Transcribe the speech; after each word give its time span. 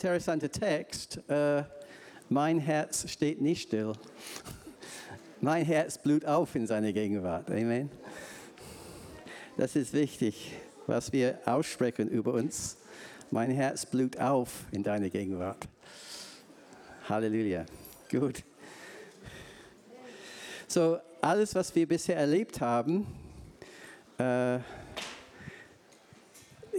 interessanter 0.00 0.50
Text. 0.50 1.20
Äh, 1.28 1.62
mein 2.30 2.58
Herz 2.58 3.10
steht 3.10 3.42
nicht 3.42 3.68
still. 3.68 3.92
Mein 5.42 5.64
Herz 5.64 5.98
blut 5.98 6.24
auf 6.24 6.54
in 6.54 6.66
seiner 6.66 6.92
Gegenwart. 6.92 7.50
Amen. 7.50 7.90
Das 9.58 9.76
ist 9.76 9.92
wichtig, 9.92 10.52
was 10.86 11.12
wir 11.12 11.38
aussprechen 11.44 12.08
über 12.08 12.32
uns. 12.32 12.78
Mein 13.30 13.50
Herz 13.50 13.84
blut 13.84 14.18
auf 14.18 14.64
in 14.72 14.82
deiner 14.82 15.10
Gegenwart. 15.10 15.68
Halleluja. 17.06 17.66
Gut. 18.10 18.42
So, 20.66 20.98
alles, 21.20 21.54
was 21.54 21.74
wir 21.74 21.86
bisher 21.86 22.16
erlebt 22.16 22.60
haben, 22.62 23.06
äh, 24.18 24.60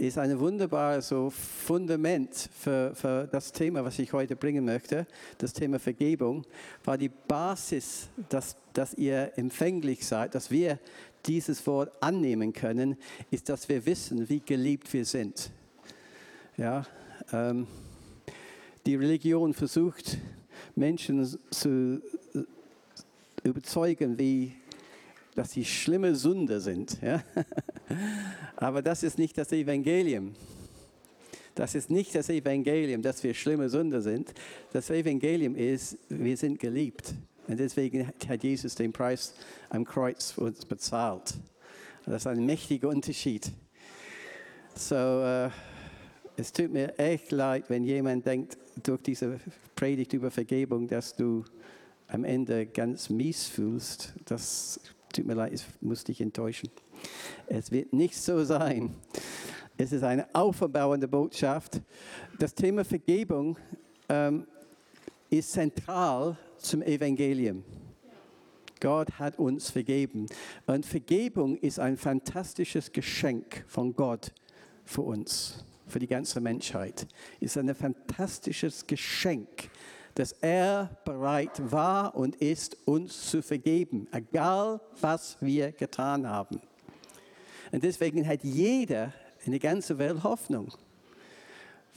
ist 0.06 0.18
ein 0.18 0.36
wunderbares 0.40 1.08
so 1.08 1.30
Fundament 1.30 2.48
für, 2.58 2.92
für 2.94 3.28
das 3.30 3.52
Thema, 3.52 3.84
was 3.84 4.00
ich 4.00 4.12
heute 4.12 4.34
bringen 4.34 4.64
möchte, 4.64 5.06
das 5.38 5.52
Thema 5.52 5.78
Vergebung, 5.78 6.44
weil 6.84 6.98
die 6.98 7.08
Basis, 7.08 8.08
dass, 8.28 8.56
dass 8.72 8.94
ihr 8.94 9.30
empfänglich 9.36 10.04
seid, 10.04 10.34
dass 10.34 10.50
wir 10.50 10.80
dieses 11.24 11.64
Wort 11.68 11.92
annehmen 12.02 12.52
können, 12.52 12.96
ist, 13.30 13.48
dass 13.48 13.68
wir 13.68 13.86
wissen, 13.86 14.28
wie 14.28 14.40
geliebt 14.40 14.92
wir 14.92 15.04
sind. 15.04 15.50
Ja, 16.56 16.84
ähm, 17.32 17.68
die 18.84 18.96
Religion 18.96 19.54
versucht, 19.54 20.18
Menschen 20.74 21.38
zu 21.50 22.02
überzeugen, 23.44 24.18
wie, 24.18 24.52
dass 25.34 25.52
sie 25.52 25.64
schlimme 25.64 26.14
Sünder 26.14 26.60
sind. 26.60 27.00
Ja? 27.02 27.22
Aber 28.56 28.82
das 28.82 29.02
ist 29.02 29.18
nicht 29.18 29.36
das 29.38 29.52
Evangelium. 29.52 30.34
Das 31.54 31.74
ist 31.74 31.90
nicht 31.90 32.14
das 32.14 32.28
Evangelium, 32.30 33.02
dass 33.02 33.22
wir 33.22 33.34
schlimme 33.34 33.68
Sünder 33.68 34.00
sind. 34.00 34.32
Das 34.72 34.88
Evangelium 34.90 35.54
ist, 35.54 35.98
wir 36.08 36.36
sind 36.36 36.58
geliebt. 36.58 37.14
Und 37.46 37.58
deswegen 37.58 38.06
hat 38.28 38.42
Jesus 38.42 38.74
den 38.74 38.92
Preis 38.92 39.34
am 39.68 39.84
Kreuz 39.84 40.32
für 40.32 40.42
uns 40.42 40.64
bezahlt. 40.64 41.34
Das 42.06 42.22
ist 42.22 42.26
ein 42.26 42.44
mächtiger 42.46 42.88
Unterschied. 42.88 43.50
So, 44.74 44.94
uh, 44.94 45.50
es 46.36 46.52
tut 46.52 46.72
mir 46.72 46.98
echt 46.98 47.30
leid, 47.30 47.64
wenn 47.68 47.84
jemand 47.84 48.26
denkt, 48.26 48.56
durch 48.82 49.02
diese 49.02 49.38
Predigt 49.76 50.14
über 50.14 50.30
Vergebung, 50.30 50.88
dass 50.88 51.14
du 51.14 51.44
am 52.08 52.24
Ende 52.24 52.66
ganz 52.66 53.10
mies 53.10 53.46
fühlst. 53.46 54.14
Das 54.24 54.80
tut 55.12 55.26
mir 55.26 55.34
leid, 55.34 55.52
ich 55.52 55.64
muss 55.80 56.04
dich 56.04 56.20
enttäuschen. 56.20 56.70
Es 57.46 57.70
wird 57.70 57.92
nicht 57.92 58.16
so 58.16 58.44
sein. 58.44 58.94
Es 59.76 59.92
ist 59.92 60.02
eine 60.02 60.26
aufbauende 60.34 61.08
Botschaft. 61.08 61.80
Das 62.38 62.54
Thema 62.54 62.84
Vergebung 62.84 63.58
ähm, 64.08 64.46
ist 65.30 65.52
zentral 65.52 66.36
zum 66.58 66.82
Evangelium. 66.82 67.64
Gott 68.80 69.18
hat 69.18 69.38
uns 69.38 69.70
vergeben. 69.70 70.26
Und 70.66 70.84
Vergebung 70.84 71.56
ist 71.56 71.78
ein 71.78 71.96
fantastisches 71.96 72.90
Geschenk 72.90 73.64
von 73.68 73.94
Gott 73.94 74.32
für 74.84 75.02
uns, 75.02 75.64
für 75.86 76.00
die 76.00 76.08
ganze 76.08 76.40
Menschheit. 76.40 77.06
Ist 77.38 77.56
ein 77.56 77.72
fantastisches 77.74 78.86
Geschenk, 78.86 79.70
dass 80.14 80.32
er 80.32 80.90
bereit 81.04 81.60
war 81.70 82.14
und 82.14 82.36
ist, 82.36 82.76
uns 82.86 83.30
zu 83.30 83.42
vergeben, 83.42 84.08
egal 84.12 84.80
was 85.00 85.36
wir 85.40 85.72
getan 85.72 86.28
haben. 86.28 86.60
Und 87.70 87.82
deswegen 87.82 88.26
hat 88.26 88.44
jeder 88.44 89.12
in 89.44 89.52
der 89.52 89.60
ganzen 89.60 89.98
Welt 89.98 90.22
Hoffnung. 90.22 90.72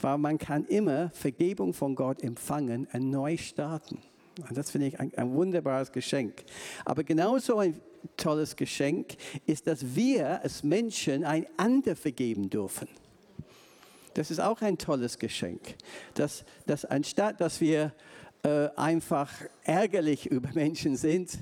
Weil 0.02 0.18
man 0.18 0.38
kann 0.38 0.66
immer 0.66 1.10
Vergebung 1.12 1.74
von 1.74 1.96
Gott 1.96 2.22
empfangen 2.22 2.88
und 2.92 3.10
neu 3.10 3.38
starten. 3.38 4.00
Und 4.38 4.58
das 4.58 4.72
finde 4.72 4.88
ich 4.88 5.00
ein, 5.00 5.14
ein 5.16 5.34
wunderbares 5.34 5.92
Geschenk. 5.92 6.44
Aber 6.84 7.04
genauso 7.04 7.60
ein 7.60 7.80
tolles 8.18 8.56
Geschenk 8.56 9.16
ist, 9.46 9.68
dass 9.68 9.96
wir 9.96 10.42
als 10.42 10.64
Menschen 10.64 11.24
einander 11.24 11.96
vergeben 11.96 12.50
dürfen. 12.50 12.88
Das 14.16 14.32
ist 14.32 14.40
auch 14.40 14.62
ein 14.62 14.80
tolles 14.80 15.20
Geschenk. 15.20 15.76
Dass, 16.16 16.44
dass 16.66 16.86
anstatt, 16.86 17.40
dass 17.40 17.62
wir 17.62 17.94
äh, 18.44 18.70
einfach 18.76 19.32
ärgerlich 19.64 20.26
über 20.26 20.50
Menschen 20.54 20.98
sind, 20.98 21.38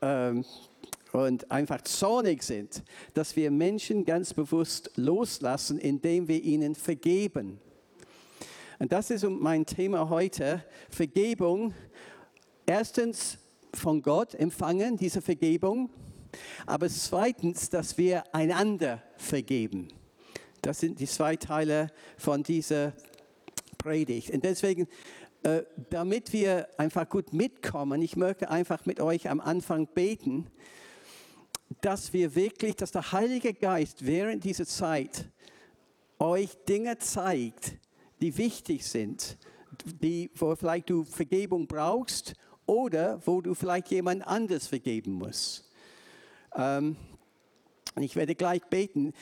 ähm, 0.00 0.44
und 1.12 1.48
einfach 1.50 1.80
zornig 1.82 2.42
sind, 2.42 2.82
dass 3.14 3.36
wir 3.36 3.52
Menschen 3.52 4.04
ganz 4.04 4.34
bewusst 4.34 4.90
loslassen, 4.96 5.78
indem 5.78 6.26
wir 6.26 6.42
ihnen 6.42 6.74
vergeben. 6.74 7.60
Und 8.80 8.90
das 8.90 9.10
ist 9.10 9.24
mein 9.24 9.64
Thema 9.64 10.08
heute, 10.08 10.64
Vergebung. 10.90 11.72
Erstens 12.66 13.38
von 13.72 14.02
Gott 14.02 14.34
empfangen, 14.34 14.96
diese 14.96 15.22
Vergebung, 15.22 15.88
aber 16.66 16.88
zweitens, 16.88 17.70
dass 17.70 17.96
wir 17.96 18.24
einander 18.34 19.00
vergeben. 19.16 19.88
Das 20.64 20.80
sind 20.80 20.98
die 20.98 21.06
zwei 21.06 21.36
Teile 21.36 21.88
von 22.16 22.42
dieser 22.42 22.94
Predigt. 23.76 24.30
Und 24.30 24.44
deswegen, 24.44 24.88
äh, 25.42 25.62
damit 25.90 26.32
wir 26.32 26.68
einfach 26.78 27.06
gut 27.06 27.34
mitkommen, 27.34 28.00
ich 28.00 28.16
möchte 28.16 28.48
einfach 28.48 28.86
mit 28.86 28.98
euch 28.98 29.28
am 29.28 29.40
Anfang 29.40 29.86
beten, 29.86 30.46
dass 31.82 32.14
wir 32.14 32.34
wirklich, 32.34 32.76
dass 32.76 32.92
der 32.92 33.12
Heilige 33.12 33.52
Geist 33.52 34.06
während 34.06 34.42
dieser 34.44 34.64
Zeit 34.64 35.26
euch 36.18 36.56
Dinge 36.66 36.96
zeigt, 36.96 37.74
die 38.22 38.38
wichtig 38.38 38.86
sind, 38.86 39.36
die, 40.00 40.30
wo 40.34 40.56
vielleicht 40.56 40.88
du 40.88 41.04
Vergebung 41.04 41.66
brauchst 41.66 42.36
oder 42.64 43.20
wo 43.26 43.42
du 43.42 43.52
vielleicht 43.52 43.90
jemand 43.90 44.26
anders 44.26 44.66
vergeben 44.68 45.12
musst. 45.12 45.70
Ähm, 46.56 46.96
ich 48.00 48.16
werde 48.16 48.34
gleich 48.34 48.62
beten. 48.64 49.12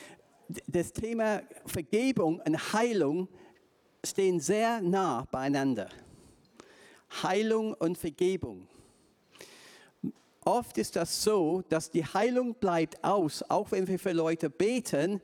Das 0.66 0.92
Thema 0.92 1.42
Vergebung 1.66 2.40
und 2.40 2.72
Heilung 2.72 3.28
stehen 4.04 4.40
sehr 4.40 4.80
nah 4.80 5.26
beieinander. 5.30 5.88
Heilung 7.22 7.74
und 7.74 7.98
Vergebung. 7.98 8.66
Oft 10.44 10.76
ist 10.78 10.96
das 10.96 11.22
so, 11.22 11.62
dass 11.68 11.90
die 11.90 12.04
Heilung 12.04 12.54
bleibt 12.54 13.02
aus, 13.04 13.44
auch 13.48 13.70
wenn 13.70 13.86
wir 13.86 13.98
für 13.98 14.12
Leute 14.12 14.50
beten, 14.50 15.20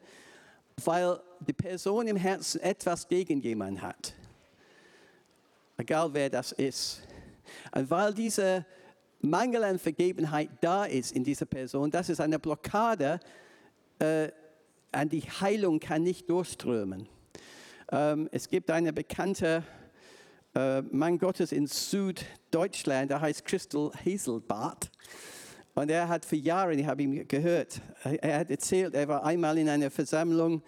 weil 0.85 1.21
die 1.41 1.53
Person 1.53 2.07
im 2.07 2.17
Herzen 2.17 2.61
etwas 2.61 3.09
gegen 3.09 3.41
jemanden 3.41 3.83
hat. 3.83 4.15
Egal 5.77 6.13
wer 6.13 6.31
das 6.31 6.53
ist. 6.53 7.03
Und 7.73 7.91
weil 7.91 8.15
diese 8.15 8.65
Mangel 9.21 9.65
an 9.65 9.79
Vergebenheit 9.79 10.51
da 10.61 10.85
ist 10.85 11.13
in 11.13 11.25
dieser 11.25 11.47
Person, 11.47 11.91
das 11.91 12.09
ist 12.09 12.21
eine 12.21 12.39
Blockade, 12.39 13.19
äh, 13.99 14.29
an 14.93 15.09
die 15.09 15.23
Heilung 15.23 15.81
kann 15.81 16.03
nicht 16.03 16.29
durchströmen. 16.31 17.09
Ähm, 17.91 18.29
es 18.33 18.49
gibt 18.49 18.71
eine 18.71 18.93
bekannte 18.93 19.63
äh, 20.55 20.83
Mann 20.83 21.19
Gottes 21.19 21.53
in 21.53 21.67
Süddeutschland, 21.67 23.11
der 23.11 23.21
heißt 23.21 23.45
Crystal 23.45 23.91
Hazelbart. 24.05 24.91
Und 25.75 25.91
er 25.91 26.09
hat 26.09 26.25
für 26.25 26.37
Jahre, 26.37 26.75
ich 26.75 26.87
habe 26.87 27.03
ihn 27.03 27.29
gehört, 27.29 27.81
er 28.03 28.41
hat 28.41 28.51
erzählt, 28.51 28.95
er 28.95 29.07
war 29.07 29.25
einmal 29.25 29.59
in 29.59 29.69
einer 29.69 29.91
Versammlung 29.91 30.63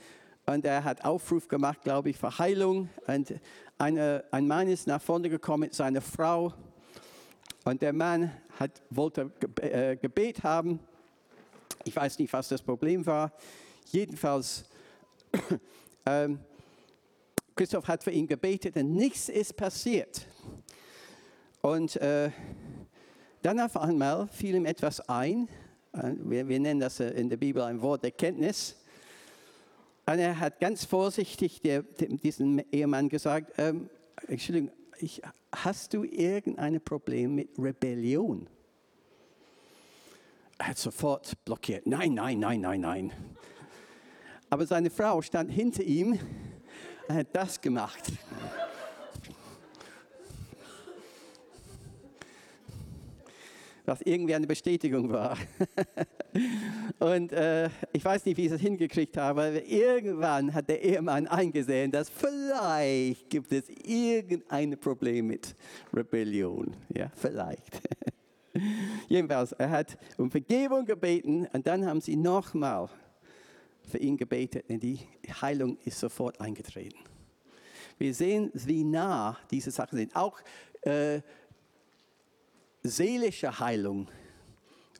und 0.46 0.64
er 0.64 0.84
hat 0.84 1.04
Aufruf 1.04 1.48
gemacht, 1.48 1.82
glaube 1.82 2.10
ich, 2.10 2.16
für 2.16 2.38
Heilung. 2.38 2.88
Und 3.06 3.34
eine, 3.78 4.24
ein 4.30 4.46
Mann 4.46 4.68
ist 4.68 4.86
nach 4.86 5.02
vorne 5.02 5.28
gekommen 5.28 5.62
mit 5.62 5.74
seiner 5.74 6.00
Frau 6.00 6.54
und 7.64 7.82
der 7.82 7.92
Mann 7.92 8.30
hat, 8.58 8.82
wollte 8.90 9.30
äh, 9.60 9.96
Gebet 9.96 10.42
haben. 10.44 10.80
Ich 11.84 11.96
weiß 11.96 12.18
nicht, 12.18 12.32
was 12.32 12.48
das 12.48 12.62
Problem 12.62 13.04
war. 13.06 13.32
Jedenfalls 13.92 14.64
ähm, 16.06 16.40
Christoph 17.56 17.88
hat 17.88 18.04
für 18.04 18.10
ihn 18.10 18.26
gebetet 18.26 18.76
und 18.76 18.94
nichts 18.94 19.28
ist 19.28 19.56
passiert. 19.56 20.26
Und 21.60 21.96
äh, 21.96 22.30
dann 23.42 23.60
auf 23.60 23.76
einmal 23.76 24.28
fiel 24.28 24.54
ihm 24.54 24.66
etwas 24.66 25.00
ein. 25.08 25.48
Äh, 25.92 26.12
wir, 26.16 26.48
wir, 26.48 26.60
nennen 26.60 26.80
das 26.80 27.00
in 27.00 27.28
der 27.28 27.36
Bibel 27.36 27.62
ein 27.62 27.82
Wort 27.82 28.04
der 28.04 28.12
Kenntnis. 28.12 28.76
Und 30.06 30.18
er 30.18 30.38
hat 30.38 30.60
ganz 30.60 30.84
vorsichtig 30.84 31.60
der, 31.60 31.82
diesem 31.82 32.60
Ehemann 32.72 33.08
gesagt, 33.08 33.52
ähm, 33.58 33.90
Entschuldigung, 34.26 34.70
ich, 34.98 35.22
hast 35.52 35.92
du 35.94 36.04
irgendein 36.04 36.80
Problem 36.80 37.34
mit 37.34 37.50
Rebellion? 37.58 38.46
Er 40.58 40.68
hat 40.68 40.78
sofort 40.78 41.32
blockiert. 41.44 41.86
Nein, 41.86 42.14
nein, 42.14 42.38
nein, 42.38 42.60
nein, 42.60 42.80
nein. 42.80 43.12
Aber 44.50 44.66
seine 44.66 44.90
Frau 44.90 45.22
stand 45.22 45.50
hinter 45.50 45.82
ihm 45.82 46.18
er 47.10 47.16
hat 47.16 47.28
das 47.32 47.60
gemacht. 47.60 48.04
Was 53.84 54.00
irgendwie 54.02 54.36
eine 54.36 54.46
Bestätigung 54.46 55.10
war. 55.10 55.36
Und 57.00 57.32
äh, 57.32 57.68
ich 57.92 58.04
weiß 58.04 58.24
nicht, 58.26 58.36
wie 58.36 58.46
ich 58.46 58.52
es 58.52 58.60
hingekriegt 58.60 59.16
habe, 59.16 59.42
aber 59.42 59.64
irgendwann 59.64 60.54
hat 60.54 60.68
der 60.68 60.80
Ehemann 60.84 61.26
eingesehen, 61.26 61.90
dass 61.90 62.08
vielleicht 62.08 63.28
gibt 63.28 63.50
es 63.50 63.68
irgendein 63.68 64.78
Problem 64.78 65.26
mit 65.26 65.56
Rebellion. 65.92 66.76
Ja, 66.96 67.10
vielleicht. 67.16 67.80
Jedenfalls, 69.08 69.50
er 69.50 69.70
hat 69.70 69.98
um 70.16 70.30
Vergebung 70.30 70.84
gebeten 70.84 71.48
und 71.52 71.66
dann 71.66 71.84
haben 71.84 72.00
sie 72.00 72.14
nochmal 72.14 72.88
für 73.90 73.98
ihn 73.98 74.16
gebetet 74.16 74.64
und 74.68 74.82
die 74.82 75.00
Heilung 75.40 75.76
ist 75.84 76.00
sofort 76.00 76.40
eingetreten. 76.40 76.98
Wir 77.98 78.14
sehen, 78.14 78.50
wie 78.54 78.84
nah 78.84 79.36
diese 79.50 79.70
Sachen 79.70 79.98
sind. 79.98 80.16
Auch 80.16 80.40
äh, 80.82 81.20
seelische 82.82 83.58
Heilung, 83.58 84.08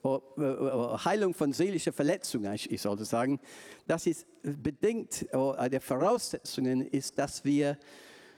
Heilung 0.04 1.34
von 1.34 1.52
seelischen 1.52 1.92
Verletzungen, 1.92 2.54
ich 2.54 2.80
sollte 2.80 3.04
sagen, 3.04 3.38
das 3.86 4.06
ist 4.06 4.26
bedingt, 4.42 5.26
der 5.32 5.80
Voraussetzungen 5.80 6.80
ist, 6.82 7.18
dass 7.18 7.44
wir 7.44 7.76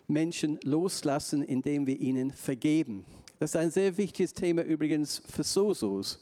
Menschen 0.09 0.59
loslassen, 0.65 1.43
indem 1.43 1.87
wir 1.87 1.99
ihnen 2.01 2.33
vergeben. 2.33 3.05
Das 3.39 3.51
ist 3.51 3.57
ein 3.57 3.71
sehr 3.71 3.97
wichtiges 3.97 4.35
Thema 4.35 4.63
übrigens 4.63 5.23
für 5.29 5.45
Sosos. 5.45 6.21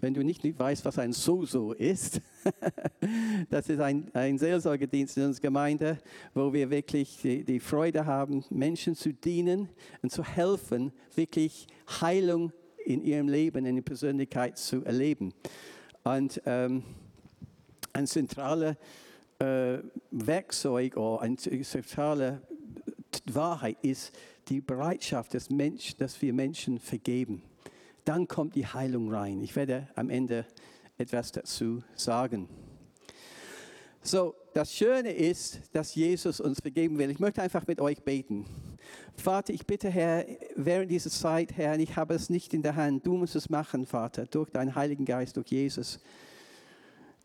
Wenn 0.00 0.14
du 0.14 0.22
nicht 0.22 0.44
weißt, 0.44 0.84
was 0.84 0.98
ein 1.00 1.12
Soso 1.12 1.72
ist, 1.72 2.20
das 3.50 3.68
ist 3.68 3.80
ein, 3.80 4.08
ein 4.14 4.38
Seelsorgedienst 4.38 5.16
in 5.16 5.24
unserer 5.24 5.42
Gemeinde, 5.42 5.98
wo 6.34 6.52
wir 6.52 6.70
wirklich 6.70 7.18
die, 7.20 7.42
die 7.42 7.58
Freude 7.58 8.06
haben, 8.06 8.44
Menschen 8.48 8.94
zu 8.94 9.12
dienen 9.12 9.68
und 10.00 10.12
zu 10.12 10.22
helfen, 10.22 10.92
wirklich 11.16 11.66
Heilung 12.00 12.52
in 12.84 13.02
ihrem 13.02 13.28
Leben, 13.28 13.66
in 13.66 13.74
der 13.74 13.82
Persönlichkeit 13.82 14.56
zu 14.56 14.84
erleben. 14.84 15.34
Und 16.04 16.40
ähm, 16.46 16.84
ein 17.92 18.06
zentrales 18.06 18.76
äh, 19.40 19.78
Werkzeug 20.12 20.96
oder 20.96 21.22
eine 21.22 21.36
zentrale 21.36 22.40
Wahrheit 23.26 23.78
ist 23.82 24.16
die 24.48 24.60
Bereitschaft, 24.60 25.34
dass, 25.34 25.50
Mensch, 25.50 25.96
dass 25.96 26.22
wir 26.22 26.32
Menschen 26.32 26.78
vergeben 26.78 27.42
dann 28.08 28.26
kommt 28.26 28.54
die 28.54 28.66
Heilung 28.66 29.12
rein. 29.12 29.42
Ich 29.42 29.54
werde 29.54 29.86
am 29.94 30.08
Ende 30.08 30.46
etwas 30.96 31.30
dazu 31.30 31.82
sagen. 31.94 32.48
So, 34.00 34.34
das 34.54 34.72
Schöne 34.72 35.12
ist, 35.12 35.60
dass 35.72 35.94
Jesus 35.94 36.40
uns 36.40 36.60
vergeben 36.60 36.96
will. 36.96 37.10
Ich 37.10 37.18
möchte 37.18 37.42
einfach 37.42 37.66
mit 37.66 37.82
euch 37.82 38.02
beten. 38.02 38.46
Vater, 39.14 39.52
ich 39.52 39.66
bitte, 39.66 39.90
Herr, 39.90 40.24
während 40.56 40.90
dieser 40.90 41.10
Zeit, 41.10 41.54
Herr, 41.58 41.78
ich 41.78 41.96
habe 41.96 42.14
es 42.14 42.30
nicht 42.30 42.54
in 42.54 42.62
der 42.62 42.76
Hand, 42.76 43.06
du 43.06 43.14
musst 43.18 43.36
es 43.36 43.50
machen, 43.50 43.84
Vater, 43.84 44.24
durch 44.24 44.48
deinen 44.48 44.74
Heiligen 44.74 45.04
Geist, 45.04 45.36
durch 45.36 45.48
Jesus, 45.48 46.00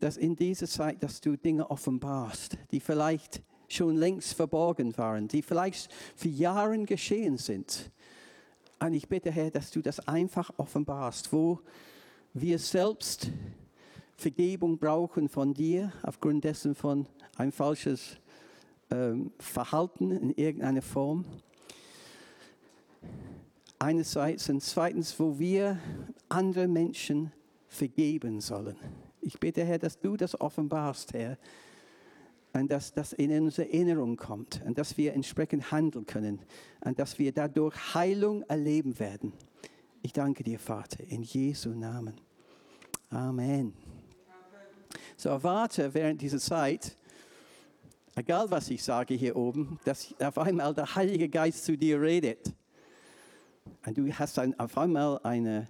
dass 0.01 0.18
in 0.18 0.35
dieser 0.35 0.68
Zeit, 0.68 1.01
dass 1.01 1.21
du 1.21 1.38
Dinge 1.38 1.71
offenbarst, 1.71 2.57
die 2.71 2.81
vielleicht 2.81 3.41
schon 3.69 3.95
längst 3.95 4.33
verborgen 4.33 4.97
waren, 4.97 5.30
die 5.30 5.44
vielleicht 5.44 5.94
für 6.18 6.27
Jahre 6.27 6.77
geschehen 6.83 7.38
sind 7.38 7.89
und 8.88 8.94
ich 8.94 9.07
bitte, 9.07 9.31
Herr, 9.31 9.50
dass 9.50 9.71
du 9.71 9.81
das 9.81 10.07
einfach 10.07 10.51
offenbarst, 10.57 11.31
wo 11.31 11.59
wir 12.33 12.59
selbst 12.59 13.30
Vergebung 14.18 14.77
brauchen 14.77 15.30
von 15.30 15.53
dir, 15.53 15.94
aufgrund 16.03 16.44
dessen 16.44 16.75
von 16.75 17.07
ein 17.38 17.51
falsches 17.51 18.18
ähm, 18.91 19.31
Verhalten 19.39 20.12
in 20.12 20.31
irgendeiner 20.31 20.81
Form. 20.81 21.24
Einerseits 23.80 24.50
und 24.50 24.62
zweitens, 24.62 25.18
wo 25.19 25.39
wir 25.39 25.77
andere 26.27 26.68
Menschen 26.68 27.31
vergeben 27.68 28.41
sollen. 28.41 28.75
Ich 29.21 29.39
bitte, 29.39 29.63
Herr, 29.63 29.80
dass 29.80 30.00
du 30.00 30.18
das 30.18 30.39
offenbarst, 30.39 31.13
Herr, 31.13 31.38
und 32.54 32.70
dass 32.72 32.94
das 32.94 33.14
in 33.14 33.32
unsere 33.32 33.68
Erinnerung 33.68 34.16
kommt 34.16 34.62
und 34.66 34.78
dass 34.78 34.96
wir 34.96 35.14
entsprechend 35.14 35.72
handeln 35.72 36.06
können 36.06 36.40
und 36.82 37.00
dass 37.00 37.18
wir 37.18 37.32
dadurch 37.32 37.76
Heilung 37.96 38.44
erleben 38.44 39.00
werden. 39.00 39.34
Ich 40.04 40.14
danke 40.14 40.44
dir, 40.44 40.60
Vater, 40.60 41.04
in 41.08 41.24
Jesu 41.24 41.70
Namen. 41.70 42.14
Amen. 43.10 43.74
So 45.18 45.30
erwarte 45.30 45.94
während 45.94 46.22
dieser 46.22 46.40
Zeit, 46.40 46.96
egal 48.16 48.50
was 48.52 48.70
ich 48.70 48.84
sage 48.84 49.16
hier 49.16 49.36
oben, 49.36 49.80
dass 49.86 50.14
auf 50.20 50.38
einmal 50.38 50.74
der 50.74 50.96
Heilige 50.96 51.30
Geist 51.30 51.66
zu 51.66 51.78
dir 51.78 52.00
redet. 52.02 52.54
Und 53.86 53.98
du 53.98 54.12
hast 54.12 54.38
ein, 54.40 54.60
auf 54.60 54.78
einmal 54.78 55.20
eine, 55.24 55.68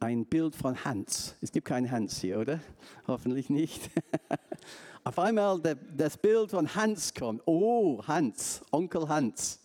ein 0.00 0.24
Bild 0.24 0.54
von 0.54 0.84
Hans. 0.84 1.36
Es 1.40 1.52
gibt 1.52 1.66
keinen 1.66 1.90
Hans 1.90 2.20
hier, 2.20 2.38
oder? 2.38 2.60
Hoffentlich 3.06 3.50
nicht. 3.50 3.90
auf 5.06 5.20
einmal 5.20 5.60
der, 5.60 5.76
das 5.76 6.16
Bild 6.16 6.50
von 6.50 6.74
Hans 6.74 7.14
kommt. 7.14 7.40
Oh, 7.46 8.02
Hans, 8.08 8.60
Onkel 8.72 9.08
Hans. 9.08 9.60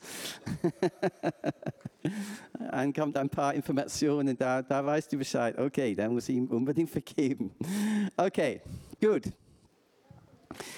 Dann 2.72 2.94
kommt 2.94 3.18
ein 3.18 3.28
paar 3.28 3.56
Informationen, 3.56 4.38
da, 4.38 4.62
da 4.62 4.86
weißt 4.86 5.12
du 5.12 5.18
Bescheid. 5.18 5.58
Okay, 5.58 5.96
da 5.96 6.08
muss 6.10 6.30
ich 6.30 6.36
ihm 6.36 6.46
unbedingt 6.46 6.92
vergeben. 6.92 7.56
Okay, 8.16 8.62
gut. 9.02 9.24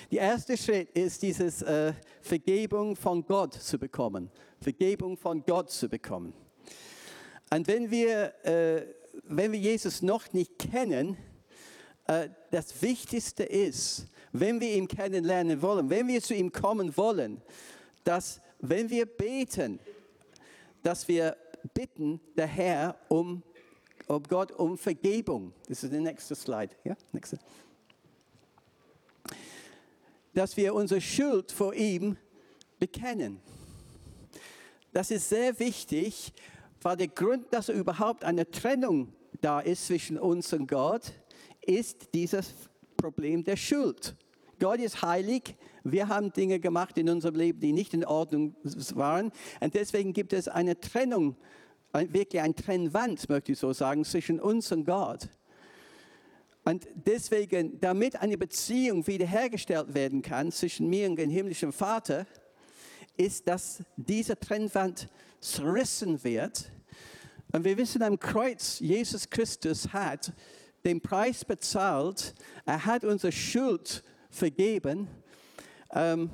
Der 0.09 0.21
erste 0.21 0.55
Schritt 0.55 0.91
ist, 0.91 1.21
dieses 1.21 1.61
äh, 1.61 1.91
Vergebung 2.21 2.95
von 2.95 3.25
Gott 3.25 3.55
zu 3.55 3.77
bekommen. 3.77 4.31
Vergebung 4.61 5.17
von 5.17 5.43
Gott 5.45 5.71
zu 5.71 5.89
bekommen. 5.89 6.33
Und 7.51 7.67
wenn 7.67 7.91
wir, 7.91 8.33
äh, 8.45 8.85
wenn 9.25 9.51
wir 9.51 9.59
Jesus 9.59 10.01
noch 10.01 10.31
nicht 10.31 10.57
kennen, 10.57 11.17
äh, 12.07 12.29
das 12.49 12.81
Wichtigste 12.81 13.43
ist, 13.43 14.07
wenn 14.33 14.59
wir 14.59 14.75
ihn 14.75 14.87
kennenlernen 14.87 15.61
wollen, 15.61 15.89
wenn 15.89 16.07
wir 16.07 16.21
zu 16.21 16.33
ihm 16.33 16.51
kommen 16.51 16.95
wollen, 16.97 17.41
dass 18.03 18.41
wenn 18.59 18.89
wir 18.89 19.05
beten, 19.05 19.79
dass 20.81 21.07
wir 21.07 21.37
bitten, 21.73 22.19
der 22.35 22.47
Herr 22.47 22.97
um, 23.07 23.43
um 24.07 24.23
Gott 24.23 24.51
um 24.51 24.77
Vergebung. 24.77 25.53
Das 25.69 25.83
ist 25.83 25.93
der 25.93 26.01
nächste 26.01 26.35
Slide. 26.35 26.75
Ja, 26.83 26.95
nächste. 27.11 27.37
Dass 30.33 30.57
wir 30.57 30.73
unsere 30.73 30.99
Schuld 30.99 31.51
vor 31.51 31.73
ihm 31.73 32.17
bekennen. 32.79 33.39
Das 34.91 35.11
ist 35.11 35.29
sehr 35.29 35.57
wichtig, 35.59 36.33
weil 36.81 36.97
der 36.97 37.07
Grund, 37.07 37.53
dass 37.53 37.69
überhaupt 37.69 38.23
eine 38.23 38.49
Trennung 38.49 39.13
da 39.41 39.59
ist 39.59 39.87
zwischen 39.87 40.17
uns 40.17 40.51
und 40.53 40.67
Gott, 40.67 41.13
ist 41.61 42.13
dieses 42.13 42.53
Problem 42.97 43.43
der 43.43 43.57
Schuld. 43.57 44.15
Gott 44.59 44.79
ist 44.79 45.01
heilig. 45.01 45.55
Wir 45.83 46.07
haben 46.07 46.31
Dinge 46.31 46.59
gemacht 46.59 46.97
in 46.97 47.09
unserem 47.09 47.35
Leben, 47.35 47.59
die 47.59 47.73
nicht 47.73 47.93
in 47.93 48.05
Ordnung 48.05 48.55
waren. 48.95 49.31
Und 49.59 49.73
deswegen 49.73 50.13
gibt 50.13 50.33
es 50.33 50.47
eine 50.47 50.79
Trennung, 50.79 51.35
wirklich 51.93 52.41
eine 52.41 52.55
Trennwand, 52.55 53.27
möchte 53.29 53.51
ich 53.51 53.59
so 53.59 53.73
sagen, 53.73 54.05
zwischen 54.05 54.39
uns 54.39 54.71
und 54.71 54.85
Gott. 54.85 55.29
Und 56.65 56.87
deswegen, 56.93 57.79
damit 57.81 58.15
eine 58.15 58.37
Beziehung 58.37 59.05
wiederhergestellt 59.05 59.93
werden 59.93 60.21
kann 60.21 60.51
zwischen 60.51 60.89
mir 60.89 61.09
und 61.09 61.17
dem 61.17 61.29
himmlischen 61.29 61.73
Vater, 61.73 62.25
ist, 63.17 63.47
dass 63.47 63.83
diese 63.97 64.39
Trennwand 64.39 65.09
zerrissen 65.39 66.23
wird. 66.23 66.71
Und 67.51 67.65
wir 67.65 67.77
wissen 67.77 68.01
am 68.01 68.17
Kreuz, 68.17 68.79
Jesus 68.79 69.29
Christus 69.29 69.91
hat 69.91 70.31
den 70.85 71.01
Preis 71.01 71.45
bezahlt. 71.45 72.33
Er 72.65 72.85
hat 72.85 73.03
unsere 73.03 73.31
Schuld 73.31 74.03
vergeben, 74.33 75.07
ähm, 75.93 76.29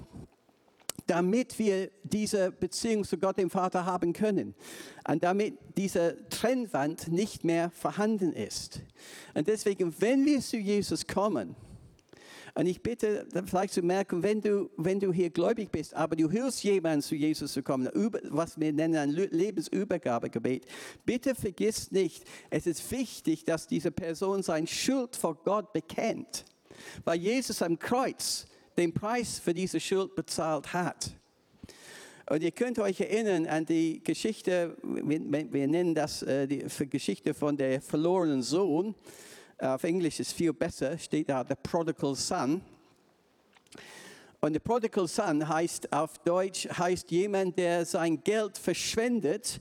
damit 1.08 1.58
wir 1.58 1.90
diese 2.04 2.52
Beziehung 2.52 3.04
zu 3.04 3.18
Gott, 3.18 3.38
dem 3.38 3.50
Vater, 3.50 3.86
haben 3.86 4.14
können. 4.14 4.54
Und 5.08 5.24
damit 5.24 5.58
diese 5.76 6.18
Trennwand 6.30 7.08
nicht 7.08 7.44
mehr 7.44 7.72
vorhanden 7.72 8.34
ist. 8.34 8.82
Und 9.34 9.48
deswegen, 9.48 9.94
wenn 10.00 10.26
wir 10.26 10.40
zu 10.40 10.58
Jesus 10.58 11.08
kommen, 11.08 11.56
und 12.56 12.66
ich 12.66 12.82
bitte 12.82 13.26
vielleicht 13.46 13.74
zu 13.74 13.82
merken, 13.82 14.24
wenn 14.24 14.42
du, 14.42 14.70
wenn 14.76 15.00
du 15.00 15.14
hier 15.14 15.30
gläubig 15.30 15.72
bist, 15.72 15.94
aber 15.94 16.16
du 16.16 16.30
hilfst 16.30 16.64
jemandem 16.64 17.02
zu 17.02 17.16
Jesus 17.16 17.54
zu 17.54 17.64
kommen, 17.64 17.90
was 18.30 18.60
wir 18.60 18.74
nennen 18.74 18.96
ein 18.98 19.12
Lebensübergabegebet, 19.12 20.66
bitte 21.06 21.36
vergiss 21.36 21.92
nicht, 21.92 22.24
es 22.50 22.68
ist 22.68 22.92
wichtig, 22.92 23.46
dass 23.46 23.68
diese 23.68 23.92
Person 23.92 24.44
seine 24.44 24.68
Schuld 24.68 25.16
vor 25.16 25.36
Gott 25.36 25.72
bekennt, 25.74 26.46
weil 27.06 27.20
Jesus 27.20 27.62
am 27.62 27.78
Kreuz 27.78 28.48
den 28.78 28.94
Preis 28.94 29.40
für 29.40 29.54
diese 29.54 29.80
Schuld 29.80 30.16
bezahlt 30.16 30.74
hat. 30.74 31.12
Und 32.30 32.44
ihr 32.44 32.52
könnt 32.52 32.78
euch 32.78 33.02
erinnern 33.02 33.48
an 33.48 33.66
die 33.66 34.04
Geschichte, 34.04 34.78
wir, 34.84 35.68
nennen 35.68 35.96
das 35.96 36.22
äh, 36.22 36.46
die 36.48 36.64
Geschichte 36.88 37.34
von 37.34 37.58
der 37.58 37.82
verlorenen 37.82 38.44
Sohn. 38.44 38.94
Auf 39.58 39.84
Englisch 39.84 40.20
ist 40.20 40.34
viel 40.34 40.54
besser, 40.54 40.98
steht 40.98 41.30
da 41.30 41.44
The 41.44 41.56
Prodigal 41.62 42.16
Son. 42.16 42.62
Und 44.42 44.54
der 44.54 44.60
Prodigal 44.60 45.08
Son 45.08 45.50
heißt 45.50 45.92
auf 45.92 46.20
Deutsch 46.20 46.70
heißt 46.70 47.12
jemand, 47.12 47.58
der 47.58 47.84
sein 47.86 48.24
Geld 48.24 48.58
verschwendet 48.58 49.60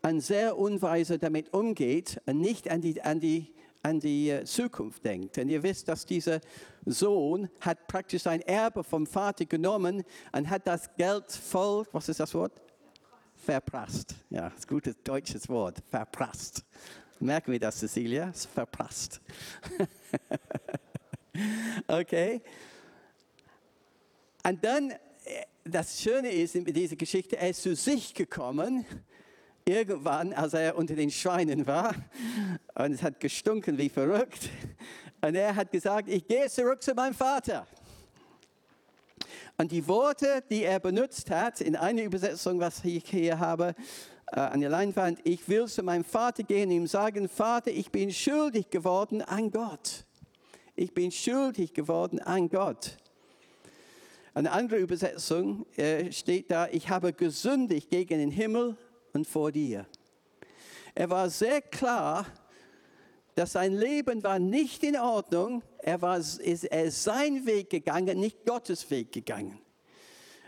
und 0.00 0.20
sehr 0.20 0.56
unweise 0.56 1.18
damit 1.18 1.52
umgeht 1.52 2.20
und 2.24 2.40
nicht 2.40 2.70
an 2.70 2.80
die, 2.80 3.02
an 3.02 3.20
die, 3.20 3.52
an 3.86 4.00
die 4.00 4.30
äh, 4.30 4.44
Zukunft 4.44 5.04
denkt. 5.04 5.38
Und 5.38 5.48
ihr 5.48 5.62
wisst, 5.62 5.88
dass 5.88 6.04
dieser 6.04 6.40
Sohn 6.84 7.48
hat 7.60 7.86
praktisch 7.86 8.22
sein 8.22 8.40
Erbe 8.42 8.82
vom 8.82 9.06
Vater 9.06 9.44
genommen 9.44 10.02
und 10.32 10.50
hat 10.50 10.66
das 10.66 10.92
Geld 10.96 11.30
voll, 11.30 11.86
was 11.92 12.08
ist 12.08 12.18
das 12.18 12.34
Wort? 12.34 12.52
Verprasst. 13.36 14.14
Ja, 14.28 14.48
das 14.48 14.60
ist 14.60 14.64
ein 14.64 14.74
gutes 14.74 14.96
deutsches 15.04 15.48
Wort, 15.48 15.80
verprasst. 15.88 16.64
Merken 17.20 17.52
wir 17.52 17.60
das, 17.60 17.78
Cecilia? 17.78 18.32
Verprasst. 18.32 19.20
okay. 21.86 22.42
Und 24.42 24.64
dann, 24.64 24.90
äh, 24.90 24.96
das 25.64 26.00
Schöne 26.00 26.30
ist 26.30 26.56
in 26.56 26.64
dieser 26.64 26.96
Geschichte, 26.96 27.36
er 27.36 27.50
ist 27.50 27.62
zu 27.62 27.76
sich 27.76 28.14
gekommen, 28.14 28.84
irgendwann, 29.68 30.32
als 30.32 30.54
er 30.54 30.76
unter 30.76 30.94
den 30.94 31.10
Schweinen 31.10 31.66
war, 31.66 31.94
und 32.76 32.92
es 32.92 33.02
hat 33.02 33.18
gestunken 33.18 33.76
wie 33.76 33.88
verrückt. 33.88 34.48
Und 35.20 35.34
er 35.34 35.56
hat 35.56 35.72
gesagt, 35.72 36.08
ich 36.08 36.26
gehe 36.26 36.48
zurück 36.48 36.82
zu 36.82 36.94
meinem 36.94 37.14
Vater. 37.14 37.66
Und 39.58 39.72
die 39.72 39.86
Worte, 39.88 40.44
die 40.48 40.62
er 40.62 40.78
benutzt 40.78 41.30
hat, 41.30 41.60
in 41.60 41.74
einer 41.74 42.02
Übersetzung, 42.02 42.60
was 42.60 42.84
ich 42.84 43.10
hier 43.10 43.40
habe, 43.40 43.74
äh, 44.32 44.38
an 44.38 44.60
der 44.60 44.70
Leinwand, 44.70 45.18
ich 45.24 45.48
will 45.48 45.66
zu 45.66 45.82
meinem 45.82 46.04
Vater 46.04 46.44
gehen 46.44 46.68
und 46.68 46.76
ihm 46.76 46.86
sagen, 46.86 47.28
Vater, 47.28 47.70
ich 47.72 47.90
bin 47.90 48.12
schuldig 48.12 48.70
geworden 48.70 49.22
an 49.22 49.50
Gott. 49.50 50.04
Ich 50.76 50.92
bin 50.94 51.10
schuldig 51.10 51.74
geworden 51.74 52.20
an 52.20 52.48
Gott. 52.48 52.98
Eine 54.34 54.52
andere 54.52 54.78
Übersetzung 54.78 55.66
äh, 55.76 56.12
steht 56.12 56.50
da, 56.50 56.68
ich 56.68 56.88
habe 56.88 57.12
gesündigt 57.12 57.88
gegen 57.88 58.18
den 58.18 58.30
Himmel 58.30 58.76
und 59.16 59.26
vor 59.26 59.50
dir. 59.50 59.86
Er 60.94 61.10
war 61.10 61.28
sehr 61.30 61.62
klar, 61.62 62.26
dass 63.34 63.52
sein 63.52 63.74
Leben 63.74 64.22
war 64.22 64.38
nicht 64.38 64.82
in 64.84 64.96
Ordnung. 64.96 65.62
Er 65.78 66.00
war 66.00 66.18
ist, 66.18 66.38
er 66.64 66.84
ist 66.84 67.02
seinen 67.02 67.44
Weg 67.46 67.70
gegangen, 67.70 68.20
nicht 68.20 68.44
Gottes 68.44 68.88
Weg 68.90 69.12
gegangen. 69.12 69.58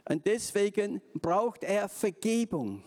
Und 0.08 0.26
deswegen 0.26 1.02
braucht 1.14 1.64
er 1.64 1.88
Vergebung. 1.88 2.82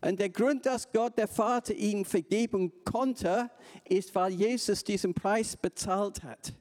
Und 0.00 0.20
der 0.20 0.30
Grund, 0.30 0.64
dass 0.66 0.92
Gott, 0.92 1.18
der 1.18 1.26
Vater, 1.26 1.74
ihm 1.74 2.04
vergeben 2.04 2.72
konnte, 2.84 3.50
ist, 3.88 4.14
weil 4.14 4.32
Jesus 4.32 4.84
diesen 4.84 5.14
Preis 5.14 5.56
bezahlt 5.56 6.22
hat. 6.22 6.54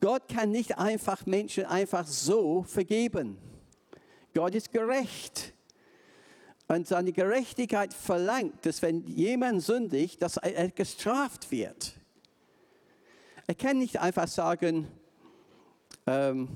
Gott 0.00 0.28
kann 0.28 0.50
nicht 0.50 0.78
einfach 0.78 1.26
Menschen 1.26 1.64
einfach 1.64 2.06
so 2.06 2.62
vergeben. 2.62 3.38
Gott 4.34 4.54
ist 4.54 4.72
gerecht. 4.72 5.53
Und 6.66 6.88
seine 6.88 7.12
Gerechtigkeit 7.12 7.92
verlangt, 7.92 8.64
dass 8.64 8.80
wenn 8.80 9.06
jemand 9.06 9.62
sündigt, 9.62 10.22
dass 10.22 10.38
er 10.38 10.70
gestraft 10.70 11.50
wird. 11.50 11.94
Er 13.46 13.54
kann 13.54 13.78
nicht 13.78 14.00
einfach 14.00 14.28
sagen, 14.28 14.88
ähm, 16.06 16.48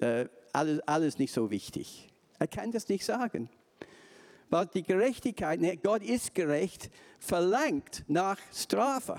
äh, 0.00 0.26
alles, 0.52 0.80
alles 0.86 1.18
nicht 1.18 1.32
so 1.32 1.50
wichtig. 1.50 2.08
Er 2.38 2.46
kann 2.46 2.72
das 2.72 2.88
nicht 2.88 3.04
sagen. 3.04 3.48
Weil 4.48 4.66
die 4.66 4.82
Gerechtigkeit, 4.82 5.60
ne, 5.60 5.76
Gott 5.76 6.02
ist 6.02 6.34
gerecht, 6.34 6.90
verlangt 7.18 8.04
nach 8.06 8.38
Strafe. 8.52 9.18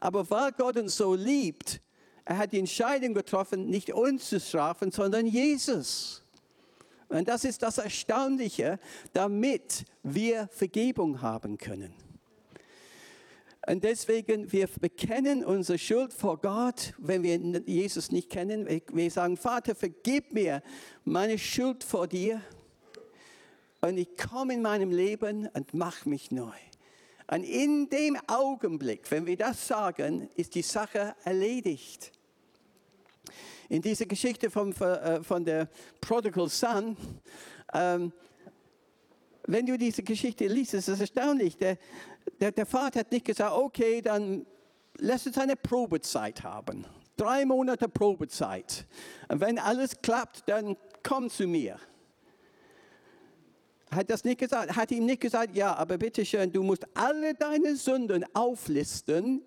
Aber 0.00 0.28
weil 0.30 0.52
Gott 0.52 0.76
uns 0.76 0.96
so 0.96 1.14
liebt, 1.14 1.80
er 2.24 2.38
hat 2.38 2.52
die 2.52 2.58
Entscheidung 2.58 3.14
getroffen, 3.14 3.66
nicht 3.66 3.92
uns 3.92 4.28
zu 4.28 4.40
strafen, 4.40 4.90
sondern 4.90 5.26
Jesus. 5.26 6.22
Und 7.08 7.28
das 7.28 7.44
ist 7.44 7.62
das 7.62 7.78
Erstaunliche, 7.78 8.78
damit 9.12 9.84
wir 10.02 10.48
Vergebung 10.48 11.22
haben 11.22 11.56
können. 11.58 11.94
Und 13.66 13.82
deswegen, 13.82 14.52
wir 14.52 14.68
bekennen 14.80 15.44
unsere 15.44 15.76
Schuld 15.76 16.12
vor 16.12 16.40
Gott, 16.40 16.94
wenn 16.98 17.24
wir 17.24 17.36
Jesus 17.66 18.12
nicht 18.12 18.30
kennen. 18.30 18.82
Wir 18.92 19.10
sagen, 19.10 19.36
Vater, 19.36 19.74
vergib 19.74 20.32
mir 20.32 20.62
meine 21.04 21.36
Schuld 21.36 21.82
vor 21.82 22.06
dir. 22.06 22.40
Und 23.80 23.98
ich 23.98 24.16
komme 24.16 24.54
in 24.54 24.62
meinem 24.62 24.92
Leben 24.92 25.48
und 25.52 25.74
mache 25.74 26.08
mich 26.08 26.30
neu. 26.30 26.54
Und 27.28 27.42
in 27.42 27.88
dem 27.88 28.16
Augenblick, 28.28 29.10
wenn 29.10 29.26
wir 29.26 29.36
das 29.36 29.66
sagen, 29.66 30.28
ist 30.36 30.54
die 30.54 30.62
Sache 30.62 31.16
erledigt. 31.24 32.12
In 33.68 33.82
dieser 33.82 34.06
Geschichte 34.06 34.50
von, 34.50 34.72
äh, 34.72 35.22
von 35.22 35.44
der 35.44 35.68
Prodigal 36.00 36.48
Son, 36.48 36.96
ähm, 37.74 38.12
wenn 39.46 39.66
du 39.66 39.78
diese 39.78 40.02
Geschichte 40.02 40.46
liest, 40.46 40.74
ist 40.74 40.88
es 40.88 41.00
erstaunlich. 41.00 41.56
Der, 41.56 41.78
der, 42.40 42.52
der 42.52 42.66
Vater 42.66 43.00
hat 43.00 43.12
nicht 43.12 43.24
gesagt, 43.24 43.52
okay, 43.52 44.02
dann 44.02 44.44
lass 44.98 45.26
uns 45.26 45.38
eine 45.38 45.56
Probezeit 45.56 46.42
haben. 46.42 46.84
Drei 47.16 47.44
Monate 47.44 47.88
Probezeit. 47.88 48.86
Und 49.28 49.40
wenn 49.40 49.58
alles 49.58 50.00
klappt, 50.00 50.42
dann 50.46 50.76
komm 51.02 51.30
zu 51.30 51.46
mir. 51.46 51.78
Hat 53.90 54.10
das 54.10 54.24
nicht 54.24 54.38
gesagt? 54.38 54.76
Hat 54.76 54.90
ihm 54.90 55.06
nicht 55.06 55.20
gesagt, 55.20 55.54
ja, 55.54 55.74
aber 55.74 55.96
bitteschön, 55.96 56.52
du 56.52 56.62
musst 56.62 56.86
alle 56.94 57.34
deine 57.34 57.76
Sünden 57.76 58.24
auflisten 58.34 59.42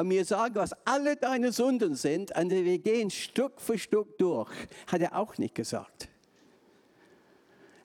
und 0.00 0.08
mir 0.08 0.24
sagen, 0.24 0.54
was 0.54 0.72
alle 0.86 1.14
deine 1.14 1.52
Sünden 1.52 1.94
sind, 1.94 2.34
und 2.34 2.50
wir 2.50 2.78
gehen 2.78 3.10
Stück 3.10 3.60
für 3.60 3.78
Stück 3.78 4.16
durch. 4.16 4.50
Hat 4.86 5.02
er 5.02 5.14
auch 5.14 5.36
nicht 5.36 5.54
gesagt. 5.54 6.08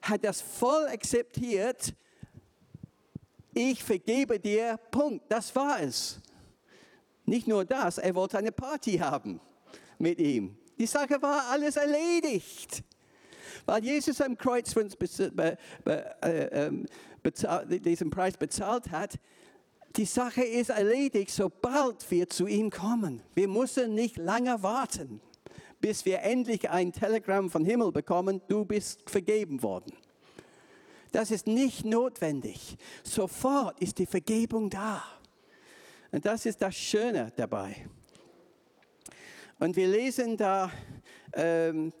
Hat 0.00 0.24
das 0.24 0.40
voll 0.40 0.86
akzeptiert, 0.86 1.94
ich 3.52 3.82
vergebe 3.82 4.38
dir, 4.38 4.78
Punkt, 4.90 5.24
das 5.30 5.54
war 5.54 5.82
es. 5.82 6.20
Nicht 7.26 7.48
nur 7.48 7.64
das, 7.64 7.98
er 7.98 8.14
wollte 8.14 8.38
eine 8.38 8.52
Party 8.52 8.96
haben 8.96 9.40
mit 9.98 10.18
ihm. 10.18 10.56
Die 10.78 10.86
Sache 10.86 11.20
war 11.20 11.50
alles 11.50 11.76
erledigt. 11.76 12.82
Weil 13.66 13.84
Jesus 13.84 14.20
am 14.20 14.38
Kreuz 14.38 14.74
äh, 14.76 15.56
ähm, 16.22 16.86
diesen 17.84 18.10
Preis 18.10 18.36
bezahlt 18.36 18.90
hat, 18.90 19.18
die 19.96 20.04
Sache 20.04 20.42
ist 20.42 20.70
erledigt, 20.70 21.30
sobald 21.30 22.10
wir 22.10 22.28
zu 22.28 22.46
ihm 22.46 22.70
kommen. 22.70 23.22
Wir 23.34 23.48
müssen 23.48 23.94
nicht 23.94 24.16
lange 24.16 24.62
warten, 24.62 25.20
bis 25.80 26.04
wir 26.04 26.22
endlich 26.22 26.68
ein 26.68 26.92
Telegramm 26.92 27.50
vom 27.50 27.64
Himmel 27.64 27.92
bekommen, 27.92 28.42
du 28.48 28.64
bist 28.64 29.08
vergeben 29.08 29.62
worden. 29.62 29.92
Das 31.12 31.30
ist 31.30 31.46
nicht 31.46 31.84
notwendig. 31.84 32.76
Sofort 33.02 33.80
ist 33.80 33.98
die 33.98 34.06
Vergebung 34.06 34.68
da. 34.68 35.02
Und 36.12 36.26
das 36.26 36.44
ist 36.44 36.60
das 36.60 36.74
Schöne 36.74 37.32
dabei. 37.36 37.86
Und 39.58 39.76
wir 39.76 39.88
lesen 39.88 40.36
da, 40.36 40.70
ähm, 41.32 41.92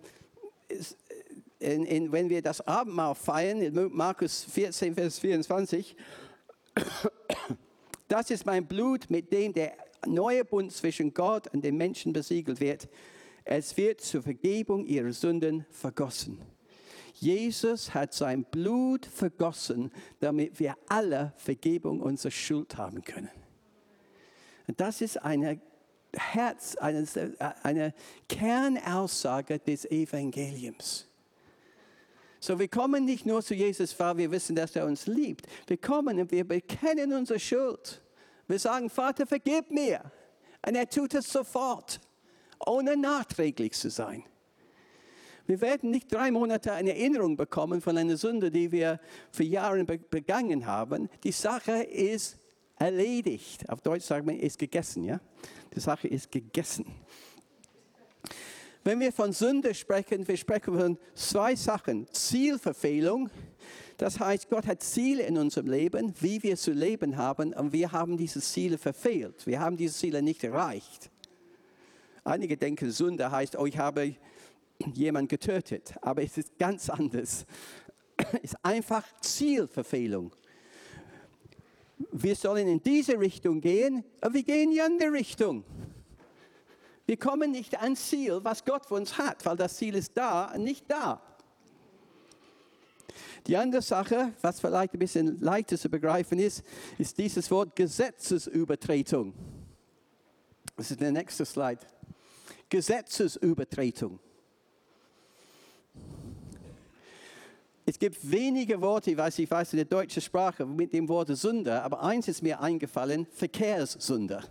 in, 1.58 1.86
in, 1.86 2.12
wenn 2.12 2.28
wir 2.28 2.42
das 2.42 2.60
Abendmahl 2.60 3.14
feiern, 3.14 3.62
in 3.62 3.90
Markus 3.92 4.44
14, 4.44 4.94
Vers 4.94 5.18
24, 5.18 5.96
das 8.08 8.30
ist 8.30 8.46
mein 8.46 8.66
Blut, 8.66 9.10
mit 9.10 9.32
dem 9.32 9.52
der 9.52 9.76
neue 10.06 10.44
Bund 10.44 10.72
zwischen 10.72 11.12
Gott 11.12 11.48
und 11.52 11.64
den 11.64 11.76
Menschen 11.76 12.12
besiegelt 12.12 12.60
wird. 12.60 12.88
Es 13.44 13.76
wird 13.76 14.00
zur 14.00 14.22
Vergebung 14.22 14.84
ihrer 14.84 15.12
Sünden 15.12 15.66
vergossen. 15.70 16.40
Jesus 17.14 17.94
hat 17.94 18.12
sein 18.12 18.44
Blut 18.44 19.06
vergossen, 19.06 19.90
damit 20.20 20.60
wir 20.60 20.76
alle 20.88 21.32
Vergebung 21.36 22.00
unserer 22.00 22.32
Schuld 22.32 22.76
haben 22.76 23.02
können. 23.02 23.30
Und 24.66 24.80
das 24.80 25.00
ist 25.00 25.22
eine 25.22 25.60
Herz, 26.12 26.76
eine, 26.76 27.06
eine 27.62 27.94
Kernaussage 28.28 29.58
des 29.58 29.84
Evangeliums. 29.86 31.08
So, 32.46 32.60
wir 32.60 32.68
kommen 32.68 33.04
nicht 33.04 33.26
nur 33.26 33.42
zu 33.42 33.54
Jesus, 33.54 33.98
weil 33.98 34.18
wir 34.18 34.30
wissen, 34.30 34.54
dass 34.54 34.76
er 34.76 34.86
uns 34.86 35.08
liebt. 35.08 35.48
Wir 35.66 35.78
kommen 35.78 36.20
und 36.20 36.30
wir 36.30 36.46
bekennen 36.46 37.12
unsere 37.12 37.40
Schuld. 37.40 38.00
Wir 38.46 38.60
sagen, 38.60 38.88
Vater, 38.88 39.26
vergib 39.26 39.72
mir. 39.72 40.12
Und 40.64 40.76
er 40.76 40.88
tut 40.88 41.14
es 41.14 41.28
sofort, 41.28 42.00
ohne 42.64 42.96
nachträglich 42.96 43.72
zu 43.72 43.90
sein. 43.90 44.22
Wir 45.48 45.60
werden 45.60 45.90
nicht 45.90 46.12
drei 46.12 46.30
Monate 46.30 46.72
eine 46.72 46.90
Erinnerung 46.90 47.36
bekommen 47.36 47.80
von 47.80 47.98
einer 47.98 48.16
Sünde, 48.16 48.52
die 48.52 48.70
wir 48.70 49.00
für 49.32 49.42
Jahre 49.42 49.84
begangen 49.84 50.66
haben. 50.66 51.08
Die 51.24 51.32
Sache 51.32 51.82
ist 51.82 52.38
erledigt. 52.78 53.68
Auf 53.68 53.80
Deutsch 53.80 54.04
sagt 54.04 54.24
man, 54.24 54.38
ist 54.38 54.60
gegessen. 54.60 55.02
Ja? 55.02 55.18
Die 55.74 55.80
Sache 55.80 56.06
ist 56.06 56.30
gegessen. 56.30 56.86
Wenn 58.86 59.00
wir 59.00 59.10
von 59.10 59.32
Sünde 59.32 59.74
sprechen, 59.74 60.28
wir 60.28 60.36
sprechen 60.36 60.78
von 60.78 60.96
zwei 61.16 61.56
Sachen. 61.56 62.06
Zielverfehlung, 62.12 63.28
das 63.96 64.20
heißt, 64.20 64.48
Gott 64.48 64.64
hat 64.68 64.80
Ziele 64.80 65.24
in 65.24 65.36
unserem 65.38 65.66
Leben, 65.66 66.14
wie 66.20 66.40
wir 66.44 66.56
zu 66.56 66.70
leben 66.70 67.16
haben, 67.16 67.52
und 67.52 67.72
wir 67.72 67.90
haben 67.90 68.16
diese 68.16 68.40
Ziele 68.40 68.78
verfehlt. 68.78 69.44
Wir 69.44 69.58
haben 69.58 69.76
diese 69.76 69.92
Ziele 69.92 70.22
nicht 70.22 70.44
erreicht. 70.44 71.10
Einige 72.22 72.56
denken, 72.56 72.92
Sünde 72.92 73.28
heißt, 73.28 73.58
oh, 73.58 73.66
ich 73.66 73.76
habe 73.76 74.14
jemand 74.94 75.30
getötet. 75.30 75.92
Aber 76.00 76.22
es 76.22 76.38
ist 76.38 76.56
ganz 76.56 76.88
anders. 76.88 77.44
Es 78.16 78.52
ist 78.52 78.56
einfach 78.62 79.04
Zielverfehlung. 79.20 80.30
wir 82.12 82.36
sollen 82.36 82.68
in 82.68 82.80
diese 82.80 83.18
Richtung 83.18 83.60
gehen, 83.60 84.04
aber 84.20 84.34
wir 84.34 84.44
gehen 84.44 84.68
in 84.68 84.70
die 84.70 84.80
andere 84.80 85.10
Richtung. 85.10 85.64
Wir 87.06 87.16
kommen 87.16 87.52
nicht 87.52 87.80
ans 87.80 88.08
Ziel, 88.08 88.40
was 88.42 88.64
Gott 88.64 88.86
für 88.86 88.94
uns 88.94 89.16
hat, 89.16 89.44
weil 89.46 89.56
das 89.56 89.76
Ziel 89.76 89.94
ist 89.94 90.16
da, 90.16 90.52
nicht 90.58 90.90
da. 90.90 91.22
Die 93.46 93.56
andere 93.56 93.80
Sache, 93.80 94.32
was 94.42 94.60
vielleicht 94.60 94.92
ein 94.92 94.98
bisschen 94.98 95.40
leichter 95.40 95.78
zu 95.78 95.88
begreifen 95.88 96.40
ist, 96.40 96.64
ist 96.98 97.16
dieses 97.16 97.48
Wort 97.52 97.76
Gesetzesübertretung. 97.76 99.32
Das 100.76 100.90
ist 100.90 101.00
der 101.00 101.12
nächste 101.12 101.44
Slide. 101.44 101.78
Gesetzesübertretung. 102.68 104.18
Es 107.88 107.96
gibt 108.00 108.18
wenige 108.28 108.80
Worte, 108.80 109.12
ich 109.12 109.16
weiß, 109.16 109.38
ich 109.38 109.48
weiß 109.48 109.74
in 109.74 109.76
der 109.76 109.84
deutschen 109.86 110.20
Sprache 110.20 110.66
mit 110.66 110.92
dem 110.92 111.08
Wort 111.08 111.28
Sünder, 111.36 111.84
aber 111.84 112.02
eins 112.02 112.26
ist 112.26 112.42
mir 112.42 112.60
eingefallen, 112.60 113.26
Verkehrssünder. 113.26 114.42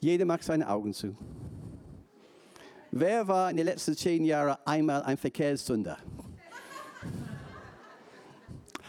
Jeder 0.00 0.24
macht 0.24 0.44
seine 0.44 0.68
Augen 0.68 0.92
zu. 0.94 1.16
Wer 2.90 3.26
war 3.28 3.50
in 3.50 3.56
den 3.56 3.66
letzten 3.66 3.96
zehn 3.96 4.24
Jahren 4.24 4.56
einmal 4.64 5.02
ein 5.02 5.18
Verkehrssünder? 5.18 5.98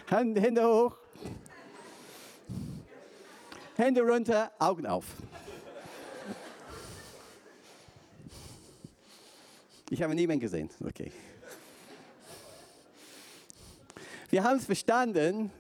Hände 0.08 0.64
hoch. 0.64 0.96
Hände 3.76 4.02
runter, 4.02 4.52
Augen 4.60 4.86
auf. 4.86 5.06
Ich 9.90 10.02
habe 10.04 10.14
niemanden 10.14 10.42
gesehen. 10.42 10.70
Okay. 10.86 11.12
Wir 14.30 14.44
haben 14.44 14.58
es 14.58 14.66
verstanden. 14.66 15.52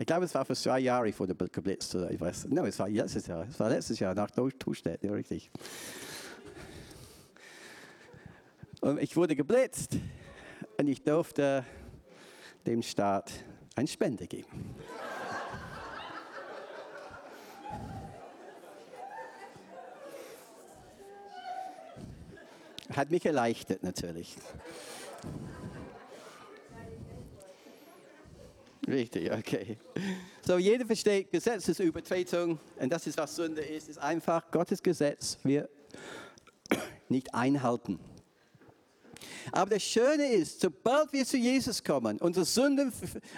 Ich 0.00 0.06
glaube, 0.06 0.26
es 0.26 0.34
war 0.34 0.44
für 0.44 0.54
zwei 0.54 0.78
Jahre 0.78 1.12
vor 1.12 1.26
der 1.26 1.34
geblitzt. 1.34 1.92
Ich 1.94 2.20
weiß. 2.20 2.46
Nein, 2.50 2.66
es 2.66 2.78
war 2.78 2.88
letztes 2.88 3.26
Jahr. 3.26 3.44
Es 3.48 3.58
war 3.58 3.68
letztes 3.68 3.98
Jahr 3.98 4.14
nach 4.14 4.30
Tustedt, 4.30 5.02
ja, 5.02 5.12
richtig. 5.12 5.50
Und 8.80 9.00
ich 9.00 9.16
wurde 9.16 9.34
geblitzt 9.34 9.96
und 10.78 10.86
ich 10.86 11.02
durfte 11.02 11.64
dem 12.64 12.80
Staat 12.82 13.32
eine 13.74 13.88
Spende 13.88 14.28
geben. 14.28 14.76
Hat 22.94 23.10
mich 23.10 23.26
erleichtert 23.26 23.82
natürlich. 23.82 24.36
Richtig, 28.88 29.30
okay. 29.30 29.76
So, 30.46 30.56
jeder 30.56 30.86
versteht, 30.86 31.30
Gesetzesübertretung, 31.30 32.58
und 32.80 32.90
das 32.90 33.06
ist, 33.06 33.18
was 33.18 33.36
Sünde 33.36 33.60
ist, 33.60 33.88
ist 33.88 33.98
einfach 33.98 34.50
Gottes 34.50 34.82
Gesetz, 34.82 35.36
wir 35.44 35.68
nicht 37.10 37.34
einhalten. 37.34 37.98
Aber 39.52 39.70
das 39.70 39.82
Schöne 39.82 40.26
ist, 40.32 40.60
sobald 40.60 41.12
wir 41.12 41.26
zu 41.26 41.36
Jesus 41.36 41.84
kommen, 41.84 42.18
unsere 42.18 42.46
Sünden, 42.46 42.92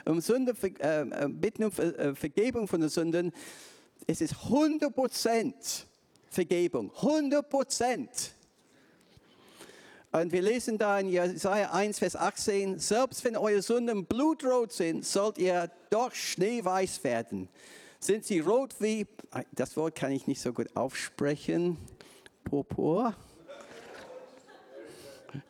um 0.05 0.21
Sünden 0.21 0.57
äh, 0.79 1.29
bitten 1.29 1.65
um 1.65 1.73
äh, 1.73 2.15
Vergebung 2.15 2.69
von 2.69 2.81
den 2.81 2.91
Sünden, 2.91 3.33
es 4.07 4.21
ist 4.21 4.35
100% 4.35 5.85
Vergebung. 6.31 6.93
100%. 6.93 8.09
Und 10.13 10.33
wir 10.33 10.43
lesen 10.43 10.77
da 10.77 10.99
in 10.99 11.09
Jesaja 11.09 11.71
1, 11.71 12.01
Vers 12.01 12.17
18, 12.17 12.81
selbst 12.81 13.25
wenn 13.25 13.37
eure 13.37 13.63
Sünden 13.63 14.07
blutrot 14.07 14.73
sind, 14.73 15.07
sollt 15.07 15.39
ihr 15.39 15.71
doch 15.89 16.13
schneeweiß 16.13 17.05
werden. 17.05 17.49
Sind 18.01 18.25
sie 18.25 18.41
rot 18.41 18.75
wie, 18.81 19.07
das 19.53 19.77
Wort 19.77 19.95
kann 19.95 20.11
ich 20.11 20.27
nicht 20.27 20.41
so 20.41 20.53
gut 20.53 20.75
aufsprechen, 20.75 21.77
purpur? 22.43 23.15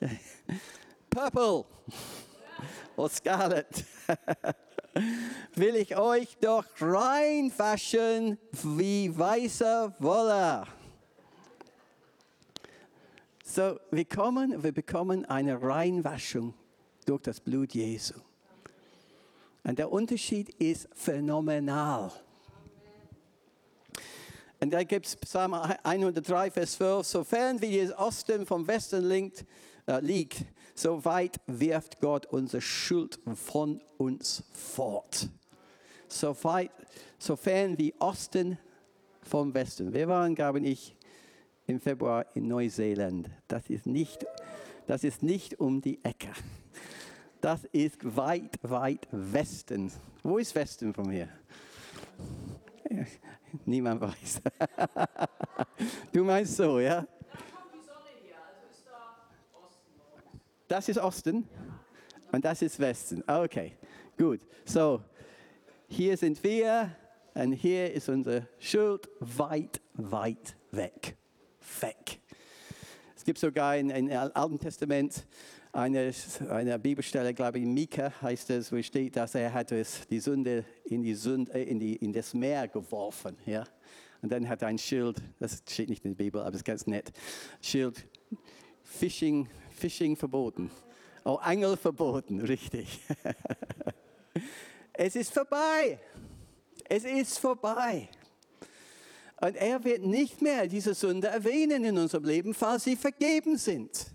Purple 1.10 1.64
oder 2.96 3.08
Scarlet. 3.08 3.84
Will 5.54 5.76
ich 5.76 5.96
euch 5.96 6.36
doch 6.38 6.64
reinwaschen 6.80 8.36
wie 8.62 9.16
weißer 9.16 9.94
Wolle. 10.00 10.66
So, 13.52 13.80
wir 13.90 14.04
kommen, 14.04 14.62
wir 14.62 14.70
bekommen 14.70 15.24
eine 15.24 15.60
Reinwaschung 15.60 16.54
durch 17.04 17.22
das 17.22 17.40
Blut 17.40 17.74
Jesu. 17.74 18.14
Und 19.64 19.76
der 19.76 19.90
Unterschied 19.90 20.50
ist 20.60 20.88
phänomenal. 20.92 22.12
Und 24.60 24.70
da 24.70 24.84
gibt 24.84 25.06
es 25.06 25.16
Psalm 25.16 25.54
103, 25.54 26.52
Vers 26.52 26.74
12, 26.74 27.04
sofern 27.04 27.60
wie 27.60 27.84
der 27.84 27.98
Osten 27.98 28.46
vom 28.46 28.68
Westen 28.68 29.04
liegt, 29.04 29.44
äh, 29.88 29.98
liegt, 29.98 30.44
so 30.76 31.04
weit 31.04 31.40
wirft 31.48 31.98
Gott 32.00 32.26
unsere 32.26 32.60
Schuld 32.60 33.18
von 33.34 33.80
uns 33.98 34.44
fort. 34.52 35.28
So 36.06 36.36
weit, 36.44 36.70
sofern 37.18 37.76
wie 37.78 37.92
Osten 37.98 38.58
vom 39.24 39.52
Westen. 39.52 39.92
Wir 39.92 40.06
waren, 40.06 40.36
glaube 40.36 40.60
ich, 40.60 40.94
im 41.70 41.80
Februar 41.80 42.26
in 42.34 42.48
Neuseeland. 42.48 43.30
Das 43.46 43.70
ist 43.70 43.86
nicht, 43.86 44.26
das 44.86 45.04
ist 45.04 45.22
nicht 45.22 45.60
um 45.60 45.80
die 45.80 46.04
Ecke. 46.04 46.32
Das 47.40 47.64
ist 47.72 48.16
weit, 48.16 48.58
weit 48.62 49.06
Westen. 49.12 49.90
Wo 50.22 50.38
ist 50.38 50.54
Westen 50.54 50.92
von 50.92 51.10
hier? 51.10 51.28
Niemand 53.64 54.00
weiß. 54.00 54.42
Du 56.12 56.24
meinst 56.24 56.56
so, 56.56 56.78
ja? 56.78 57.06
Das 60.68 60.88
ist 60.88 60.98
Osten 60.98 61.48
und 62.30 62.44
das 62.44 62.62
ist 62.62 62.78
Westen. 62.78 63.24
Okay, 63.26 63.76
gut. 64.18 64.40
So, 64.64 65.02
hier 65.88 66.16
sind 66.16 66.42
wir 66.44 66.94
und 67.34 67.52
hier 67.52 67.92
ist 67.92 68.08
unsere 68.08 68.46
Schuld 68.58 69.08
weit, 69.20 69.80
weit 69.94 70.54
weg. 70.70 71.16
Weg. 71.80 72.20
Es 73.16 73.24
gibt 73.24 73.38
sogar 73.38 73.76
in, 73.76 73.90
im 73.90 74.10
Alten 74.10 74.58
Testament 74.58 75.26
eine, 75.72 76.12
eine 76.48 76.78
Bibelstelle, 76.78 77.32
glaube 77.32 77.58
ich, 77.58 77.64
in 77.64 77.72
Mika 77.72 78.12
heißt 78.22 78.50
es, 78.50 78.72
wo 78.72 78.82
steht, 78.82 79.16
dass 79.16 79.34
er 79.34 79.52
hat 79.52 79.70
die 79.70 80.20
Sünde 80.20 80.64
in, 80.84 81.02
die 81.02 81.14
Sünde, 81.14 81.52
äh, 81.52 81.62
in, 81.62 81.78
die, 81.78 81.96
in 81.96 82.12
das 82.12 82.34
Meer 82.34 82.66
geworfen. 82.66 83.36
Ja? 83.46 83.64
Und 84.22 84.32
dann 84.32 84.48
hat 84.48 84.62
er 84.62 84.68
ein 84.68 84.78
Schild, 84.78 85.22
das 85.38 85.62
steht 85.68 85.88
nicht 85.88 86.04
in 86.04 86.12
der 86.12 86.24
Bibel, 86.24 86.40
aber 86.40 86.54
ist 86.54 86.64
ganz 86.64 86.86
nett, 86.86 87.12
Schild, 87.60 88.04
Fishing, 88.82 89.48
Fishing 89.70 90.16
verboten. 90.16 90.70
Oh, 91.24 91.36
Angel 91.36 91.76
verboten, 91.76 92.40
richtig. 92.46 93.00
es 94.92 95.14
ist 95.14 95.32
vorbei. 95.32 96.00
Es 96.88 97.04
ist 97.04 97.38
vorbei. 97.38 98.08
Und 99.40 99.56
er 99.56 99.82
wird 99.84 100.02
nicht 100.02 100.42
mehr 100.42 100.66
diese 100.66 100.94
Sünde 100.94 101.28
erwähnen 101.28 101.84
in 101.84 101.96
unserem 101.96 102.24
Leben, 102.24 102.54
falls 102.54 102.84
sie 102.84 102.96
vergeben 102.96 103.56
sind. 103.56 104.06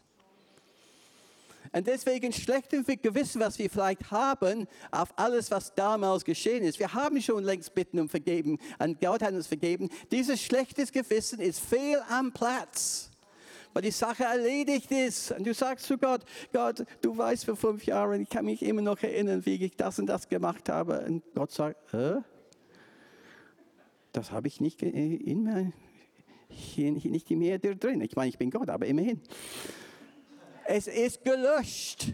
Und 1.71 1.88
deswegen 1.88 2.31
schlechtem 2.31 2.85
Gewissen, 2.85 3.41
was 3.41 3.59
wir 3.59 3.69
vielleicht 3.69 4.09
haben, 4.09 4.65
auf 4.91 5.09
alles, 5.17 5.51
was 5.51 5.75
damals 5.75 6.23
geschehen 6.23 6.63
ist. 6.63 6.79
Wir 6.79 6.93
haben 6.93 7.21
schon 7.21 7.43
längst 7.43 7.75
Bitten 7.75 7.99
um 7.99 8.07
Vergeben 8.07 8.59
und 8.79 9.01
Gott 9.01 9.21
hat 9.21 9.33
uns 9.33 9.47
vergeben. 9.47 9.89
Dieses 10.09 10.41
schlechtes 10.41 10.91
Gewissen 10.91 11.39
ist 11.39 11.59
fehl 11.59 12.01
am 12.09 12.31
Platz 12.31 13.09
weil 13.73 13.81
die 13.81 13.91
Sache 13.91 14.23
erledigt 14.23 14.89
ist. 14.89 15.31
Und 15.33 15.45
du 15.45 15.53
sagst 15.53 15.85
zu 15.85 15.97
Gott, 15.97 16.21
Gott, 16.53 16.85
du 17.01 17.17
weißt 17.17 17.43
vor 17.43 17.57
fünf 17.57 17.85
Jahren, 17.85 18.21
ich 18.21 18.29
kann 18.29 18.45
mich 18.45 18.63
immer 18.63 18.81
noch 18.81 19.03
erinnern, 19.03 19.45
wie 19.45 19.55
ich 19.55 19.75
das 19.75 19.99
und 19.99 20.05
das 20.05 20.29
gemacht 20.29 20.69
habe. 20.69 21.01
Und 21.01 21.23
Gott 21.35 21.51
sagt, 21.51 21.75
Hä? 21.91 22.21
Das 24.15 24.32
habe 24.32 24.47
ich 24.47 24.62
nicht 24.62 24.82
in 24.82 25.43
mir, 25.43 25.71
nicht 26.78 27.32
in 27.32 27.80
drin. 27.80 28.01
Ich 28.01 28.15
meine, 28.15 28.30
ich 28.30 28.38
bin 28.38 28.49
Gott, 28.49 28.69
aber 28.69 28.86
immerhin. 28.86 29.21
Es 30.65 30.88
ist 30.88 31.23
gelöscht. 31.23 32.13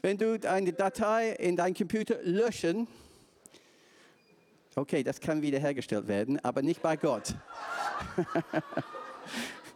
Wenn 0.00 0.18
du 0.18 0.38
eine 0.48 0.72
Datei 0.72 1.30
in 1.30 1.56
deinem 1.56 1.74
Computer 1.74 2.18
löschen, 2.22 2.88
okay, 4.74 5.02
das 5.02 5.20
kann 5.20 5.42
wiederhergestellt 5.42 6.08
werden, 6.08 6.38
aber 6.40 6.62
nicht 6.62 6.82
bei 6.82 6.96
Gott. 6.96 7.34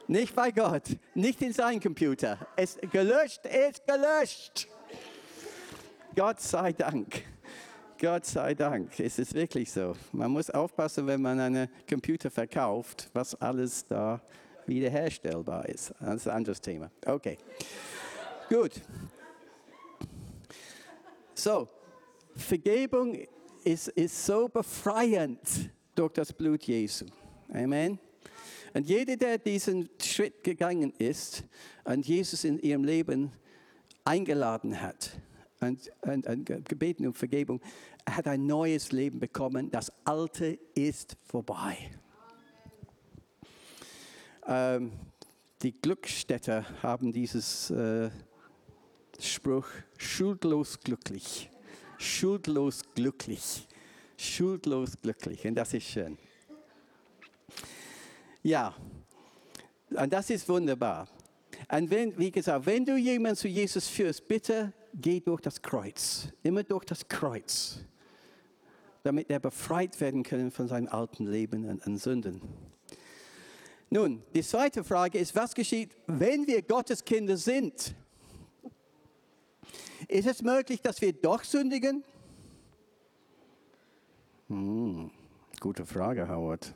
Nicht 0.09 0.37
bei 0.37 0.53
Gott, 0.53 0.85
nicht 1.15 1.43
in 1.43 1.53
seinem 1.53 1.81
Computer. 1.81 2.39
Es 2.55 2.79
gelöscht 2.93 3.45
ist 3.45 3.85
gelöscht. 3.89 4.69
Gott 6.15 6.41
sei 6.41 6.73
Dank. 6.73 7.25
Gott 7.99 8.27
sei 8.27 8.55
Dank. 8.55 9.01
Es 9.01 9.19
ist 9.19 9.33
wirklich 9.33 9.73
so. 9.73 9.95
Man 10.13 10.31
muss 10.31 10.51
aufpassen, 10.51 11.07
wenn 11.07 11.23
man 11.23 11.41
einen 11.41 11.69
Computer 11.89 12.31
verkauft, 12.31 13.09
was 13.15 13.35
alles 13.37 13.87
da 13.87 14.21
wiederherstellbar 14.67 15.67
ist. 15.67 15.95
Das 15.99 16.17
ist 16.17 16.29
ein 16.29 16.37
anderes 16.37 16.61
Thema. 16.61 16.91
Okay. 17.07 17.39
Gut. 18.51 18.73
So, 21.35 21.69
Vergebung 22.35 23.19
ist, 23.65 23.89
ist 23.89 24.27
so 24.27 24.49
befreiend 24.49 25.41
durch 25.95 26.13
das 26.13 26.33
Blut 26.35 26.65
Jesu. 26.65 27.07
Amen. 27.49 27.99
Und 28.75 28.87
jeder, 28.87 29.17
der 29.17 29.39
diesen 29.39 29.89
Schritt 30.03 30.45
gegangen 30.45 30.93
ist 30.99 31.45
und 31.85 32.07
Jesus 32.07 32.45
in 32.45 32.59
ihrem 32.59 32.85
Leben 32.85 33.33
eingeladen 34.05 34.83
hat 34.83 35.13
und, 35.61 35.91
und, 36.03 36.27
und 36.27 36.69
gebeten 36.69 37.07
um 37.07 37.15
Vergebung, 37.15 37.61
hat 38.09 38.27
ein 38.27 38.47
neues 38.47 38.93
Leben 38.93 39.19
bekommen. 39.19 39.71
Das 39.71 39.93
Alte 40.05 40.59
ist 40.75 41.17
vorbei. 41.25 41.77
Ähm, 44.47 44.93
die 45.63 45.73
Glückstädter 45.73 46.65
haben 46.83 47.13
dieses 47.13 47.71
äh, 47.71 48.11
Spruch 49.19 49.67
schuldlos 49.97 50.79
glücklich. 50.81 51.51
Schuldlos 51.99 52.83
glücklich. 52.95 53.67
Schuldlos 54.17 55.01
glücklich. 55.01 55.47
Und 55.47 55.55
das 55.55 55.75
ist 55.75 55.85
schön. 55.85 56.19
Ja, 58.43 58.75
und 59.91 60.13
das 60.13 60.31
ist 60.31 60.49
wunderbar. 60.49 61.09
Und 61.73 61.91
wenn, 61.91 62.17
wie 62.19 62.31
gesagt, 62.31 62.67
wenn 62.67 62.85
du 62.85 62.97
jemanden 62.97 63.37
zu 63.37 63.49
Jesus 63.49 63.89
führst, 63.89 64.29
bitte 64.29 64.73
geh 65.01 65.21
durch 65.21 65.41
das 65.41 65.63
Kreuz. 65.63 66.29
Immer 66.43 66.63
durch 66.63 66.85
das 66.85 67.07
Kreuz. 67.07 67.81
Damit 69.03 69.31
er 69.31 69.39
befreit 69.39 70.01
werden 70.01 70.23
kann 70.23 70.51
von 70.51 70.67
seinem 70.69 70.89
alten 70.89 71.27
Leben 71.27 71.65
und, 71.69 71.87
und 71.87 71.99
Sünden. 71.99 72.41
Nun, 73.89 74.23
die 74.35 74.43
zweite 74.43 74.83
Frage 74.83 75.19
ist, 75.19 75.35
was 75.37 75.55
geschieht, 75.55 75.93
wenn 76.07 76.47
wir 76.47 76.63
Gottes 76.63 77.05
Kinder 77.05 77.37
sind? 77.37 77.95
Ist 80.09 80.27
es 80.27 80.43
möglich, 80.43 80.81
dass 80.83 81.01
wir 81.01 81.13
doch 81.13 81.45
sündigen? 81.45 82.03
Hm, 84.49 85.11
gute 85.61 85.87
Frage, 85.87 86.29
Howard. 86.29 86.75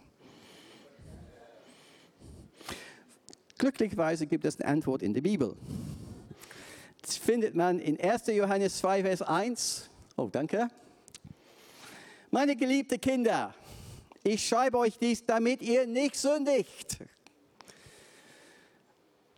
Glücklicherweise 3.58 4.26
gibt 4.26 4.44
es 4.44 4.58
eine 4.60 4.68
Antwort 4.68 5.02
in 5.02 5.12
der 5.12 5.20
Bibel. 5.20 5.56
Findet 7.14 7.54
man 7.54 7.78
in 7.78 7.98
1. 8.00 8.26
Johannes 8.28 8.78
2, 8.78 9.02
Vers 9.02 9.22
1. 9.22 9.90
Oh, 10.16 10.28
danke. 10.30 10.68
Meine 12.30 12.54
geliebten 12.54 13.00
Kinder, 13.00 13.54
ich 14.22 14.46
schreibe 14.46 14.78
euch 14.78 14.98
dies, 14.98 15.24
damit 15.24 15.62
ihr 15.62 15.86
nicht 15.86 16.16
sündigt. 16.16 16.98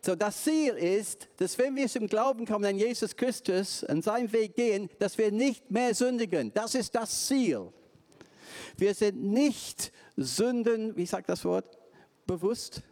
So, 0.05 0.17
das 0.17 0.43
Ziel 0.43 0.75
ist, 0.75 1.29
dass 1.37 1.57
wenn 1.59 1.77
wir 1.77 1.87
zum 1.89 2.09
Glauben 2.09 2.45
kommen 2.45 2.65
an 2.65 2.77
Jesus 2.77 3.15
Christus 3.15 3.85
und 3.85 4.03
seinen 4.03 4.33
Weg 4.33 4.57
gehen, 4.57 4.91
dass 4.99 5.17
wir 5.17 5.31
nicht 5.31 5.71
mehr 5.71 5.95
sündigen. 5.95 6.53
Das 6.53 6.75
ist 6.75 6.95
das 6.95 7.29
Ziel. 7.29 7.73
Wir 8.77 8.95
sind 8.95 9.23
nicht 9.23 9.93
Sünden, 10.17 10.97
wie 10.97 11.07
sagt 11.07 11.29
das 11.29 11.45
Wort, 11.45 11.79
bewusst. 12.27 12.83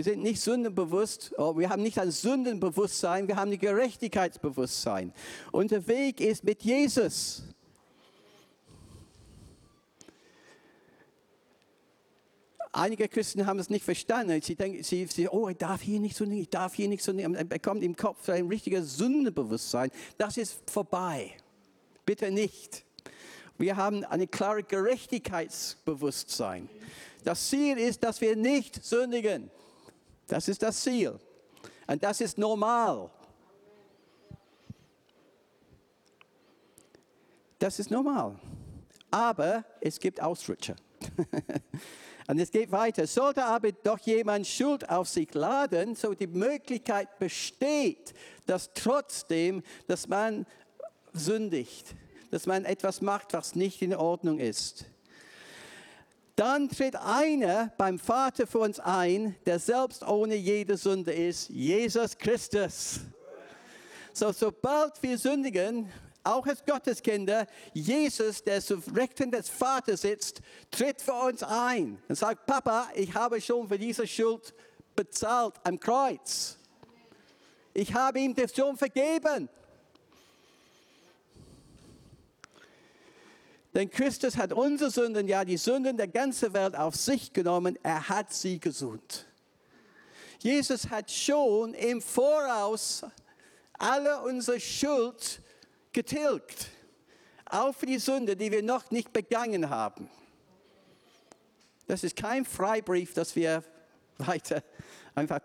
Wir 0.00 0.04
sind 0.04 0.22
nicht 0.22 0.40
sündenbewusst, 0.40 1.34
oh, 1.36 1.58
wir 1.58 1.68
haben 1.68 1.82
nicht 1.82 1.98
ein 1.98 2.10
Sündenbewusstsein, 2.10 3.28
wir 3.28 3.36
haben 3.36 3.52
ein 3.52 3.58
Gerechtigkeitsbewusstsein. 3.58 5.12
Und 5.52 5.72
der 5.72 5.86
Weg 5.88 6.22
ist 6.22 6.42
mit 6.42 6.62
Jesus. 6.62 7.42
Einige 12.72 13.08
Christen 13.08 13.44
haben 13.44 13.58
es 13.58 13.68
nicht 13.68 13.84
verstanden. 13.84 14.40
Sie 14.40 14.54
denken, 14.54 14.82
sie, 14.82 15.04
sie, 15.04 15.28
oh, 15.28 15.50
ich 15.50 15.58
darf 15.58 15.82
hier 15.82 16.00
nicht 16.00 16.16
sündigen, 16.16 16.44
ich 16.44 16.48
darf 16.48 16.72
hier 16.72 16.88
nicht 16.88 17.04
sündigen. 17.04 17.34
Er 17.34 17.44
bekommt 17.44 17.84
im 17.84 17.94
Kopf 17.94 18.26
ein 18.30 18.46
richtiges 18.46 18.96
Sündenbewusstsein. 18.96 19.90
Das 20.16 20.38
ist 20.38 20.62
vorbei. 20.70 21.32
Bitte 22.06 22.30
nicht. 22.30 22.86
Wir 23.58 23.76
haben 23.76 24.02
ein 24.04 24.30
klares 24.30 24.64
Gerechtigkeitsbewusstsein. 24.66 26.70
Das 27.22 27.50
Ziel 27.50 27.76
ist, 27.76 28.02
dass 28.02 28.22
wir 28.22 28.34
nicht 28.34 28.82
sündigen. 28.82 29.50
Das 30.30 30.46
ist 30.46 30.62
das 30.62 30.80
Ziel. 30.80 31.18
Und 31.88 32.00
das 32.04 32.20
ist 32.20 32.38
normal. 32.38 33.10
Das 37.58 37.80
ist 37.80 37.90
normal. 37.90 38.38
Aber 39.10 39.64
es 39.80 39.98
gibt 39.98 40.22
Ausrutscher. 40.22 40.76
Und 42.28 42.38
es 42.38 42.52
geht 42.52 42.70
weiter. 42.70 43.08
Sollte 43.08 43.44
aber 43.44 43.72
doch 43.72 43.98
jemand 43.98 44.46
Schuld 44.46 44.88
auf 44.88 45.08
sich 45.08 45.34
laden, 45.34 45.96
so 45.96 46.14
die 46.14 46.28
Möglichkeit 46.28 47.18
besteht, 47.18 48.14
dass 48.46 48.70
trotzdem, 48.72 49.64
dass 49.88 50.06
man 50.06 50.46
sündigt, 51.12 51.96
dass 52.30 52.46
man 52.46 52.64
etwas 52.64 53.00
macht, 53.00 53.32
was 53.32 53.56
nicht 53.56 53.82
in 53.82 53.96
Ordnung 53.96 54.38
ist 54.38 54.84
dann 56.36 56.68
tritt 56.68 56.96
einer 56.96 57.72
beim 57.76 57.98
Vater 57.98 58.46
für 58.46 58.60
uns 58.60 58.80
ein, 58.80 59.36
der 59.46 59.58
selbst 59.58 60.06
ohne 60.06 60.34
jede 60.34 60.76
Sünde 60.76 61.12
ist, 61.12 61.48
Jesus 61.50 62.16
Christus. 62.16 63.00
So, 64.12 64.32
sobald 64.32 65.02
wir 65.02 65.18
sündigen, 65.18 65.90
auch 66.22 66.46
als 66.46 66.64
Gotteskinder, 66.64 67.46
Jesus, 67.72 68.42
der 68.42 68.60
zu 68.60 68.82
Rechten 68.94 69.30
des 69.30 69.48
Vaters 69.48 70.02
sitzt, 70.02 70.40
tritt 70.70 71.00
für 71.00 71.14
uns 71.14 71.42
ein 71.42 72.02
und 72.08 72.14
sagt, 72.14 72.46
Papa, 72.46 72.88
ich 72.94 73.14
habe 73.14 73.40
schon 73.40 73.68
für 73.68 73.78
diese 73.78 74.06
Schuld 74.06 74.54
bezahlt 74.94 75.54
am 75.64 75.78
Kreuz. 75.80 76.58
Ich 77.72 77.94
habe 77.94 78.20
ihm 78.20 78.34
das 78.34 78.54
schon 78.54 78.76
vergeben. 78.76 79.48
Denn 83.74 83.88
Christus 83.88 84.36
hat 84.36 84.52
unsere 84.52 84.90
Sünden, 84.90 85.28
ja 85.28 85.44
die 85.44 85.56
Sünden 85.56 85.96
der 85.96 86.08
ganzen 86.08 86.52
Welt 86.52 86.74
auf 86.74 86.96
sich 86.96 87.32
genommen. 87.32 87.78
Er 87.82 88.08
hat 88.08 88.32
sie 88.32 88.58
gesund. 88.58 89.26
Jesus 90.40 90.88
hat 90.88 91.10
schon 91.10 91.74
im 91.74 92.00
Voraus 92.00 93.04
alle 93.74 94.22
unsere 94.22 94.58
Schuld 94.58 95.40
getilgt. 95.92 96.68
Auch 97.46 97.74
für 97.74 97.86
die 97.86 97.98
Sünde, 97.98 98.36
die 98.36 98.50
wir 98.50 98.62
noch 98.62 98.90
nicht 98.90 99.12
begangen 99.12 99.70
haben. 99.70 100.08
Das 101.86 102.04
ist 102.04 102.16
kein 102.16 102.44
Freibrief, 102.44 103.14
dass 103.14 103.34
wir 103.34 103.64
weiter 104.18 104.62
einfach 105.14 105.40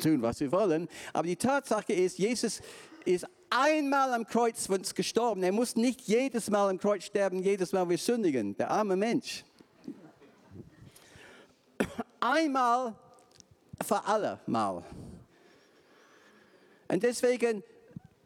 tun, 0.00 0.22
was 0.22 0.40
wir 0.40 0.52
wollen. 0.52 0.88
Aber 1.12 1.26
die 1.26 1.36
Tatsache 1.36 1.92
ist, 1.92 2.18
Jesus 2.18 2.60
ist 3.04 3.26
einmal 3.50 4.14
am 4.14 4.26
Kreuz 4.26 4.66
für 4.66 4.74
uns 4.74 4.94
gestorben. 4.94 5.42
Er 5.42 5.52
muss 5.52 5.76
nicht 5.76 6.02
jedes 6.02 6.48
Mal 6.48 6.70
am 6.70 6.78
Kreuz 6.78 7.04
sterben, 7.04 7.42
jedes 7.42 7.72
Mal 7.72 7.88
wir 7.88 7.98
sündigen. 7.98 8.56
Der 8.56 8.70
arme 8.70 8.96
Mensch. 8.96 9.44
Einmal 12.20 12.94
für 13.84 14.04
alle 14.04 14.40
Mal. 14.46 14.84
Und 16.88 17.02
deswegen, 17.02 17.62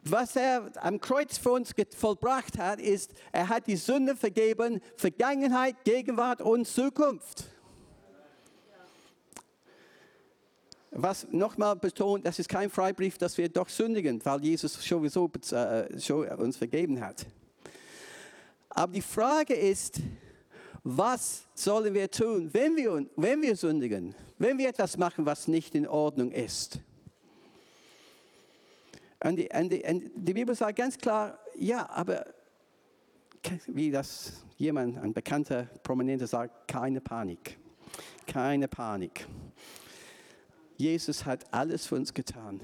was 0.03 0.35
er 0.35 0.71
am 0.81 0.99
Kreuz 0.99 1.37
für 1.37 1.51
uns 1.51 1.71
vollbracht 1.97 2.57
hat, 2.57 2.79
ist, 2.79 3.11
er 3.31 3.49
hat 3.49 3.67
die 3.67 3.75
Sünde 3.75 4.15
vergeben, 4.15 4.81
Vergangenheit, 4.97 5.83
Gegenwart 5.83 6.41
und 6.41 6.67
Zukunft. 6.67 7.45
Was 10.97 11.27
nochmal 11.29 11.75
betont, 11.75 12.25
das 12.25 12.39
ist 12.39 12.47
kein 12.47 12.69
Freibrief, 12.69 13.17
dass 13.17 13.37
wir 13.37 13.49
doch 13.49 13.67
sündigen, 13.67 14.23
weil 14.23 14.41
Jesus 14.41 14.73
sowieso 14.73 15.29
äh, 15.51 16.33
uns 16.37 16.55
vergeben 16.55 17.01
hat. 17.01 17.25
Aber 18.69 18.93
die 18.93 19.01
Frage 19.01 19.55
ist, 19.55 19.99
was 20.83 21.43
sollen 21.53 21.93
wir 21.93 22.09
tun, 22.09 22.49
wenn 22.53 22.77
wir, 22.77 23.05
wenn 23.17 23.41
wir 23.41 23.57
sündigen, 23.57 24.15
wenn 24.37 24.57
wir 24.57 24.69
etwas 24.69 24.95
machen, 24.95 25.25
was 25.25 25.49
nicht 25.49 25.75
in 25.75 25.85
Ordnung 25.85 26.31
ist? 26.31 26.79
Und 29.21 29.35
die, 29.35 29.49
und 29.53 29.69
die, 29.73 29.83
und 29.83 30.11
die 30.15 30.33
Bibel 30.33 30.55
sagt 30.55 30.77
ganz 30.77 30.97
klar, 30.97 31.37
ja, 31.57 31.89
aber 31.89 32.25
wie 33.67 33.91
das 33.91 34.45
jemand, 34.55 34.97
ein 34.97 35.13
bekannter 35.13 35.63
Prominenter 35.83 36.27
sagt, 36.27 36.69
keine 36.69 37.01
Panik. 37.01 37.57
Keine 38.25 38.69
Panik. 38.69 39.27
Jesus 40.77 41.25
hat 41.25 41.45
alles 41.53 41.85
für 41.85 41.95
uns 41.95 42.13
getan. 42.13 42.61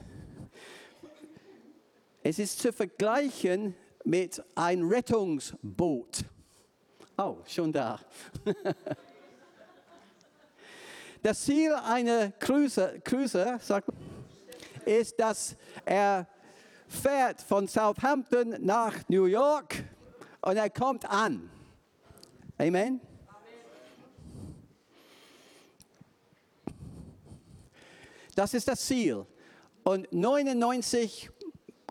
Es 2.24 2.39
ist 2.39 2.60
zu 2.60 2.71
vergleichen 2.71 3.76
mit 4.04 4.43
einem 4.56 4.88
Rettungsboot. 4.88 6.26
Oh, 7.17 7.38
schon 7.47 7.71
da. 7.71 8.00
Das 11.24 11.43
Ziel 11.43 11.71
einer 11.74 12.32
Cruiser, 12.32 12.97
Cruiser 13.00 13.60
sagt, 13.60 13.89
ist, 14.86 15.19
dass 15.19 15.56
er 15.86 16.28
fährt 16.88 17.39
von 17.41 17.67
Southampton 17.67 18.56
nach 18.60 18.95
New 19.08 19.26
York 19.26 19.84
und 20.41 20.58
er 20.58 20.71
kommt 20.71 21.08
an. 21.08 21.47
Amen. 22.58 23.00
Das 28.41 28.56
ist 28.56 28.67
das 28.67 28.84
Ziel. 28.84 29.23
Und 29.84 30.12
99 30.12 31.30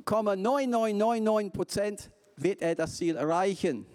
9999 0.05 1.53
Prozent 1.53 2.11
wird 2.35 2.61
er 2.61 2.75
das 2.75 2.97
Ziel 2.97 3.15
erreichen. 3.15 3.87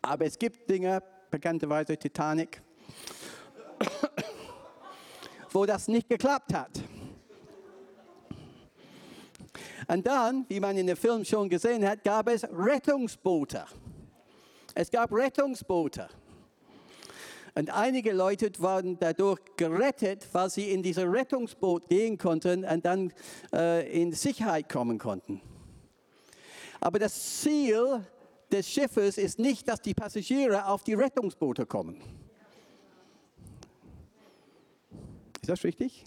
Aber 0.00 0.24
es 0.24 0.38
gibt 0.38 0.70
Dinge, 0.70 1.02
bekannterweise 1.30 1.94
Titanic, 1.98 2.62
wo 5.50 5.66
das 5.66 5.88
nicht 5.88 6.08
geklappt 6.08 6.54
hat. 6.54 6.70
Und 9.88 10.06
dann, 10.06 10.46
wie 10.48 10.58
man 10.58 10.78
in 10.78 10.86
dem 10.86 10.96
Film 10.96 11.22
schon 11.22 11.50
gesehen 11.50 11.86
hat, 11.86 12.02
gab 12.02 12.30
es 12.30 12.44
Rettungsboote. 12.44 13.66
Es 14.74 14.90
gab 14.90 15.12
Rettungsboote. 15.12 16.08
Und 17.54 17.70
einige 17.70 18.12
Leute 18.12 18.50
waren 18.58 18.98
dadurch 18.98 19.40
gerettet, 19.56 20.26
weil 20.32 20.48
sie 20.48 20.70
in 20.70 20.82
dieses 20.82 21.04
Rettungsboot 21.04 21.88
gehen 21.88 22.16
konnten 22.16 22.64
und 22.64 22.84
dann 22.84 23.12
äh, 23.52 24.00
in 24.00 24.12
Sicherheit 24.12 24.70
kommen 24.70 24.98
konnten. 24.98 25.42
Aber 26.80 26.98
das 26.98 27.40
Ziel 27.40 28.06
des 28.50 28.68
Schiffes 28.68 29.18
ist 29.18 29.38
nicht, 29.38 29.68
dass 29.68 29.80
die 29.82 29.94
Passagiere 29.94 30.66
auf 30.66 30.82
die 30.82 30.94
Rettungsboote 30.94 31.66
kommen. 31.66 32.00
Ist 35.40 35.48
das 35.48 35.64
richtig? 35.64 36.04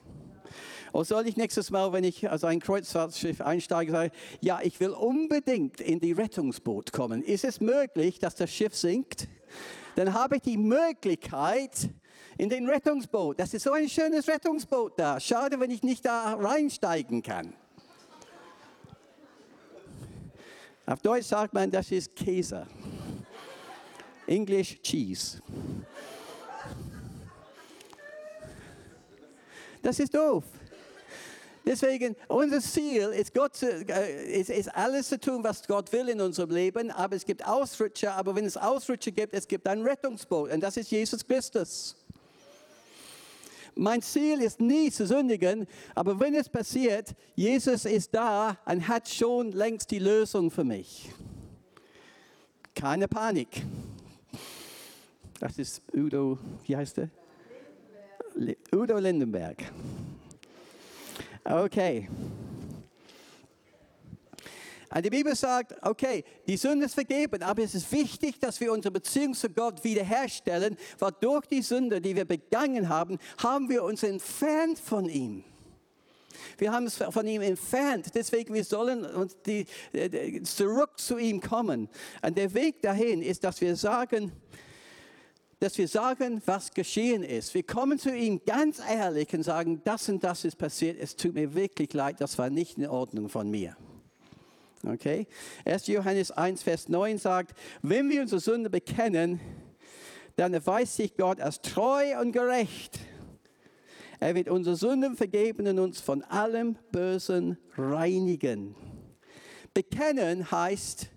Oder 0.94 1.06
soll 1.06 1.28
ich 1.28 1.36
nächstes 1.36 1.72
Mal, 1.72 1.92
wenn 1.92 2.06
ich 2.06 2.30
als 2.30 2.44
ein 2.44 2.62
Kreuzfahrtschiff 2.62 3.42
einsteige, 3.42 3.92
sagen, 3.92 4.12
ja, 4.42 4.62
ich 4.64 4.80
will 4.80 4.92
unbedingt 4.92 5.82
in 5.82 6.00
die 6.00 6.14
Rettungsboot 6.14 6.94
kommen. 6.94 7.22
Ist 7.22 7.44
es 7.44 7.60
möglich, 7.60 8.18
dass 8.20 8.36
das 8.36 8.50
Schiff 8.50 8.74
sinkt? 8.76 9.28
Dann 9.96 10.14
habe 10.14 10.38
ich 10.38 10.42
die 10.42 10.58
Möglichkeit 10.58 11.90
in 12.38 12.50
den 12.50 12.70
Rettungsboot. 12.70 13.40
Das 13.40 13.54
ist 13.54 13.64
so 13.64 13.72
ein 13.72 13.88
schönes 13.88 14.28
Rettungsboot 14.28 15.00
da. 15.00 15.20
Schade, 15.20 15.60
wenn 15.60 15.72
ich 15.72 15.84
nicht 15.84 16.06
da 16.06 16.34
reinsteigen 16.34 17.24
kann. 17.24 17.54
Auf 20.86 21.02
Deutsch 21.02 21.26
sagt 21.26 21.54
man, 21.54 21.72
das 21.72 21.92
ist 21.92 22.16
Käse. 22.16 22.68
English 24.28 24.82
Cheese. 24.82 25.42
Das 29.82 30.00
ist 30.00 30.14
doof. 30.14 30.44
Deswegen, 31.66 32.16
unser 32.28 32.62
Ziel 32.62 33.10
ist, 33.10 33.34
Gott 33.34 33.56
zu, 33.56 33.68
äh, 33.68 34.40
ist, 34.40 34.52
ist, 34.52 34.76
alles 34.76 35.10
zu 35.10 35.20
tun, 35.20 35.44
was 35.44 35.66
Gott 35.68 35.92
will 35.92 36.10
in 36.10 36.22
unserem 36.22 36.52
Leben, 36.52 36.92
aber 36.92 37.16
es 37.16 37.26
gibt 37.26 37.46
Ausrutscher, 37.46 38.14
aber 38.14 38.36
wenn 38.36 38.46
es 38.46 38.56
Ausrutscher 38.56 39.12
gibt, 39.12 39.34
es 39.34 39.48
gibt 39.48 39.68
ein 39.68 39.82
Rettungsboot 39.82 40.52
und 40.52 40.62
das 40.62 40.78
ist 40.78 40.92
Jesus 40.92 41.26
Christus. 41.26 41.96
Mein 43.74 44.02
Ziel 44.02 44.42
ist 44.42 44.62
nie 44.62 44.92
zu 44.92 45.08
sündigen, 45.08 45.68
aber 45.96 46.20
wenn 46.20 46.36
es 46.36 46.48
passiert, 46.48 47.16
Jesus 47.36 47.86
ist 47.86 48.14
da 48.14 48.58
und 48.66 48.88
hat 48.88 49.10
schon 49.10 49.52
längst 49.52 49.90
die 49.90 50.00
Lösung 50.00 50.52
für 50.52 50.64
mich. 50.64 51.10
Keine 52.76 53.08
Panik. 53.08 53.64
Das 55.40 55.58
ist 55.58 55.82
Udo, 55.94 56.38
wie 56.66 56.78
heißt 56.78 57.00
er? 57.00 57.10
Udo 58.72 58.98
Lindenberg. 59.00 59.58
Okay. 61.48 62.10
Und 64.96 65.06
die 65.06 65.10
Bibel 65.10 65.36
sagt, 65.36 65.76
okay, 65.82 66.24
die 66.48 66.58
Sünde 66.58 66.86
ist 66.86 66.96
vergeben, 66.96 67.44
aber 67.44 67.64
es 67.64 67.76
ist 67.76 67.92
wichtig, 67.92 68.40
dass 68.40 68.60
wir 68.60 68.72
unsere 68.72 68.94
Beziehung 68.94 69.34
zu 69.34 69.50
Gott 69.50 69.84
wiederherstellen, 69.84 70.78
weil 70.98 71.12
durch 71.20 71.46
die 71.48 71.62
Sünde, 71.62 72.02
die 72.02 72.16
wir 72.16 72.26
begangen 72.26 72.90
haben, 72.90 73.20
haben 73.38 73.70
wir 73.70 73.84
uns 73.84 74.04
entfernt 74.04 74.80
von 74.80 75.08
ihm. 75.08 75.44
Wir 76.58 76.72
haben 76.72 76.86
es 76.86 76.96
von 76.98 77.28
ihm 77.28 77.42
entfernt. 77.42 78.08
Deswegen 78.16 78.54
wir 78.54 78.64
sollen 78.64 79.06
uns 79.06 79.38
die, 79.46 79.66
äh, 79.94 80.42
zurück 80.44 80.92
zu 80.98 81.18
ihm 81.18 81.42
kommen. 81.42 81.90
Und 82.22 82.38
der 82.38 82.54
Weg 82.54 82.82
dahin 82.82 83.22
ist, 83.22 83.44
dass 83.44 83.62
wir 83.62 83.76
sagen, 83.76 84.32
dass 85.66 85.80
wir 85.80 85.88
sagen, 85.88 86.44
was 86.46 86.72
geschehen 86.76 87.24
ist. 87.24 87.56
Wir 87.56 87.64
kommen 87.64 87.98
zu 87.98 88.16
ihm 88.16 88.40
ganz 88.46 88.80
ehrlich 88.88 89.34
und 89.34 89.42
sagen, 89.42 89.82
das 89.84 90.08
und 90.10 90.24
das 90.24 90.46
ist 90.46 90.58
passiert. 90.58 91.00
Es 91.00 91.16
tut 91.16 91.34
mir 91.34 91.56
wirklich 91.56 91.92
leid, 91.92 92.22
das 92.22 92.38
war 92.38 92.52
nicht 92.52 92.78
in 92.78 92.86
Ordnung 92.86 93.30
von 93.30 93.50
mir. 93.50 93.76
Okay? 94.88 95.26
1. 95.66 95.88
Johannes 95.88 96.30
1, 96.30 96.62
Vers 96.62 96.88
9 96.88 97.18
sagt, 97.18 97.58
wenn 97.82 98.12
wir 98.12 98.22
unsere 98.22 98.40
Sünde 98.40 98.70
bekennen, 98.70 99.40
dann 100.36 100.54
erweist 100.54 100.98
sich 100.98 101.18
Gott 101.18 101.42
als 101.42 101.60
treu 101.64 102.22
und 102.22 102.32
gerecht. 102.32 103.00
Er 104.20 104.36
wird 104.36 104.50
unsere 104.50 104.76
Sünden 104.76 105.18
vergeben 105.18 105.66
und 105.66 105.80
uns 105.80 106.00
von 106.00 106.22
allem 106.26 106.78
Bösen 106.92 107.58
reinigen. 107.76 108.76
Bekennen 109.74 110.52
heißt, 110.52 111.08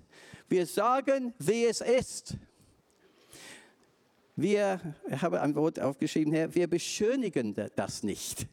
wir 0.49 0.65
sagen, 0.65 1.35
wie 1.39 1.67
es 1.67 1.83
ist. 1.83 2.39
Wir, 4.41 4.81
ich 5.11 5.21
habe 5.21 5.41
ein 5.41 5.57
Wort 5.57 5.81
aufgeschrieben 5.81 6.33
hier, 6.33 6.55
wir 6.55 6.69
beschönigen 6.69 7.57
das 7.75 8.05
nicht. 8.05 8.47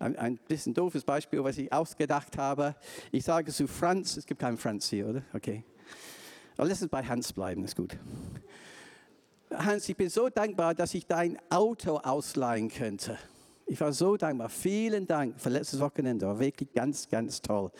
Ein, 0.00 0.16
ein 0.16 0.38
bisschen 0.38 0.74
doofes 0.74 1.04
Beispiel, 1.04 1.44
was 1.44 1.56
ich 1.56 1.72
ausgedacht 1.72 2.36
habe. 2.36 2.74
Ich 3.12 3.22
sage 3.22 3.52
zu 3.52 3.68
Franz, 3.68 4.16
es 4.16 4.26
gibt 4.26 4.40
keinen 4.40 4.56
Franz 4.56 4.88
hier, 4.88 5.06
oder? 5.06 5.22
Okay. 5.34 5.62
Aber 6.56 6.66
lass 6.66 6.82
es 6.82 6.88
bei 6.88 7.04
Hans 7.04 7.32
bleiben, 7.32 7.62
ist 7.62 7.76
gut. 7.76 7.96
Hans, 9.52 9.88
ich 9.88 9.96
bin 9.96 10.08
so 10.08 10.28
dankbar, 10.28 10.74
dass 10.74 10.94
ich 10.94 11.06
dein 11.06 11.38
Auto 11.48 11.98
ausleihen 11.98 12.70
könnte. 12.70 13.18
Ich 13.66 13.80
war 13.80 13.92
so 13.92 14.16
dankbar. 14.16 14.48
Vielen 14.48 15.06
Dank 15.06 15.40
für 15.40 15.50
letztes 15.50 15.78
Wochenende. 15.78 16.26
War 16.26 16.40
wirklich 16.40 16.72
ganz, 16.72 17.08
ganz 17.08 17.40
toll. 17.40 17.70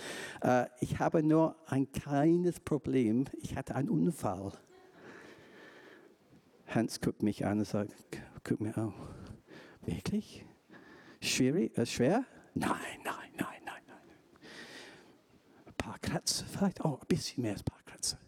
Äh, 0.40 0.66
ich 0.78 1.00
habe 1.00 1.20
nur 1.24 1.56
ein 1.66 1.90
kleines 1.90 2.61
Problem. 2.61 3.24
Ich 3.40 3.56
hatte 3.56 3.74
einen 3.74 3.88
Unfall. 3.88 4.52
Hans 6.70 7.00
guckt 7.00 7.22
mich 7.22 7.44
an 7.44 7.59
und 7.59 7.64
sagt, 7.64 7.94
guck 8.44 8.61
mir 8.61 8.76
an. 8.78 8.94
Wirklich? 9.83 10.44
Schwierig, 11.20 11.76
äh, 11.76 11.85
schwer? 11.85 12.24
Nein, 12.54 12.70
nein, 13.04 13.14
nein, 13.37 13.46
nein, 13.64 13.83
nein. 13.87 14.40
Ein 15.66 15.74
paar 15.76 15.98
Kratzer 15.98 16.46
vielleicht? 16.46 16.85
Oh, 16.85 16.98
ein 17.00 17.06
bisschen 17.09 17.42
mehr 17.42 17.52
als 17.52 17.62
ein 17.62 17.64
paar 17.64 17.83
Kratzer. 17.85 18.18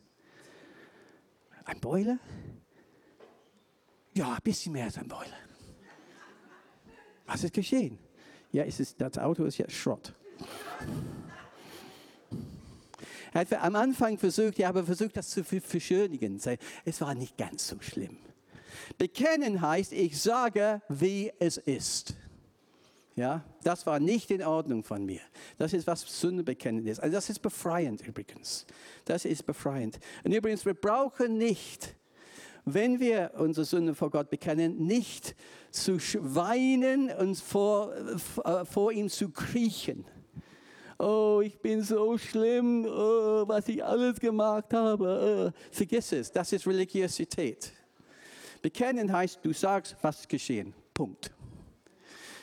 Ein 1.64 1.80
Beule? 1.80 2.18
Ja, 4.14 4.34
ein 4.34 4.42
bisschen 4.42 4.72
mehr 4.72 4.84
als 4.86 4.98
ein 4.98 5.06
Beule. 5.06 5.32
Was 7.26 7.44
ist 7.44 7.54
geschehen? 7.54 7.98
Ja, 8.50 8.64
es 8.64 8.80
ist, 8.80 9.00
das 9.00 9.18
Auto 9.18 9.44
ist 9.44 9.56
jetzt 9.58 9.72
Schrott. 9.72 10.14
Er 13.32 13.40
hat 13.40 13.52
am 13.52 13.76
Anfang 13.76 14.18
versucht, 14.18 14.58
ja, 14.58 14.68
aber 14.68 14.84
versucht, 14.84 15.16
das 15.16 15.30
zu 15.30 15.42
verschönigen. 15.44 16.40
Es 16.84 17.00
war 17.00 17.14
nicht 17.14 17.38
ganz 17.38 17.68
so 17.68 17.80
schlimm. 17.80 18.18
Bekennen 18.98 19.60
heißt, 19.60 19.92
ich 19.92 20.20
sage, 20.20 20.82
wie 20.88 21.32
es 21.38 21.56
ist. 21.56 22.14
Ja, 23.14 23.44
das 23.62 23.84
war 23.84 24.00
nicht 24.00 24.30
in 24.30 24.42
Ordnung 24.42 24.84
von 24.84 25.04
mir. 25.04 25.20
Das 25.58 25.74
ist, 25.74 25.86
was 25.86 26.00
Sünde 26.00 26.42
bekennen 26.42 26.86
ist. 26.86 26.98
Also 26.98 27.14
das 27.14 27.28
ist 27.28 27.40
befreiend 27.40 28.06
übrigens. 28.06 28.66
Das 29.04 29.26
ist 29.26 29.44
befreiend. 29.44 29.98
Und 30.24 30.32
übrigens, 30.32 30.64
wir 30.64 30.74
brauchen 30.74 31.36
nicht, 31.36 31.94
wenn 32.64 33.00
wir 33.00 33.32
unsere 33.36 33.66
Sünde 33.66 33.94
vor 33.94 34.10
Gott 34.10 34.30
bekennen, 34.30 34.86
nicht 34.86 35.34
zu 35.70 35.98
weinen 36.34 37.10
und 37.10 37.36
vor, 37.36 37.92
äh, 37.94 38.64
vor 38.64 38.92
ihm 38.92 39.10
zu 39.10 39.28
kriechen. 39.30 40.06
Oh, 40.98 41.42
ich 41.44 41.58
bin 41.58 41.82
so 41.82 42.16
schlimm, 42.16 42.86
oh, 42.86 43.46
was 43.46 43.68
ich 43.68 43.84
alles 43.84 44.20
gemacht 44.20 44.72
habe. 44.72 45.52
Oh. 45.52 45.58
Vergiss 45.70 46.12
es, 46.12 46.32
das 46.32 46.52
ist 46.52 46.66
Religiosität. 46.66 47.72
Bekennen 48.62 49.12
heißt, 49.12 49.40
du 49.42 49.52
sagst, 49.52 49.96
was 50.02 50.20
ist 50.20 50.28
geschehen. 50.28 50.72
Punkt. 50.94 51.32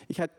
Ich 0.08 0.20
hatte 0.20 0.34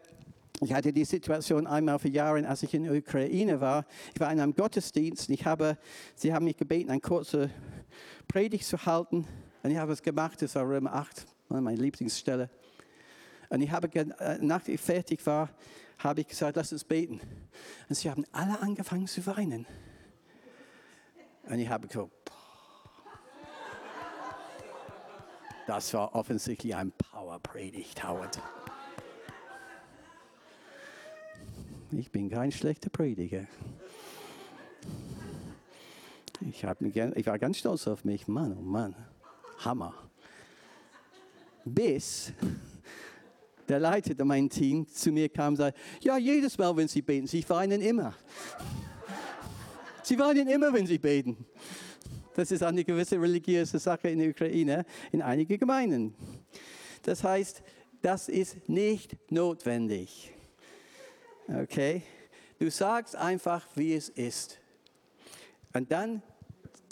ich 0.62 0.74
hatte 0.74 0.92
die 0.92 1.06
Situation 1.06 1.66
einmal 1.66 1.98
vor 1.98 2.10
Jahren, 2.10 2.44
als 2.44 2.62
ich 2.62 2.74
in 2.74 2.84
der 2.84 2.92
Ukraine 2.92 3.62
war. 3.62 3.86
Ich 4.12 4.20
war 4.20 4.30
in 4.30 4.40
einem 4.40 4.54
Gottesdienst 4.54 5.30
ich 5.30 5.46
habe, 5.46 5.78
sie 6.14 6.34
haben 6.34 6.44
mich 6.44 6.58
gebeten, 6.58 6.90
eine 6.90 7.00
kurze 7.00 7.48
Predigt 8.28 8.66
zu 8.66 8.84
halten. 8.84 9.26
Und 9.62 9.70
ich 9.70 9.78
habe 9.78 9.92
es 9.92 10.02
gemacht, 10.02 10.42
das 10.42 10.54
war 10.56 10.68
Römer 10.68 10.94
8, 10.94 11.26
meine 11.48 11.76
Lieblingsstelle. 11.76 12.50
Und 13.48 13.62
ich 13.62 13.70
habe, 13.70 13.88
äh, 13.94 14.38
nachdem 14.42 14.74
ich 14.74 14.80
fertig 14.82 15.24
war, 15.24 15.48
habe 15.98 16.20
ich 16.20 16.28
gesagt, 16.28 16.56
lass 16.56 16.72
uns 16.72 16.84
beten. 16.84 17.20
Und 17.88 17.94
sie 17.94 18.10
haben 18.10 18.24
alle 18.30 18.60
angefangen 18.60 19.06
zu 19.06 19.24
weinen. 19.26 19.66
Und 21.44 21.58
ich 21.58 21.68
habe 21.68 21.88
gesagt, 21.88 22.10
das 25.66 25.94
war 25.94 26.14
offensichtlich 26.14 26.74
ein 26.74 26.92
Power-Predigt, 26.92 28.06
Howard. 28.06 28.40
Ich 31.92 32.10
bin 32.10 32.30
kein 32.30 32.52
schlechter 32.52 32.90
Prediger. 32.90 33.46
Ich, 36.40 36.64
ich 36.64 37.26
war 37.26 37.38
ganz 37.38 37.58
stolz 37.58 37.86
auf 37.86 38.04
mich. 38.04 38.28
Mann, 38.28 38.56
oh 38.58 38.62
Mann, 38.62 38.94
Hammer. 39.58 39.94
Bis 41.64 42.32
der 43.70 43.78
leitete 43.78 44.24
mein 44.24 44.50
Team, 44.50 44.86
zu 44.88 45.12
mir 45.12 45.28
kam 45.28 45.52
und 45.52 45.56
sagte, 45.56 45.80
ja, 46.00 46.18
jedes 46.18 46.58
Mal, 46.58 46.76
wenn 46.76 46.88
Sie 46.88 47.02
beten, 47.02 47.26
Sie 47.26 47.48
weinen 47.48 47.80
immer. 47.80 48.14
Sie 50.02 50.18
weinen 50.18 50.48
immer, 50.48 50.72
wenn 50.72 50.86
Sie 50.86 50.98
beten. 50.98 51.36
Das 52.34 52.50
ist 52.50 52.62
eine 52.62 52.84
gewisse 52.84 53.20
religiöse 53.20 53.78
Sache 53.78 54.08
in 54.08 54.18
der 54.18 54.30
Ukraine, 54.30 54.84
in 55.12 55.22
einigen 55.22 55.58
Gemeinden. 55.58 56.14
Das 57.02 57.24
heißt, 57.24 57.62
das 58.02 58.28
ist 58.28 58.68
nicht 58.68 59.16
notwendig. 59.30 60.32
Okay? 61.48 62.02
Du 62.58 62.70
sagst 62.70 63.16
einfach, 63.16 63.66
wie 63.74 63.94
es 63.94 64.08
ist. 64.08 64.58
Und 65.72 65.90
dann, 65.90 66.22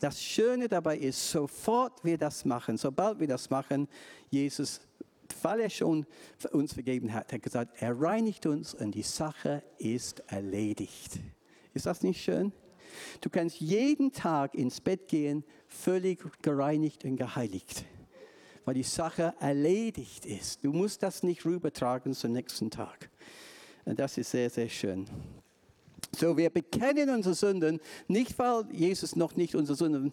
das 0.00 0.22
Schöne 0.22 0.68
dabei 0.68 0.96
ist, 0.96 1.30
sofort 1.30 2.04
wir 2.04 2.18
das 2.18 2.44
machen, 2.44 2.76
sobald 2.76 3.20
wir 3.20 3.26
das 3.26 3.50
machen, 3.50 3.88
Jesus, 4.30 4.80
weil 5.42 5.60
er 5.60 5.70
schon 5.70 6.06
uns 6.52 6.72
vergeben 6.72 7.12
hat, 7.12 7.32
hat 7.32 7.42
gesagt, 7.42 7.82
er 7.82 8.00
reinigt 8.00 8.46
uns 8.46 8.74
und 8.74 8.92
die 8.92 9.02
Sache 9.02 9.62
ist 9.78 10.20
erledigt. 10.28 11.18
Ist 11.74 11.86
das 11.86 12.02
nicht 12.02 12.22
schön? 12.22 12.52
Du 13.20 13.30
kannst 13.30 13.60
jeden 13.60 14.12
Tag 14.12 14.54
ins 14.54 14.80
Bett 14.80 15.08
gehen, 15.08 15.44
völlig 15.66 16.20
gereinigt 16.42 17.04
und 17.04 17.16
geheiligt, 17.16 17.84
weil 18.64 18.74
die 18.74 18.82
Sache 18.82 19.34
erledigt 19.40 20.26
ist. 20.26 20.64
Du 20.64 20.72
musst 20.72 21.02
das 21.02 21.22
nicht 21.22 21.44
rübertragen 21.44 22.14
zum 22.14 22.32
nächsten 22.32 22.70
Tag. 22.70 23.10
Und 23.84 23.98
das 23.98 24.18
ist 24.18 24.30
sehr, 24.30 24.50
sehr 24.50 24.68
schön. 24.68 25.06
So, 26.16 26.36
wir 26.36 26.50
bekennen 26.50 27.10
unsere 27.10 27.34
Sünden, 27.34 27.80
nicht 28.06 28.38
weil 28.38 28.64
Jesus 28.72 29.14
noch 29.14 29.36
nicht 29.36 29.54
unsere 29.54 29.76
Sünden 29.76 30.12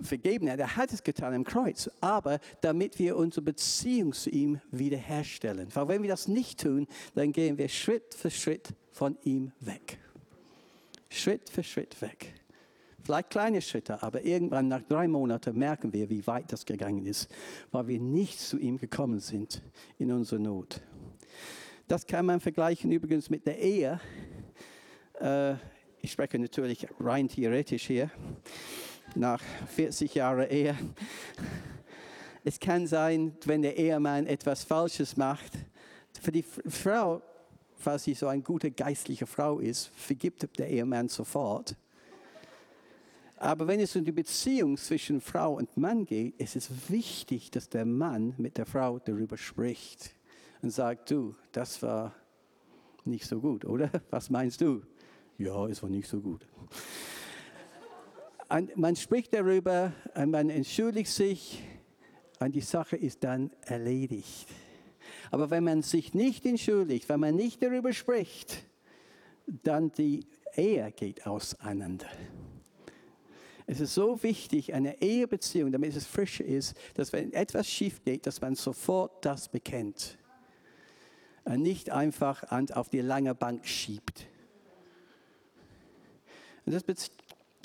vergeben 0.00 0.50
hat, 0.50 0.58
er 0.58 0.76
hat 0.76 0.92
es 0.92 1.02
getan 1.02 1.34
am 1.34 1.44
Kreuz, 1.44 1.90
aber 2.00 2.38
damit 2.60 2.98
wir 2.98 3.16
unsere 3.16 3.42
Beziehung 3.42 4.12
zu 4.12 4.30
ihm 4.30 4.60
wiederherstellen. 4.70 5.68
Weil 5.74 5.88
wenn 5.88 6.02
wir 6.02 6.10
das 6.10 6.28
nicht 6.28 6.60
tun, 6.60 6.86
dann 7.14 7.32
gehen 7.32 7.58
wir 7.58 7.68
Schritt 7.68 8.14
für 8.14 8.30
Schritt 8.30 8.70
von 8.90 9.16
ihm 9.24 9.52
weg. 9.60 9.98
Schritt 11.12 11.50
für 11.50 11.62
Schritt 11.62 12.00
weg. 12.00 12.34
Vielleicht 13.04 13.30
kleine 13.30 13.60
Schritte, 13.60 14.02
aber 14.02 14.22
irgendwann 14.22 14.68
nach 14.68 14.82
drei 14.82 15.08
Monaten 15.08 15.58
merken 15.58 15.92
wir, 15.92 16.08
wie 16.08 16.24
weit 16.26 16.52
das 16.52 16.64
gegangen 16.64 17.04
ist, 17.04 17.28
weil 17.72 17.88
wir 17.88 17.98
nicht 17.98 18.38
zu 18.38 18.58
ihm 18.58 18.78
gekommen 18.78 19.18
sind 19.18 19.60
in 19.98 20.12
unserer 20.12 20.38
Not. 20.38 20.80
Das 21.88 22.06
kann 22.06 22.26
man 22.26 22.38
vergleichen 22.40 22.92
übrigens 22.92 23.28
mit 23.28 23.44
der 23.44 23.58
Ehe. 23.58 24.00
Äh, 25.20 25.54
ich 26.00 26.12
spreche 26.12 26.38
natürlich 26.38 26.86
rein 27.00 27.28
theoretisch 27.28 27.86
hier, 27.86 28.10
nach 29.16 29.42
40 29.68 30.14
Jahren 30.14 30.48
Ehe. 30.48 30.76
Es 32.44 32.58
kann 32.58 32.86
sein, 32.86 33.36
wenn 33.44 33.62
der 33.62 33.76
Ehemann 33.76 34.26
etwas 34.26 34.64
Falsches 34.64 35.16
macht, 35.16 35.52
für 36.20 36.32
die 36.32 36.42
Frau 36.42 37.20
falls 37.82 38.04
sie 38.04 38.14
so 38.14 38.28
eine 38.28 38.42
gute 38.42 38.70
geistliche 38.70 39.26
Frau 39.26 39.58
ist, 39.58 39.90
vergibt 39.96 40.58
der 40.58 40.70
Ehemann 40.70 41.08
sofort. 41.08 41.76
Aber 43.36 43.66
wenn 43.66 43.80
es 43.80 43.96
um 43.96 44.04
die 44.04 44.12
Beziehung 44.12 44.76
zwischen 44.76 45.20
Frau 45.20 45.54
und 45.54 45.76
Mann 45.76 46.06
geht, 46.06 46.38
ist 46.40 46.54
es 46.54 46.70
wichtig, 46.88 47.50
dass 47.50 47.68
der 47.68 47.84
Mann 47.84 48.34
mit 48.38 48.56
der 48.56 48.66
Frau 48.66 49.00
darüber 49.00 49.36
spricht 49.36 50.14
und 50.62 50.70
sagt, 50.70 51.10
du, 51.10 51.34
das 51.50 51.82
war 51.82 52.14
nicht 53.04 53.26
so 53.26 53.40
gut, 53.40 53.64
oder? 53.64 53.90
Was 54.10 54.30
meinst 54.30 54.60
du? 54.60 54.82
Ja, 55.38 55.66
es 55.66 55.82
war 55.82 55.90
nicht 55.90 56.08
so 56.08 56.20
gut. 56.20 56.46
Und 58.48 58.76
man 58.76 58.94
spricht 58.94 59.34
darüber, 59.34 59.92
und 60.14 60.30
man 60.30 60.48
entschuldigt 60.48 61.10
sich 61.10 61.64
und 62.38 62.54
die 62.54 62.60
Sache 62.60 62.96
ist 62.96 63.24
dann 63.24 63.50
erledigt. 63.62 64.46
Aber 65.32 65.48
wenn 65.48 65.64
man 65.64 65.80
sich 65.80 66.12
nicht 66.12 66.44
entschuldigt, 66.44 67.08
wenn 67.08 67.18
man 67.18 67.34
nicht 67.34 67.62
darüber 67.62 67.94
spricht, 67.94 68.64
dann 69.46 69.90
die 69.90 70.26
Ehe 70.54 70.92
geht 70.92 71.26
auseinander. 71.26 72.06
Es 73.66 73.80
ist 73.80 73.94
so 73.94 74.22
wichtig, 74.22 74.74
eine 74.74 75.00
Ehebeziehung, 75.00 75.72
damit 75.72 75.96
es 75.96 76.06
frisch 76.06 76.40
ist, 76.40 76.76
dass 76.94 77.14
wenn 77.14 77.32
etwas 77.32 77.66
schief 77.66 78.04
geht, 78.04 78.26
dass 78.26 78.42
man 78.42 78.56
sofort 78.56 79.24
das 79.24 79.48
bekennt. 79.48 80.18
Und 81.44 81.62
nicht 81.62 81.88
einfach 81.88 82.44
auf 82.74 82.90
die 82.90 83.00
lange 83.00 83.34
Bank 83.34 83.66
schiebt. 83.66 84.26
Und 86.66 86.74
das 86.74 86.84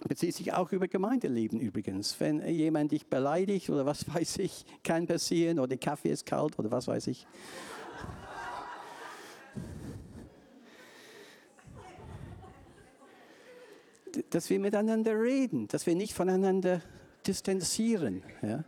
bezieht 0.07 0.35
sich 0.35 0.53
auch 0.53 0.71
über 0.71 0.87
Gemeindeleben 0.87 1.59
übrigens. 1.59 2.19
Wenn 2.19 2.45
jemand 2.47 2.91
dich 2.91 3.07
beleidigt 3.07 3.69
oder 3.69 3.85
was 3.85 4.07
weiß 4.13 4.39
ich, 4.39 4.65
kann 4.83 5.07
passieren 5.07 5.59
oder 5.59 5.69
der 5.69 5.77
Kaffee 5.77 6.09
ist 6.09 6.25
kalt 6.25 6.57
oder 6.59 6.71
was 6.71 6.87
weiß 6.87 7.07
ich. 7.07 7.25
Dass 14.29 14.49
wir 14.49 14.59
miteinander 14.59 15.19
reden, 15.19 15.67
dass 15.67 15.85
wir 15.85 15.95
nicht 15.95 16.13
voneinander 16.13 16.81
distanzieren. 17.25 18.23
Ja? 18.41 18.63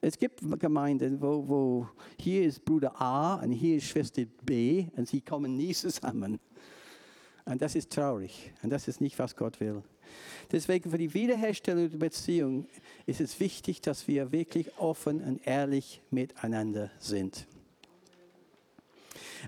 Es 0.00 0.18
gibt 0.18 0.40
Gemeinden, 0.60 1.22
wo, 1.22 1.48
wo 1.48 1.88
hier 2.20 2.44
ist 2.44 2.62
Bruder 2.62 3.00
A 3.00 3.36
und 3.36 3.52
hier 3.52 3.78
ist 3.78 3.84
Schwester 3.84 4.24
B 4.42 4.88
und 4.96 5.08
sie 5.08 5.22
kommen 5.22 5.56
nie 5.56 5.72
zusammen. 5.72 6.38
Und 7.46 7.60
das 7.60 7.74
ist 7.74 7.92
traurig 7.92 8.52
und 8.62 8.70
das 8.70 8.88
ist 8.88 9.00
nicht, 9.00 9.18
was 9.18 9.36
Gott 9.36 9.60
will. 9.60 9.82
Deswegen 10.50 10.90
für 10.90 10.98
die 10.98 11.12
Wiederherstellung 11.12 11.90
der 11.90 11.98
Beziehung 11.98 12.66
ist 13.06 13.20
es 13.20 13.38
wichtig, 13.40 13.80
dass 13.80 14.08
wir 14.08 14.32
wirklich 14.32 14.78
offen 14.78 15.22
und 15.22 15.46
ehrlich 15.46 16.00
miteinander 16.10 16.90
sind. 16.98 17.46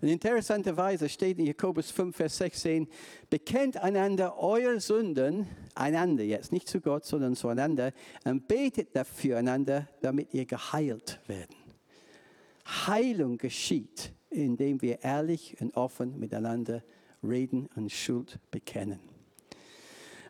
Und 0.02 0.08
interessanterweise 0.08 1.08
steht 1.08 1.38
in 1.38 1.46
Jakobus 1.46 1.90
5, 1.90 2.14
Vers 2.14 2.36
16, 2.36 2.86
bekennt 3.30 3.78
einander 3.78 4.38
eure 4.38 4.78
Sünden, 4.78 5.46
einander 5.74 6.22
jetzt, 6.22 6.52
nicht 6.52 6.68
zu 6.68 6.80
Gott, 6.80 7.06
sondern 7.06 7.34
zueinander, 7.34 7.92
und 8.24 8.46
betet 8.46 8.94
dafür 8.94 9.38
einander, 9.38 9.88
damit 10.02 10.34
ihr 10.34 10.44
geheilt 10.44 11.20
werden. 11.26 11.56
Heilung 12.66 13.38
geschieht, 13.38 14.12
indem 14.28 14.82
wir 14.82 15.02
ehrlich 15.02 15.56
und 15.60 15.74
offen 15.76 16.18
miteinander 16.18 16.82
reden 17.28 17.68
und 17.76 17.90
Schuld 17.90 18.38
bekennen. 18.50 19.00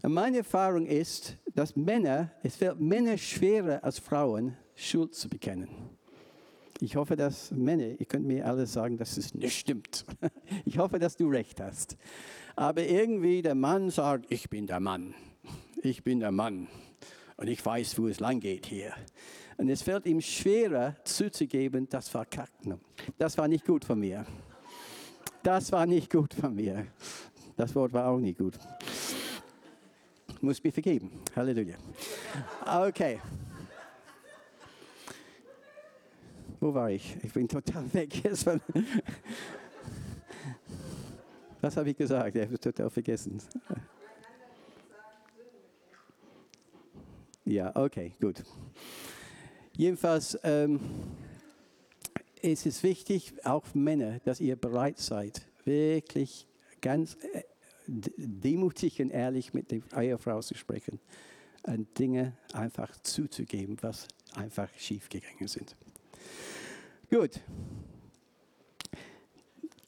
Und 0.03 0.13
meine 0.13 0.39
Erfahrung 0.39 0.87
ist, 0.87 1.37
dass 1.55 1.75
Männer, 1.75 2.31
es 2.43 2.57
fällt 2.57 2.81
Männer 2.81 3.19
schwerer 3.19 3.83
als 3.83 3.99
Frauen, 3.99 4.57
Schuld 4.75 5.15
zu 5.15 5.29
bekennen. 5.29 5.69
Ich 6.81 6.95
hoffe, 6.97 7.17
dass 7.17 7.51
Männer, 7.53 7.99
ihr 7.99 8.07
könnt 8.07 8.27
mir 8.27 8.47
alle 8.47 8.67
sagen, 8.67 8.99
dass 8.99 9.17
es 9.17 9.35
nicht 9.35 9.59
stimmt. 9.59 10.05
Ich 10.65 10.79
hoffe, 10.79 10.99
dass 10.99 11.17
du 11.17 11.29
recht 11.29 11.61
hast. 11.61 11.97
Aber 12.55 12.83
irgendwie 12.83 13.41
der 13.41 13.55
Mann 13.55 13.91
sagt, 13.91 14.27
ich 14.31 14.51
bin 14.51 14.67
der 14.67 14.81
Mann. 14.81 15.15
Ich 15.83 16.05
bin 16.05 16.21
der 16.21 16.33
Mann. 16.33 16.69
Und 17.37 17.49
ich 17.49 17.65
weiß, 17.65 17.99
wo 17.99 18.09
es 18.09 18.21
lang 18.21 18.41
geht 18.41 18.67
hier. 18.67 18.93
Und 19.57 19.69
es 19.69 19.83
fällt 19.83 20.07
ihm 20.07 20.21
schwerer 20.21 20.97
zuzugeben, 21.05 21.89
das 21.89 22.13
war 22.15 22.27
Kacken. 22.27 22.81
Das 23.19 23.39
war 23.39 23.49
nicht 23.49 23.65
gut 23.65 23.85
von 23.85 23.99
mir. 23.99 24.27
Das 25.47 25.71
war 25.71 25.87
nicht 25.87 26.11
gut 26.11 26.35
von 26.35 26.57
mir. 26.57 26.87
Das 27.57 27.75
Wort 27.75 27.93
war 27.93 28.09
auch 28.09 28.19
nicht 28.19 28.39
gut 28.39 28.59
muss 30.47 30.63
mir 30.63 30.73
vergeben. 30.73 31.11
Halleluja. 31.35 31.77
Okay. 32.65 33.21
Wo 36.61 36.73
war 36.73 36.91
ich? 36.91 37.17
Ich 37.23 37.33
bin 37.33 37.49
total 37.49 37.85
weg. 37.93 38.23
Was 41.61 41.77
habe 41.77 41.91
ich 41.91 41.97
gesagt? 41.97 42.37
Ich 42.37 42.43
habe 42.43 42.55
es 42.55 42.61
total 42.61 42.91
vergessen. 42.91 43.43
Ja, 47.45 47.75
okay, 47.75 48.13
gut. 48.21 48.43
Jedenfalls 49.77 50.39
ähm, 50.45 50.81
ist 52.47 52.66
es 52.66 52.82
wichtig, 52.82 53.34
auch 53.44 53.64
Männer, 53.74 54.20
dass 54.20 54.40
ihr 54.40 54.57
bereit 54.57 54.99
seid, 54.99 55.42
wirklich 55.64 56.47
ganz 56.80 57.16
äh, 57.32 57.42
demutig 57.86 59.01
und 59.01 59.11
ehrlich 59.11 59.53
mit 59.53 59.70
der 59.70 59.80
Ehefrau 59.97 60.40
zu 60.40 60.55
sprechen 60.55 61.01
und 61.64 61.99
Dinge 61.99 62.36
einfach 62.53 62.97
zuzugeben, 63.03 63.76
was 63.80 64.07
einfach 64.34 64.68
schiefgegangen 64.76 65.49
sind. 65.49 65.76
Gut. 67.11 67.40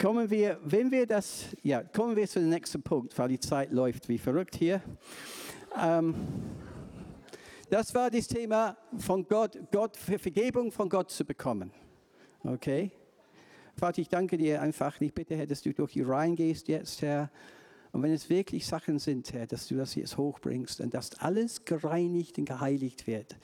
Kommen 0.00 0.30
wir, 0.30 0.60
wenn 0.62 0.92
wir 0.92 1.06
das, 1.06 1.46
ja, 1.62 1.82
kommen 1.82 2.14
wir 2.14 2.28
zu 2.28 2.38
dem 2.38 2.50
nächsten 2.50 2.82
Punkt, 2.82 3.18
weil 3.18 3.28
die 3.28 3.40
Zeit 3.40 3.72
läuft 3.72 4.08
wie 4.08 4.18
verrückt 4.18 4.54
hier. 4.54 4.80
Ähm, 5.76 6.14
das 7.68 7.92
war 7.94 8.10
das 8.10 8.28
Thema 8.28 8.76
von 8.96 9.26
Gott, 9.26 9.58
Gott, 9.72 9.96
für 9.96 10.18
Vergebung 10.18 10.70
von 10.70 10.88
Gott 10.88 11.10
zu 11.10 11.24
bekommen. 11.24 11.72
Okay? 12.44 12.92
Vater, 13.76 14.00
ich 14.00 14.08
danke 14.08 14.36
dir 14.36 14.60
einfach. 14.60 15.00
Ich 15.00 15.14
bitte, 15.14 15.36
Herr, 15.36 15.46
dass 15.46 15.62
du 15.62 15.72
durch 15.72 15.92
die 15.92 16.02
Reihen 16.02 16.34
gehst 16.34 16.68
jetzt, 16.68 17.02
Herr. 17.02 17.30
Und 17.92 18.02
wenn 18.02 18.12
es 18.12 18.28
wirklich 18.28 18.66
Sachen 18.66 18.98
sind, 18.98 19.32
Herr, 19.32 19.46
dass 19.46 19.68
du 19.68 19.76
das 19.76 19.94
jetzt 19.94 20.16
hochbringst 20.16 20.80
und 20.80 20.94
dass 20.94 21.14
alles 21.20 21.64
gereinigt 21.64 22.38
und 22.38 22.44
geheiligt 22.44 23.06
wird, 23.06 23.36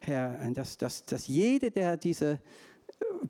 Herr, 0.00 0.40
und 0.44 0.56
dass, 0.56 0.78
dass, 0.78 1.04
dass 1.04 1.28
jeder, 1.28 1.70
der 1.70 1.96
diese 1.96 2.40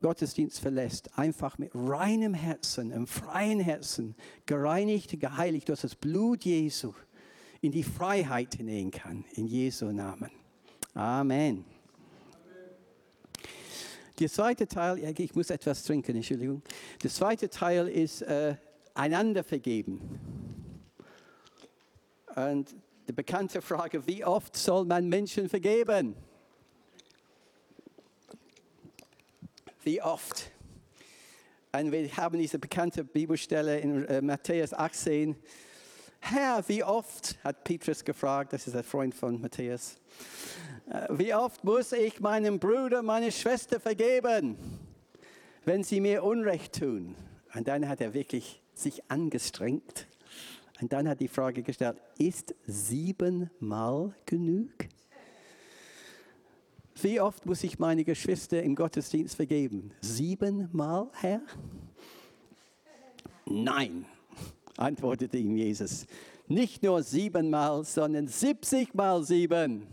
Gottesdienst 0.01 0.61
verlässt, 0.61 1.18
einfach 1.18 1.59
mit 1.59 1.70
reinem 1.74 2.35
Herzen, 2.35 2.93
einem 2.93 3.07
freien 3.07 3.61
Herzen, 3.61 4.14
gereinigt, 4.47 5.18
geheiligt 5.20 5.68
durch 5.68 5.80
das 5.83 5.95
Blut 5.95 6.45
Jesu, 6.45 6.93
in 7.61 7.72
die 7.72 7.85
Freiheit 7.85 8.55
hinein 8.55 8.91
kann, 8.91 9.24
in 9.35 9.47
Jesu 9.47 9.87
Namen. 9.93 10.30
Amen. 10.95 11.72
Der 14.19 14.29
zweite 14.29 14.67
Teil, 14.69 14.99
ich 15.19 15.35
muss 15.35 15.51
etwas 15.51 15.85
trinken, 15.85 16.17
Entschuldigung. 16.17 16.63
Der 17.03 17.11
zweite 17.11 17.49
Teil 17.49 17.89
ist 17.89 18.23
äh, 18.23 18.57
einander 18.95 19.43
vergeben. 19.43 20.01
Und 22.35 22.75
die 23.09 23.13
bekannte 23.13 23.63
Frage, 23.63 24.07
wie 24.07 24.25
oft 24.25 24.57
soll 24.57 24.85
man 24.85 25.09
Menschen 25.09 25.49
vergeben? 25.49 26.15
Wie 29.83 30.01
oft? 30.01 30.51
Und 31.73 31.91
wir 31.91 32.17
haben 32.17 32.39
diese 32.39 32.59
bekannte 32.59 33.03
Bibelstelle 33.03 33.81
in 33.81 34.05
äh, 34.05 34.21
Matthäus 34.21 34.75
18. 34.75 35.37
Herr, 36.25 36.62
wie 36.68 36.85
oft, 36.85 37.37
hat 37.43 37.64
Petrus 37.64 38.05
gefragt, 38.05 38.53
das 38.53 38.68
ist 38.68 38.77
ein 38.77 38.85
Freund 38.85 39.12
von 39.12 39.41
Matthäus, 39.41 39.97
äh, 40.89 41.09
wie 41.11 41.35
oft 41.35 41.64
muss 41.64 41.91
ich 41.91 42.20
meinem 42.20 42.61
Bruder, 42.61 43.03
meine 43.03 43.33
Schwester 43.33 43.81
vergeben, 43.81 44.57
wenn 45.64 45.83
sie 45.83 46.01
mir 46.01 46.23
Unrecht 46.23 46.79
tun? 46.79 47.16
Und 47.55 47.66
dann 47.66 47.89
hat 47.89 48.01
er 48.01 48.14
wirklich 48.14 48.62
sich 48.73 49.03
angestrengt. 49.11 50.07
Und 50.81 50.93
dann 50.93 51.09
hat 51.09 51.18
die 51.20 51.29
Frage 51.29 51.64
gestellt, 51.64 51.97
ist 52.18 52.55
siebenmal 52.66 54.14
genug? 54.25 54.70
Wie 57.03 57.20
oft 57.20 57.47
muss 57.47 57.64
ich 57.64 57.81
meine 57.81 58.05
Geschwister 58.05 58.62
im 58.62 58.77
Gottesdienst 58.77 59.35
vergeben? 59.35 59.93
Siebenmal, 60.01 61.11
Herr? 61.14 61.41
Nein, 63.45 64.07
antwortete 64.77 65.39
ihm 65.39 65.57
Jesus. 65.57 66.07
Nicht 66.49 66.83
nur 66.83 67.03
siebenmal, 67.03 67.85
sondern 67.85 68.27
siebzigmal 68.29 69.23
sieben. 69.23 69.87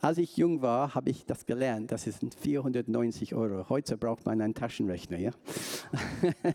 Als 0.00 0.18
ich 0.18 0.36
jung 0.36 0.60
war, 0.60 0.94
habe 0.94 1.10
ich 1.10 1.24
das 1.24 1.46
gelernt. 1.46 1.90
Das 1.90 2.02
sind 2.02 2.34
490 2.34 3.34
Euro. 3.34 3.68
Heute 3.70 3.96
braucht 3.96 4.26
man 4.26 4.40
einen 4.42 4.54
Taschenrechner, 4.54 5.18
ja? 5.18 5.30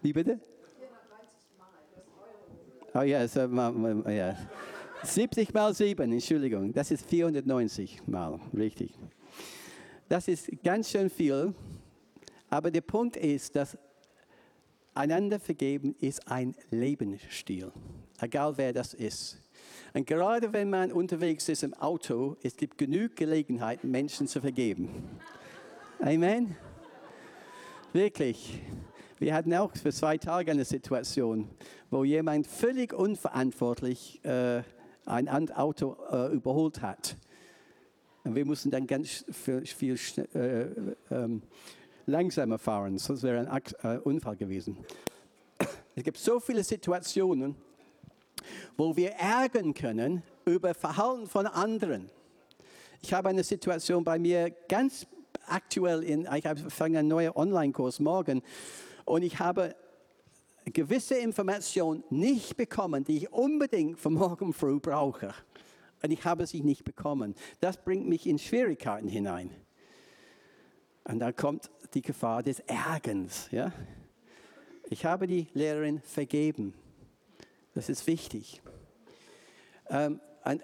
Wie 0.00 0.12
bitte? 0.12 0.38
490 0.38 1.58
Mal. 2.94 3.02
Oh 3.02 3.02
ja, 3.02 3.28
so, 3.28 3.40
ja. 4.10 4.36
70 5.04 5.52
mal 5.52 5.74
7, 5.74 6.10
Entschuldigung, 6.12 6.72
das 6.72 6.90
ist 6.90 7.06
490 7.06 8.06
mal, 8.06 8.40
richtig. 8.56 8.94
Das 10.08 10.28
ist 10.28 10.50
ganz 10.62 10.90
schön 10.90 11.10
viel, 11.10 11.54
aber 12.48 12.70
der 12.70 12.80
Punkt 12.80 13.16
ist, 13.16 13.54
dass 13.54 13.76
einander 14.94 15.40
vergeben 15.40 15.94
ist 16.00 16.28
ein 16.28 16.54
Lebensstil, 16.70 17.72
egal 18.20 18.56
wer 18.56 18.72
das 18.72 18.94
ist. 18.94 19.40
Und 19.92 20.06
gerade 20.06 20.52
wenn 20.52 20.70
man 20.70 20.92
unterwegs 20.92 21.48
ist 21.48 21.62
im 21.62 21.74
Auto, 21.74 22.36
es 22.42 22.56
gibt 22.56 22.78
genug 22.78 23.16
Gelegenheit, 23.16 23.84
Menschen 23.84 24.26
zu 24.26 24.40
vergeben. 24.40 24.88
Amen. 26.00 26.56
Wirklich. 27.92 28.60
Wir 29.20 29.34
hatten 29.34 29.54
auch 29.54 29.70
für 29.76 29.92
zwei 29.92 30.18
Tage 30.18 30.50
eine 30.50 30.64
Situation, 30.64 31.48
wo 31.90 32.02
jemand 32.02 32.46
völlig 32.46 32.92
unverantwortlich 32.92 34.24
äh, 34.24 34.62
ein 35.06 35.28
Auto 35.28 35.96
äh, 36.10 36.32
überholt 36.34 36.82
hat. 36.82 37.16
Und 38.24 38.34
wir 38.34 38.44
mussten 38.44 38.70
dann 38.70 38.86
ganz 38.86 39.24
viel, 39.30 39.64
viel 39.66 39.98
äh, 40.34 40.66
ähm, 41.14 41.42
langsamer 42.06 42.58
fahren, 42.58 42.98
sonst 42.98 43.22
wäre 43.22 43.50
ein 43.50 43.62
äh, 43.82 43.98
Unfall 43.98 44.36
gewesen. 44.36 44.78
Es 45.94 46.02
gibt 46.02 46.18
so 46.18 46.40
viele 46.40 46.64
Situationen, 46.64 47.54
wo 48.76 48.96
wir 48.96 49.12
ärgern 49.12 49.74
können 49.74 50.22
über 50.44 50.74
Verhalten 50.74 51.26
von 51.26 51.46
anderen. 51.46 52.10
Ich 53.00 53.12
habe 53.12 53.28
eine 53.28 53.44
Situation 53.44 54.02
bei 54.02 54.18
mir 54.18 54.50
ganz 54.68 55.06
aktuell, 55.46 56.02
in, 56.02 56.28
ich 56.34 56.44
fange 56.72 56.98
einen 56.98 57.08
neuen 57.08 57.32
Online-Kurs 57.32 58.00
morgen 58.00 58.42
und 59.04 59.22
ich 59.22 59.38
habe 59.38 59.74
gewisse 60.64 61.16
Informationen 61.16 62.02
nicht 62.10 62.56
bekommen, 62.56 63.04
die 63.04 63.18
ich 63.18 63.32
unbedingt 63.32 63.98
für 63.98 64.10
morgen 64.10 64.52
früh 64.52 64.80
brauche. 64.80 65.34
Und 66.02 66.10
ich 66.10 66.24
habe 66.24 66.46
sie 66.46 66.62
nicht 66.62 66.84
bekommen. 66.84 67.34
Das 67.60 67.76
bringt 67.76 68.06
mich 68.06 68.26
in 68.26 68.38
Schwierigkeiten 68.38 69.08
hinein. 69.08 69.50
Und 71.04 71.18
da 71.18 71.32
kommt 71.32 71.70
die 71.92 72.02
Gefahr 72.02 72.42
des 72.42 72.60
Ärgerns. 72.60 73.48
Ja? 73.50 73.72
Ich 74.88 75.04
habe 75.04 75.26
die 75.26 75.48
Lehrerin 75.54 76.00
vergeben. 76.00 76.74
Das 77.74 77.88
ist 77.88 78.06
wichtig. 78.06 78.62
Ähm, 79.88 80.20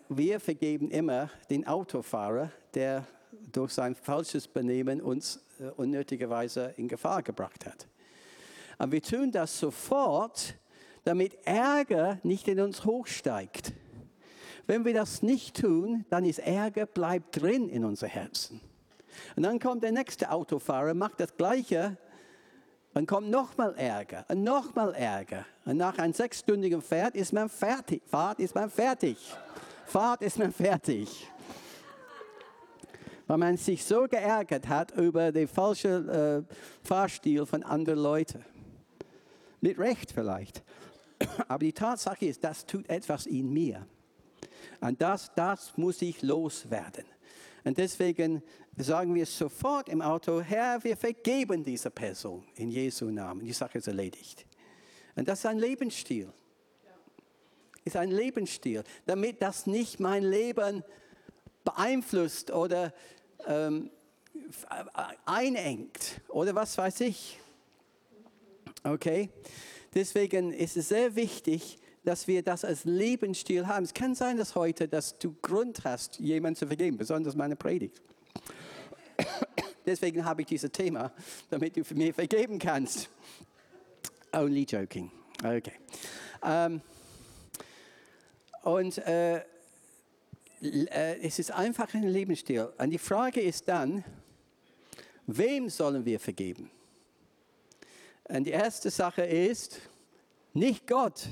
wir 0.09 0.41
vergeben 0.41 0.91
immer 0.91 1.30
den 1.49 1.66
Autofahrer, 1.66 2.51
der 2.74 3.07
durch 3.53 3.72
sein 3.72 3.95
falsches 3.95 4.49
Benehmen 4.49 5.01
uns 5.01 5.43
äh, 5.59 5.64
unnötigerweise 5.76 6.74
in 6.76 6.88
Gefahr 6.88 7.22
gebracht 7.22 7.66
hat. 7.66 7.86
Und 8.78 8.93
wir 8.93 9.03
tun 9.03 9.30
das 9.30 9.59
sofort, 9.59 10.55
damit 11.05 11.34
Ärger 11.47 12.18
nicht 12.22 12.49
in 12.49 12.61
uns 12.61 12.84
hochsteigt. 12.84 13.72
Wenn 14.66 14.84
wir 14.84 14.95
das 14.95 15.22
nicht 15.22 15.61
tun, 15.61 16.05
dann 16.11 16.24
ist 16.24 16.38
Ärger 16.38 16.86
bleibt 16.86 17.41
drin 17.41 17.68
in 17.68 17.84
unser 17.84 18.07
Herzen. 18.07 18.61
Und 19.36 19.42
dann 19.42 19.58
kommt 19.58 19.82
der 19.82 19.92
nächste 19.92 20.30
Autofahrer, 20.30 20.94
macht 20.94 21.20
das 21.20 21.36
Gleiche, 21.36 21.96
dann 22.92 23.06
kommt 23.06 23.30
nochmal 23.30 23.74
Ärger 23.76 24.24
und 24.28 24.42
nochmal 24.42 24.94
Ärger. 24.94 25.46
Und 25.64 25.76
nach 25.76 25.98
einem 25.98 26.12
sechsstündigen 26.12 26.82
Fahrt 26.82 27.14
ist 27.14 27.32
man 27.32 27.48
fertig. 27.48 28.02
Fahrt 28.06 28.40
ist 28.40 28.54
man 28.54 28.68
fertig. 28.68 29.16
Fahrt 29.86 30.22
ist 30.22 30.38
man 30.38 30.52
fertig. 30.52 31.28
Weil 33.28 33.38
man 33.38 33.56
sich 33.56 33.84
so 33.84 34.08
geärgert 34.08 34.66
hat 34.66 34.90
über 34.96 35.30
den 35.30 35.46
falschen 35.46 36.08
äh, 36.08 36.42
Fahrstil 36.82 37.46
von 37.46 37.62
anderen 37.62 38.00
Leuten. 38.00 38.44
Mit 39.60 39.78
Recht 39.78 40.10
vielleicht. 40.10 40.64
Aber 41.46 41.60
die 41.60 41.72
Tatsache 41.72 42.26
ist, 42.26 42.42
das 42.42 42.66
tut 42.66 42.88
etwas 42.88 43.26
in 43.26 43.52
mir. 43.52 43.86
Und 44.80 45.00
das, 45.00 45.30
das 45.36 45.76
muss 45.76 46.02
ich 46.02 46.22
loswerden. 46.22 47.04
Und 47.62 47.78
deswegen 47.78 48.42
sagen 48.83 49.14
wir 49.14 49.26
sofort 49.26 49.89
im 49.89 50.03
Auto, 50.03 50.41
Herr, 50.41 50.83
wir 50.85 50.97
vergeben 50.97 51.64
dieser 51.64 51.91
Person 51.91 52.45
in 52.57 52.70
Jesu 52.70 53.07
Namen. 53.07 53.45
Die 53.45 53.53
Sache 53.53 53.78
ist 53.78 53.89
erledigt. 53.89 54.47
Und 55.16 55.28
das 55.28 55.41
ist 55.41 55.47
ein 55.47 55.59
Lebensstil. 55.59 56.33
Ist 57.85 57.97
ein 57.97 58.11
Lebensstil, 58.11 58.85
damit 59.07 59.43
das 59.43 59.66
nicht 59.66 60.01
mein 60.01 60.22
Leben 60.22 60.85
beeinflusst 61.64 62.51
oder 62.51 62.93
ähm, 63.47 63.91
einengt 65.24 66.20
oder 66.28 66.55
was 66.55 66.76
weiß 66.76 67.01
ich. 67.01 67.39
Okay? 68.85 69.31
Deswegen 69.95 70.53
ist 70.53 70.76
es 70.76 70.89
sehr 70.89 71.16
wichtig, 71.16 71.78
dass 72.05 72.26
wir 72.26 72.43
das 72.43 72.64
als 72.64 72.85
Lebensstil 72.85 73.66
haben. 73.66 73.85
Es 73.85 73.93
kann 73.95 74.14
sein, 74.14 74.37
dass 74.37 74.55
heute, 74.55 74.89
dass 74.89 75.18
du 75.18 75.35
Grund 75.43 75.85
hast, 75.85 76.18
jemanden 76.18 76.57
zu 76.57 76.66
vergeben, 76.66 76.97
besonders 76.97 77.35
meine 77.35 77.57
Predigt. 77.57 78.01
Deswegen 79.91 80.24
habe 80.24 80.43
ich 80.43 80.47
dieses 80.47 80.70
Thema, 80.70 81.12
damit 81.51 81.76
du 81.76 81.82
mir 81.95 82.14
vergeben 82.14 82.61
kannst. 82.61 83.11
Only 84.32 84.62
joking. 84.62 85.11
Okay. 85.43 85.72
Ähm, 86.45 86.80
und 88.62 88.99
äh, 88.99 89.38
äh, 89.38 91.18
es 91.22 91.41
ist 91.41 91.51
einfach 91.51 91.93
ein 91.93 92.05
Lebensstil. 92.05 92.72
Und 92.78 92.91
die 92.91 92.99
Frage 92.99 93.41
ist 93.41 93.66
dann, 93.66 94.05
wem 95.26 95.68
sollen 95.68 96.05
wir 96.05 96.20
vergeben? 96.20 96.70
Und 98.28 98.45
die 98.45 98.53
erste 98.53 98.91
Sache 98.91 99.22
ist, 99.22 99.80
nicht 100.53 100.86
Gott. 100.86 101.30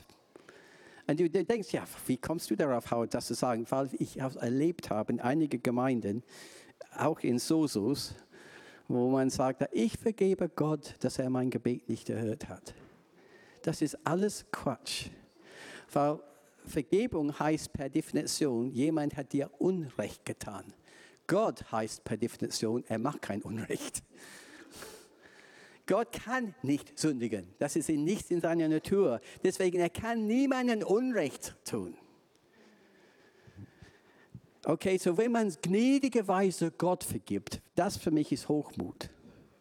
Und 1.06 1.20
du 1.20 1.30
denkst, 1.30 1.70
ja, 1.70 1.84
wie 2.06 2.16
kommst 2.16 2.50
du 2.50 2.56
darauf, 2.56 2.90
Howard, 2.90 3.14
das 3.14 3.28
zu 3.28 3.34
sagen? 3.34 3.64
Weil 3.70 3.88
ich 4.00 4.18
erlebt 4.18 4.90
habe 4.90 5.12
in 5.12 5.20
einigen 5.20 5.62
Gemeinden, 5.62 6.24
auch 6.96 7.20
in 7.20 7.38
Sosos, 7.38 8.14
wo 8.88 9.10
man 9.10 9.30
sagt, 9.30 9.68
ich 9.72 9.96
vergebe 9.98 10.48
Gott, 10.48 10.94
dass 11.00 11.18
er 11.18 11.30
mein 11.30 11.50
Gebet 11.50 11.88
nicht 11.88 12.08
erhört 12.08 12.48
hat. 12.48 12.74
Das 13.62 13.82
ist 13.82 13.98
alles 14.04 14.46
Quatsch. 14.50 15.10
Weil 15.92 16.20
Vergebung 16.64 17.38
heißt 17.38 17.72
per 17.72 17.88
Definition, 17.88 18.70
jemand 18.70 19.16
hat 19.16 19.32
dir 19.32 19.50
Unrecht 19.58 20.24
getan. 20.24 20.72
Gott 21.26 21.70
heißt 21.70 22.04
per 22.04 22.16
Definition, 22.16 22.84
er 22.88 22.98
macht 22.98 23.22
kein 23.22 23.42
Unrecht. 23.42 24.02
Gott 25.86 26.12
kann 26.12 26.54
nicht 26.62 26.98
sündigen. 26.98 27.54
Das 27.58 27.74
ist 27.76 27.88
nicht 27.88 28.30
in 28.30 28.40
seiner 28.40 28.68
Natur. 28.68 29.20
Deswegen, 29.42 29.78
er 29.78 29.88
kann 29.88 30.26
niemandem 30.26 30.82
Unrecht 30.82 31.56
tun. 31.64 31.96
Okay, 34.68 34.98
so 34.98 35.16
wenn 35.16 35.32
man 35.32 35.50
gnädigerweise 35.62 36.70
Gott 36.70 37.02
vergibt, 37.02 37.62
das 37.74 37.96
für 37.96 38.10
mich 38.10 38.32
ist 38.32 38.50
Hochmut. 38.50 39.08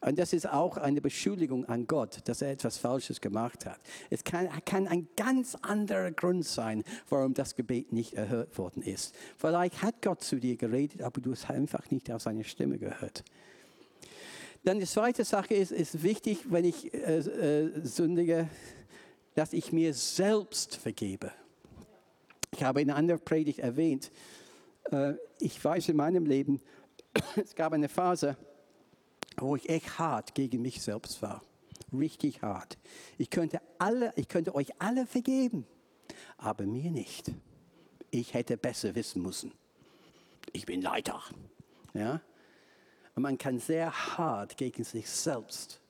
Und 0.02 0.20
das 0.20 0.34
ist 0.34 0.50
auch 0.50 0.76
eine 0.76 1.00
Beschuldigung 1.00 1.64
an 1.64 1.88
Gott, 1.88 2.20
dass 2.26 2.42
er 2.42 2.52
etwas 2.52 2.78
Falsches 2.78 3.22
gemacht 3.22 3.66
hat. 3.66 3.80
Es 4.10 4.26
kann, 4.26 4.50
kann, 4.66 4.86
ein 4.86 5.08
ganz 5.16 5.56
anderer 5.62 6.12
Grund 6.12 6.46
sein, 6.46 6.84
warum 7.08 7.34
das 7.34 7.56
Gebet 7.56 7.94
nicht 7.94 8.16
erhört 8.16 8.58
worden 8.58 8.84
ist. 8.84 9.16
Vielleicht 9.38 9.82
hat 9.82 10.02
Gott 10.02 10.26
zu 10.26 10.42
dir 10.42 10.58
geredet, 10.58 11.02
aber 11.02 11.22
du 11.22 11.32
hast 11.32 11.50
einfach 11.50 11.90
nicht 11.90 12.12
auf 12.12 12.22
seine 12.22 12.44
Stimme 12.44 12.78
gehört. 12.78 13.24
Dann 14.66 14.78
die 14.78 14.86
zweite 14.86 15.24
Sache 15.24 15.54
ist, 15.54 15.72
ist 15.72 16.04
wichtig, 16.04 16.40
wenn 16.50 16.66
ich 16.66 16.94
äh, 16.94 17.20
äh, 17.20 17.72
sündige, 17.82 18.50
dass 19.36 19.54
ich 19.54 19.72
mir 19.72 19.94
selbst 19.94 20.76
vergebe. 20.76 21.32
Ich 22.52 22.62
habe 22.62 22.82
in 22.82 22.90
einer 22.90 23.00
anderen 23.00 23.22
Predigt 23.22 23.60
erwähnt, 23.60 24.08
äh, 24.08 24.37
ich 25.40 25.64
weiß 25.64 25.90
in 25.90 25.98
meinem 25.98 26.26
Leben, 26.26 26.62
es 27.36 27.56
gab 27.56 27.74
eine 27.74 27.90
Phase, 27.90 28.38
wo 29.38 29.56
ich 29.56 29.70
echt 29.70 30.00
hart 30.00 30.34
gegen 30.36 30.62
mich 30.62 30.82
selbst 30.82 31.22
war. 31.22 31.42
Richtig 31.94 32.42
hart. 32.42 32.78
Ich 33.18 33.30
könnte, 33.30 33.62
alle, 33.78 34.14
ich 34.16 34.28
könnte 34.28 34.56
euch 34.56 34.70
alle 34.80 35.06
vergeben, 35.06 35.66
aber 36.38 36.66
mir 36.66 36.92
nicht. 36.92 37.32
Ich 38.12 38.34
hätte 38.34 38.58
besser 38.58 38.96
wissen 38.96 39.22
müssen. 39.22 39.52
Ich 40.54 40.66
bin 40.66 40.82
Leiter. 40.82 41.22
Ja? 41.94 42.22
Und 43.16 43.24
man 43.24 43.38
kann 43.38 43.60
sehr 43.60 44.18
hart 44.18 44.58
gegen 44.58 44.84
sich 44.84 45.10
selbst 45.10 45.82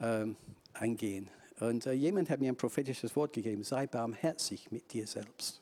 ähm, 0.00 0.36
eingehen. 0.72 1.28
Und 1.60 1.86
äh, 1.86 1.92
jemand 1.92 2.30
hat 2.30 2.40
mir 2.40 2.50
ein 2.50 2.56
prophetisches 2.56 3.14
Wort 3.14 3.32
gegeben, 3.32 3.62
sei 3.62 3.86
barmherzig 3.86 4.70
mit 4.70 4.92
dir 4.92 5.06
selbst. 5.06 5.60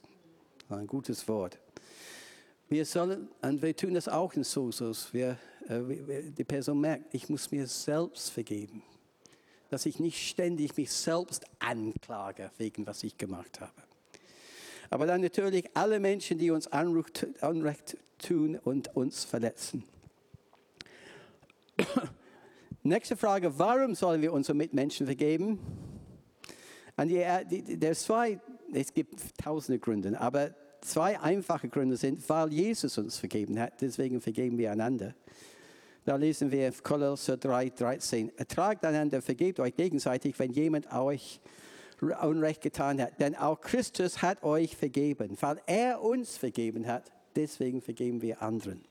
Ein 0.69 0.87
gutes 0.87 1.27
Wort. 1.29 1.59
Wir 2.71 2.85
sollen, 2.85 3.29
und 3.43 3.61
wir 3.63 3.75
tun 3.75 3.95
das 3.95 4.07
auch 4.07 4.33
in 4.35 4.45
Sosos, 4.45 5.13
wir, 5.13 5.37
äh, 5.69 6.23
die 6.31 6.45
Person 6.45 6.81
merkt, 6.81 7.13
ich 7.13 7.29
muss 7.29 7.51
mir 7.51 7.67
selbst 7.67 8.31
vergeben. 8.31 8.85
Dass 9.71 9.87
ich 9.87 9.99
nicht 9.99 10.29
ständig 10.29 10.77
mich 10.77 10.93
selbst 10.93 11.45
anklage 11.59 12.53
wegen 12.59 12.87
was 12.87 13.03
ich 13.03 13.19
gemacht 13.19 13.61
habe. 13.61 13.73
Aber 14.89 15.07
dann 15.07 15.21
natürlich 15.21 15.69
alle 15.75 15.99
Menschen, 15.99 16.39
die 16.39 16.53
uns 16.53 16.69
Unrecht 16.69 17.97
tun 18.19 18.57
und 18.63 18.95
uns 18.95 19.25
verletzen. 19.25 19.83
Nächste 22.85 23.17
Frage, 23.17 23.59
warum 23.59 23.97
sollen 23.97 24.23
wir 24.23 24.33
unsere 24.33 24.57
Mitmenschen 24.57 25.07
vergeben? 25.07 25.59
Und 26.97 27.09
die, 27.09 27.25
die, 27.51 27.77
der 27.77 27.95
zwei, 27.95 28.39
es 28.73 28.95
gibt 28.95 29.37
tausende 29.43 29.81
Gründe, 29.81 30.21
aber 30.21 30.55
zwei 30.81 31.19
einfache 31.21 31.69
Gründe 31.69 31.97
sind, 31.97 32.29
weil 32.29 32.53
Jesus 32.53 32.99
uns 32.99 33.19
vergeben 33.19 33.59
hat, 33.59 33.81
deswegen 33.81 34.21
vergeben 34.21 34.59
wir 34.59 34.73
einander. 34.73 35.15
Da 36.05 36.17
lesen 36.17 36.51
wir 36.51 36.73
Kolosser 36.83 37.37
3, 37.37 37.71
13. 37.71 38.37
Ertragt 38.37 38.85
einander, 38.85 39.21
vergebt 39.21 39.61
euch 39.61 39.75
gegenseitig, 39.75 40.39
wenn 40.39 40.53
jemand 40.53 40.93
euch 40.93 41.41
Unrecht 42.01 42.63
getan 42.63 43.01
hat. 43.01 43.21
Denn 43.21 43.37
auch 43.37 43.61
Christus 43.61 44.23
hat 44.23 44.43
euch 44.43 44.77
vergeben. 44.77 45.37
Weil 45.41 45.61
er 45.67 46.03
uns 46.03 46.37
vergeben 46.37 46.87
hat, 46.87 47.13
deswegen 47.37 47.83
vergeben 47.83 48.23
wir 48.23 48.43
anderen. 48.43 48.83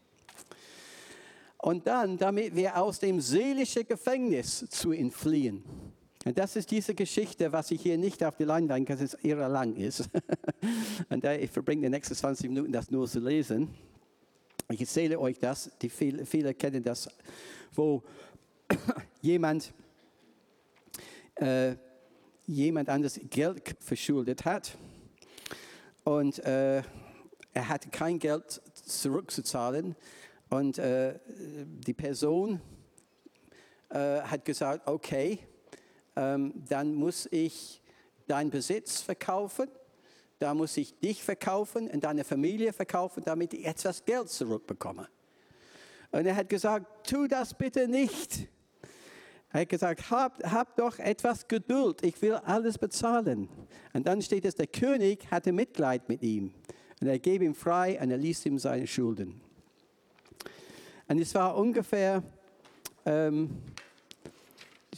Und 1.58 1.88
dann, 1.88 2.18
damit 2.18 2.56
wir 2.56 2.78
aus 2.78 3.00
dem 3.00 3.20
seelischen 3.20 3.88
Gefängnis 3.88 4.66
zu 4.70 4.92
entfliehen. 4.92 5.64
Und 6.30 6.38
das 6.38 6.56
ist 6.56 6.70
diese 6.70 6.94
Geschichte, 6.94 7.52
was 7.52 7.72
ich 7.72 7.82
hier 7.82 7.98
nicht 7.98 8.24
auf 8.24 8.36
die 8.36 8.44
Leinwand, 8.44 8.88
weil 8.88 9.02
es 9.02 9.18
irre 9.24 9.48
lang 9.48 9.76
ist. 9.76 10.08
Und 11.10 11.26
ich 11.26 11.50
verbringe 11.50 11.82
die 11.82 11.90
nächsten 11.90 12.14
20 12.14 12.52
Minuten, 12.52 12.72
das 12.72 12.92
nur 12.92 13.08
zu 13.08 13.20
lesen. 13.20 13.74
Ich 14.70 14.80
erzähle 14.80 15.20
euch 15.20 15.40
das, 15.40 15.72
die 15.82 15.90
viele, 15.90 16.28
viele 16.28 16.54
kennen 16.54 16.84
das, 16.84 17.10
wo 17.74 18.04
jemand, 19.24 19.74
äh, 21.34 21.74
jemand 22.46 22.90
anderes 22.90 23.20
Geld 23.32 23.76
verschuldet 23.80 24.46
hat 24.46 24.78
und 26.04 26.38
äh, 26.46 26.84
er 27.54 27.70
hatte 27.70 27.90
kein 27.90 28.20
Geld 28.20 28.62
zurückzuzahlen 28.76 29.96
und 30.52 30.78
äh, 30.78 31.18
die 31.28 31.96
Person 31.96 32.62
äh, 33.90 34.22
hat 34.22 34.46
gesagt, 34.46 34.88
okay, 34.88 35.40
dann 36.20 36.96
muss 36.96 37.28
ich 37.32 37.82
deinen 38.28 38.50
Besitz 38.50 39.02
verkaufen, 39.02 39.68
da 40.40 40.54
muss 40.54 40.78
ich 40.78 40.98
dich 41.00 41.24
verkaufen 41.24 41.90
und 41.90 42.04
deine 42.04 42.24
Familie 42.24 42.74
verkaufen, 42.74 43.24
damit 43.26 43.54
ich 43.54 43.66
etwas 43.66 44.06
Geld 44.06 44.30
zurückbekomme. 44.30 45.08
Und 46.12 46.26
er 46.26 46.36
hat 46.36 46.50
gesagt, 46.50 47.08
tu 47.08 47.28
das 47.28 47.54
bitte 47.54 47.88
nicht. 47.88 48.48
Er 49.52 49.62
hat 49.62 49.70
gesagt, 49.70 50.12
hab, 50.12 50.44
hab 50.44 50.76
doch 50.76 51.00
etwas 51.00 51.48
Geduld, 51.48 52.04
ich 52.04 52.22
will 52.22 52.36
alles 52.36 52.78
bezahlen. 52.78 53.50
Und 53.94 54.06
dann 54.06 54.22
steht 54.22 54.46
es, 54.46 54.56
der 54.56 54.68
König 54.68 55.30
hatte 55.32 55.52
Mitleid 55.52 56.08
mit 56.08 56.22
ihm. 56.22 56.54
Und 57.02 57.08
er 57.08 57.18
gab 57.18 57.42
ihm 57.42 57.56
frei 57.56 58.00
und 58.02 58.12
er 58.12 58.18
ließ 58.18 58.46
ihm 58.46 58.60
seine 58.60 58.86
Schulden. 58.86 59.42
Und 61.08 61.20
es 61.20 61.34
war 61.34 61.58
ungefähr 61.58 62.22
ähm, 63.06 63.64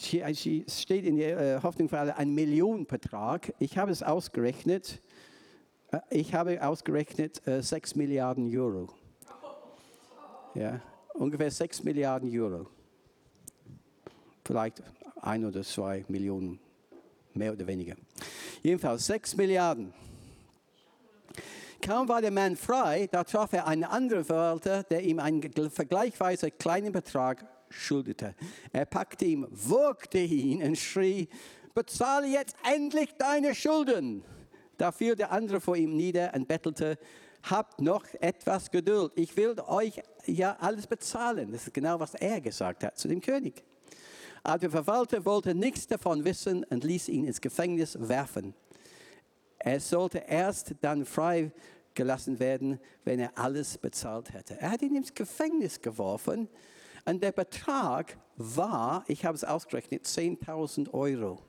es 0.03 0.81
steht 0.81 1.05
in 1.05 1.17
der 1.17 1.39
äh, 1.39 1.61
Hoffnung 1.61 1.89
für 1.89 1.99
alle 1.99 2.15
ein 2.17 2.33
Millionenbetrag. 2.33 3.53
Ich 3.59 3.77
habe 3.77 3.91
es 3.91 4.03
ausgerechnet. 4.03 5.01
Äh, 5.91 5.99
ich 6.09 6.33
habe 6.33 6.65
ausgerechnet 6.65 7.45
äh, 7.47 7.61
6 7.61 7.95
Milliarden 7.95 8.55
Euro. 8.57 8.89
Ja, 10.55 10.81
ungefähr 11.13 11.51
6 11.51 11.83
Milliarden 11.83 12.29
Euro. 12.37 12.67
Vielleicht 14.43 14.83
ein 15.21 15.45
oder 15.45 15.61
zwei 15.63 16.03
Millionen, 16.07 16.59
mehr 17.33 17.53
oder 17.53 17.65
weniger. 17.67 17.95
Jedenfalls 18.63 19.05
6 19.05 19.37
Milliarden. 19.37 19.93
Kaum 21.81 22.07
war 22.07 22.21
der 22.21 22.31
Mann 22.31 22.55
frei, 22.55 23.07
da 23.11 23.23
traf 23.23 23.53
er 23.53 23.65
einen 23.65 23.83
anderen 23.83 24.23
Verwalter, 24.23 24.83
der 24.83 25.03
ihm 25.03 25.19
einen 25.19 25.41
vergleichsweise 25.71 26.51
kleinen 26.51 26.91
Betrag 26.91 27.45
schuldete. 27.71 28.35
Er 28.71 28.85
packte 28.85 29.25
ihn, 29.25 29.47
wogte 29.49 30.19
ihn 30.19 30.61
und 30.63 30.77
schrie, 30.77 31.27
bezahle 31.73 32.27
jetzt 32.27 32.55
endlich 32.71 33.13
deine 33.17 33.55
Schulden. 33.55 34.23
Da 34.77 34.91
fiel 34.91 35.15
der 35.15 35.31
andere 35.31 35.61
vor 35.61 35.75
ihm 35.75 35.95
nieder 35.95 36.33
und 36.33 36.47
bettelte, 36.47 36.97
habt 37.43 37.81
noch 37.81 38.05
etwas 38.19 38.69
Geduld, 38.69 39.13
ich 39.15 39.35
will 39.35 39.55
euch 39.67 40.01
ja 40.25 40.55
alles 40.59 40.87
bezahlen. 40.87 41.51
Das 41.51 41.67
ist 41.67 41.73
genau, 41.73 41.99
was 41.99 42.13
er 42.15 42.41
gesagt 42.41 42.83
hat 42.83 42.97
zu 42.97 43.07
dem 43.07 43.21
König. 43.21 43.63
Aber 44.43 44.59
der 44.59 44.71
Verwalter 44.71 45.23
wollte 45.25 45.53
nichts 45.53 45.87
davon 45.87 46.25
wissen 46.25 46.63
und 46.65 46.83
ließ 46.83 47.09
ihn 47.09 47.25
ins 47.25 47.41
Gefängnis 47.41 47.97
werfen. 47.99 48.53
Er 49.59 49.79
sollte 49.79 50.19
erst 50.19 50.73
dann 50.81 51.05
frei 51.05 51.51
gelassen 51.93 52.39
werden, 52.39 52.79
wenn 53.03 53.19
er 53.19 53.37
alles 53.37 53.77
bezahlt 53.77 54.33
hätte. 54.33 54.59
Er 54.59 54.71
hat 54.71 54.81
ihn 54.81 54.95
ins 54.95 55.13
Gefängnis 55.13 55.79
geworfen 55.81 56.47
und 57.05 57.23
der 57.23 57.31
Betrag 57.31 58.17
war, 58.37 59.03
ich 59.07 59.25
habe 59.25 59.35
es 59.35 59.43
ausgerechnet, 59.43 60.05
10.000 60.05 60.93
Euro 60.93 61.39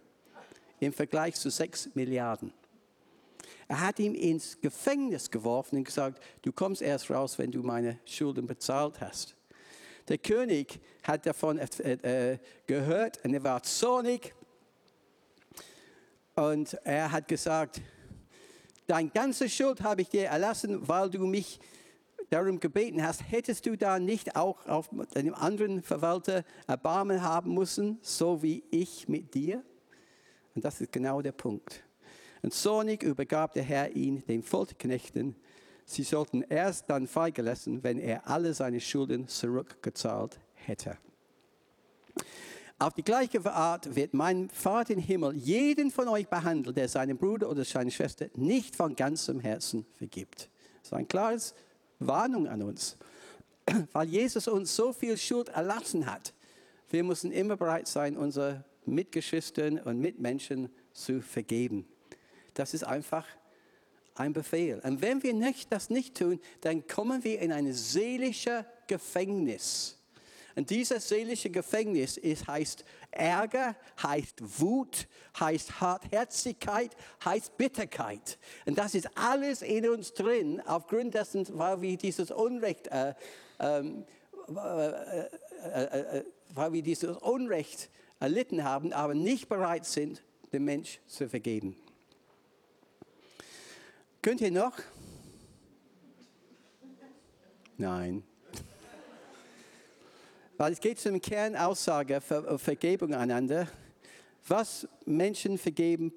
im 0.80 0.92
Vergleich 0.92 1.34
zu 1.34 1.50
6 1.50 1.94
Milliarden. 1.94 2.53
Er 3.68 3.80
hat 3.80 3.98
ihn 3.98 4.14
ins 4.14 4.61
Gefängnis 4.61 5.30
geworfen 5.30 5.78
und 5.78 5.84
gesagt, 5.84 6.22
du 6.42 6.53
kommst 6.53 6.82
erst 6.82 7.11
raus, 7.11 7.38
wenn 7.38 7.50
du 7.50 7.62
meine 7.62 7.98
Schulden 8.05 8.46
bezahlt 8.46 9.00
hast. 9.00 9.36
Der 10.09 10.18
König 10.18 10.80
hat 11.05 11.24
davon 11.26 11.59
äh, 11.59 12.32
äh 12.32 12.38
gehört 12.66 13.24
und 13.24 13.34
er 13.34 13.42
war 13.44 13.62
zornig. 13.62 14.34
Und 16.34 16.74
er 16.84 17.12
hat 17.12 17.28
gesagt, 17.28 17.80
deine 18.86 19.11
ganze 19.11 19.48
Schuld 19.48 19.82
habe 19.82 20.03
ich 20.03 20.09
dir 20.09 20.26
erlassen, 20.26 20.86
weil 20.88 21.09
du 21.09 21.26
mich 21.26 21.61
darum 22.33 22.61
gebeten 22.61 23.07
hast, 23.07 23.30
hättest 23.30 23.66
du 23.66 23.76
da 23.76 23.99
nicht 23.99 24.37
auch 24.37 24.66
auf 24.66 24.89
einem 25.14 25.35
anderen 25.35 25.83
Verwalter 25.83 26.45
Erbarmen 26.66 27.22
haben 27.22 27.55
müssen, 27.55 27.99
so 28.03 28.43
wie 28.43 28.64
ich 28.70 29.09
mit 29.09 29.35
dir? 29.35 29.62
Und 30.55 30.64
das 30.64 30.80
ist 30.80 30.93
genau 30.93 31.20
der 31.20 31.33
Punkt. 31.33 31.85
Und 32.43 32.53
zornig 32.53 33.03
übergab 33.03 33.53
der 33.53 33.62
Herr 33.62 33.95
ihn 33.95 34.24
den 34.26 34.43
Folterknechten. 34.43 35.37
Sie 35.85 36.03
sollten 36.03 36.43
erst 36.43 36.89
dann 36.89 37.07
freigelassen, 37.07 37.83
wenn 37.83 37.99
er 37.99 38.26
alle 38.26 38.55
seine 38.55 38.80
Schulden 38.80 39.28
zurückgezahlt 39.28 40.41
hätte. 40.55 40.97
Auf 42.78 42.95
die 42.95 43.05
gleiche 43.05 43.45
Art 43.53 43.95
wird 43.95 44.12
mein 44.12 44.49
Vater 44.51 44.95
im 44.95 44.99
Himmel 44.99 45.37
jeden 45.37 45.91
von 45.91 46.09
euch 46.09 46.26
behandeln, 46.28 46.74
der 46.74 46.89
seinen 46.89 47.16
Bruder 47.16 47.49
oder 47.49 47.64
seine 47.64 47.93
Schwester 47.93 48.26
nicht 48.35 48.74
von 48.74 48.97
ganzem 48.97 49.39
Herzen 49.39 49.87
vergibt. 49.93 50.51
Das 50.80 50.89
ist 50.89 50.95
ein 50.95 51.07
klares 51.07 51.55
Warnung 52.07 52.48
an 52.48 52.62
uns, 52.62 52.96
weil 53.92 54.09
Jesus 54.09 54.48
uns 54.48 54.74
so 54.74 54.92
viel 54.92 55.16
Schuld 55.16 55.48
erlassen 55.48 56.07
hat. 56.07 56.34
Wir 56.90 57.05
müssen 57.05 57.32
immer 57.32 57.57
bereit 57.57 57.88
sein, 57.88 58.16
unsere 58.16 58.64
Mitgeschwistern 58.84 59.78
und 59.78 59.98
Mitmenschen 59.98 60.68
zu 60.92 61.20
vergeben. 61.20 61.86
Das 62.55 62.74
ist 62.74 62.84
einfach 62.84 63.26
ein 64.14 64.32
Befehl. 64.32 64.80
Und 64.84 65.00
wenn 65.00 65.22
wir 65.22 65.32
nicht, 65.32 65.72
das 65.72 65.90
nicht 65.90 66.16
tun, 66.16 66.40
dann 66.61 66.86
kommen 66.86 67.24
wir 67.24 67.40
in 67.40 67.53
ein 67.53 67.72
seelisches 67.72 68.64
Gefängnis. 68.86 69.98
Und 70.55 70.70
dieses 70.70 71.09
seelische 71.09 71.50
Gefängnis 71.50 72.16
ist, 72.16 72.46
heißt 72.46 72.84
Ärger, 73.11 73.76
heißt 74.03 74.61
Wut, 74.61 75.09
heißt 75.38 75.80
Hartherzigkeit, 75.80 76.96
heißt 77.24 77.57
Bitterkeit. 77.57 78.38
Und 78.66 78.78
das 78.78 78.94
ist 78.94 79.09
alles 79.16 79.62
in 79.62 79.88
uns 79.88 80.12
drin, 80.14 80.61
aufgrund 80.66 81.14
dessen, 81.14 81.46
weil 81.59 81.80
wir 81.80 81.96
dieses 81.96 82.30
Unrecht, 82.30 82.88
äh, 82.88 83.14
ähm, 83.61 84.05
äh, 84.48 84.88
äh, 84.88 86.18
äh 86.18 86.24
weil 86.55 86.72
wir 86.74 86.82
dieses 86.82 87.16
Unrecht 87.16 87.88
erlitten 88.20 88.62
haben, 88.62 88.92
aber 88.92 89.14
nicht 89.14 89.48
bereit 89.48 89.86
sind, 89.86 90.22
dem 90.53 90.66
Mensch 90.66 91.00
zu 91.07 91.28
vergeben. 91.28 91.76
Könnt 94.20 94.40
ihr 94.42 94.50
noch? 94.50 94.78
Nein. 97.78 98.22
Weil 100.62 100.74
es 100.74 100.78
geht 100.78 101.00
zum 101.00 101.20
Kernaussage 101.20 102.20
Ver 102.20 102.56
Vergebung 102.56 103.14
einander, 103.14 103.66
was 104.46 104.86
Menschen 105.04 105.58
vergeben 105.58 106.12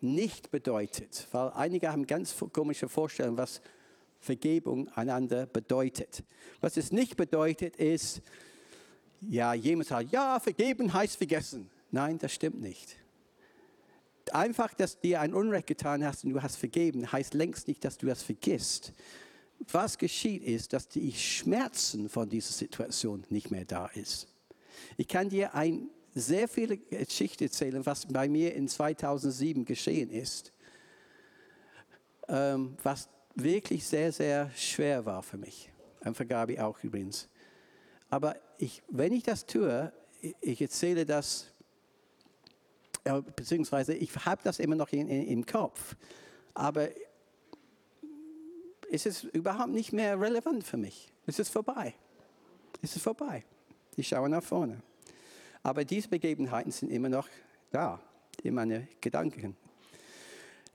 nicht 0.00 0.52
bedeutet. 0.52 1.26
Weil 1.32 1.50
einige 1.56 1.90
haben 1.90 2.06
ganz 2.06 2.32
komische 2.52 2.88
Vorstellungen, 2.88 3.36
was 3.36 3.60
Vergebung 4.20 4.88
einander 4.90 5.46
bedeutet. 5.46 6.22
Was 6.60 6.76
es 6.76 6.92
nicht 6.92 7.16
bedeutet, 7.16 7.74
ist, 7.74 8.22
ja, 9.20 9.52
jemand 9.54 9.88
sagt, 9.88 10.12
ja, 10.12 10.38
vergeben 10.38 10.94
heißt 10.94 11.16
vergessen. 11.16 11.68
Nein, 11.90 12.18
das 12.18 12.32
stimmt 12.32 12.60
nicht. 12.60 12.94
Einfach, 14.30 14.74
dass 14.74 15.00
dir 15.00 15.20
ein 15.20 15.34
Unrecht 15.34 15.66
getan 15.66 16.04
hast 16.04 16.22
und 16.22 16.30
du 16.30 16.40
hast 16.40 16.54
vergeben, 16.54 17.10
heißt 17.10 17.34
längst 17.34 17.66
nicht, 17.66 17.84
dass 17.84 17.98
du 17.98 18.06
das 18.06 18.22
vergisst. 18.22 18.92
Was 19.72 19.98
geschieht 19.98 20.44
ist, 20.44 20.72
dass 20.72 20.88
die 20.88 21.12
Schmerzen 21.12 22.08
von 22.08 22.28
dieser 22.28 22.52
Situation 22.52 23.24
nicht 23.28 23.50
mehr 23.50 23.64
da 23.64 23.86
ist. 23.86 24.28
Ich 24.96 25.08
kann 25.08 25.28
dir 25.28 25.54
ein 25.54 25.90
sehr 26.14 26.48
viele 26.48 26.76
Geschichte 26.76 27.44
erzählen, 27.44 27.84
was 27.84 28.06
bei 28.06 28.28
mir 28.28 28.54
in 28.54 28.68
2007 28.68 29.64
geschehen 29.64 30.10
ist, 30.10 30.52
ähm, 32.28 32.76
was 32.82 33.08
wirklich 33.34 33.86
sehr, 33.86 34.12
sehr 34.12 34.50
schwer 34.54 35.04
war 35.04 35.22
für 35.22 35.36
mich. 35.36 35.70
Und 36.04 36.16
für 36.16 36.26
Gabi 36.26 36.58
auch 36.58 36.82
übrigens. 36.82 37.28
Aber 38.10 38.36
ich, 38.58 38.82
wenn 38.88 39.12
ich 39.12 39.22
das 39.22 39.44
tue, 39.44 39.92
ich 40.40 40.60
erzähle 40.60 41.04
das, 41.04 41.46
beziehungsweise 43.36 43.94
ich 43.94 44.14
habe 44.24 44.40
das 44.42 44.58
immer 44.58 44.76
noch 44.76 44.90
in, 44.90 45.08
in, 45.08 45.26
im 45.26 45.46
Kopf, 45.46 45.96
aber 46.54 46.88
es 48.90 49.06
ist 49.06 49.24
überhaupt 49.24 49.70
nicht 49.70 49.92
mehr 49.92 50.20
relevant 50.20 50.64
für 50.64 50.76
mich. 50.76 51.08
Es 51.26 51.38
ist 51.38 51.50
vorbei. 51.50 51.94
Es 52.82 52.96
ist 52.96 53.02
vorbei. 53.02 53.44
Ich 53.96 54.08
schaue 54.08 54.28
nach 54.28 54.42
vorne. 54.42 54.82
Aber 55.62 55.84
diese 55.84 56.08
Begebenheiten 56.08 56.70
sind 56.70 56.90
immer 56.90 57.08
noch 57.08 57.28
da, 57.70 58.00
in 58.42 58.54
meinen 58.54 58.88
Gedanken. 59.00 59.56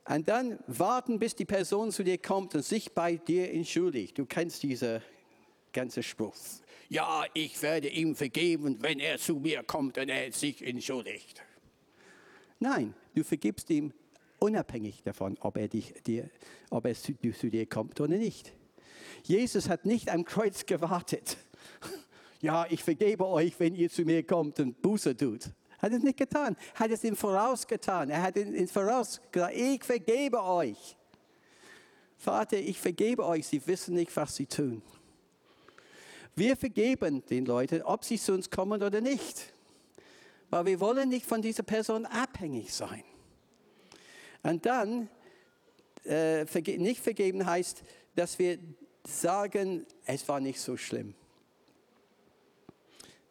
Und 0.05 0.27
dann 0.27 0.59
warten, 0.67 1.17
bis 1.17 1.33
die 1.35 1.45
Person 1.45 1.91
zu 1.91 2.03
dir 2.03 2.17
kommt 2.17 2.55
und 2.55 2.63
sich 2.63 2.93
bei 2.93 3.15
dir 3.15 3.51
entschuldigt. 3.53 4.17
Du 4.17 4.25
kennst 4.25 4.61
diesen 4.63 5.01
ganzen 5.71 6.03
Spruch 6.03 6.35
ja, 6.93 7.25
ich 7.33 7.59
werde 7.63 7.89
ihm 7.89 8.15
vergeben, 8.15 8.77
wenn 8.81 8.99
er 8.99 9.17
zu 9.17 9.35
mir 9.37 9.63
kommt 9.63 9.97
und 9.97 10.09
er 10.09 10.31
sich 10.31 10.61
entschuldigt. 10.61 11.41
Nein, 12.59 12.93
du 13.15 13.23
vergibst 13.23 13.69
ihm 13.71 13.91
unabhängig 14.43 15.01
davon, 15.03 15.37
ob 15.39 15.57
er, 15.57 15.69
dich, 15.69 15.93
dir, 16.05 16.29
ob 16.69 16.85
er 16.85 16.95
zu, 16.95 17.13
dir 17.13 17.65
kommt 17.65 18.01
oder 18.01 18.17
nicht. 18.17 18.51
Jesus 19.23 19.69
hat 19.69 19.85
nicht 19.85 20.09
am 20.09 20.25
Kreuz 20.25 20.65
gewartet. 20.65 21.37
Ja, 22.41 22.65
ich 22.69 22.83
vergebe 22.83 23.25
euch, 23.25 23.57
wenn 23.57 23.73
ihr 23.73 23.89
zu 23.89 24.01
mir 24.01 24.21
kommt 24.21 24.59
und 24.59 24.81
Buße 24.81 25.15
tut. 25.15 25.49
Hat 25.79 25.93
es 25.93 26.03
nicht 26.03 26.17
getan. 26.17 26.57
Hat 26.75 26.91
es 26.91 27.01
ihm 27.05 27.15
vorausgetan. 27.15 28.09
Er 28.09 28.21
hat 28.21 28.35
ihm 28.35 28.67
voraus 28.67 29.21
gesagt, 29.31 29.55
ich 29.55 29.81
vergebe 29.81 30.43
euch. 30.43 30.97
Vater, 32.17 32.57
ich 32.57 32.77
vergebe 32.77 33.25
euch. 33.25 33.47
Sie 33.47 33.65
wissen 33.65 33.95
nicht, 33.95 34.13
was 34.17 34.35
sie 34.35 34.45
tun. 34.45 34.81
Wir 36.35 36.57
vergeben 36.57 37.25
den 37.27 37.45
Leuten, 37.45 37.81
ob 37.81 38.03
sie 38.03 38.19
zu 38.19 38.33
uns 38.33 38.49
kommen 38.49 38.83
oder 38.83 38.99
nicht. 38.99 39.53
Weil 40.49 40.65
wir 40.65 40.81
wollen 40.81 41.07
nicht 41.07 41.25
von 41.25 41.41
dieser 41.41 41.63
Person 41.63 42.05
abhängig 42.05 42.73
sein. 42.73 43.05
Und 44.43 44.65
dann, 44.65 45.09
äh, 46.05 46.45
nicht 46.77 47.01
vergeben 47.01 47.45
heißt, 47.45 47.83
dass 48.15 48.37
wir 48.37 48.59
sagen, 49.07 49.85
es 50.05 50.27
war 50.27 50.39
nicht 50.39 50.59
so 50.59 50.77
schlimm. 50.77 51.15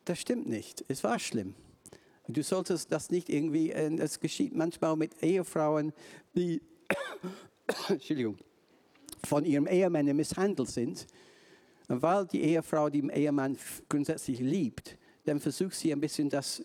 Das 0.05 0.19
stimmt 0.19 0.49
nicht. 0.49 0.85
Es 0.89 1.05
war 1.05 1.19
schlimm. 1.19 1.55
Du 2.29 2.43
solltest 2.43 2.91
das 2.91 3.11
nicht 3.11 3.29
irgendwie, 3.29 3.73
es 3.73 4.21
geschieht 4.21 4.55
manchmal 4.55 4.97
mit 4.97 5.23
Ehefrauen, 5.23 5.93
die 6.35 6.63
Entschuldigung, 7.89 8.39
von 9.25 9.45
ihrem 9.45 9.67
Ehemann 9.67 10.07
misshandelt 10.17 10.69
sind 10.69 11.07
und 11.89 12.03
weil 12.03 12.27
die 12.27 12.43
Ehefrau 12.43 12.89
den 12.89 13.11
Ehemann 13.11 13.59
grundsätzlich 13.89 14.41
liebt, 14.41 14.97
dann 15.25 15.41
versucht 15.41 15.75
sie 15.75 15.93
ein 15.93 16.01
bisschen 16.01 16.31
das 16.31 16.65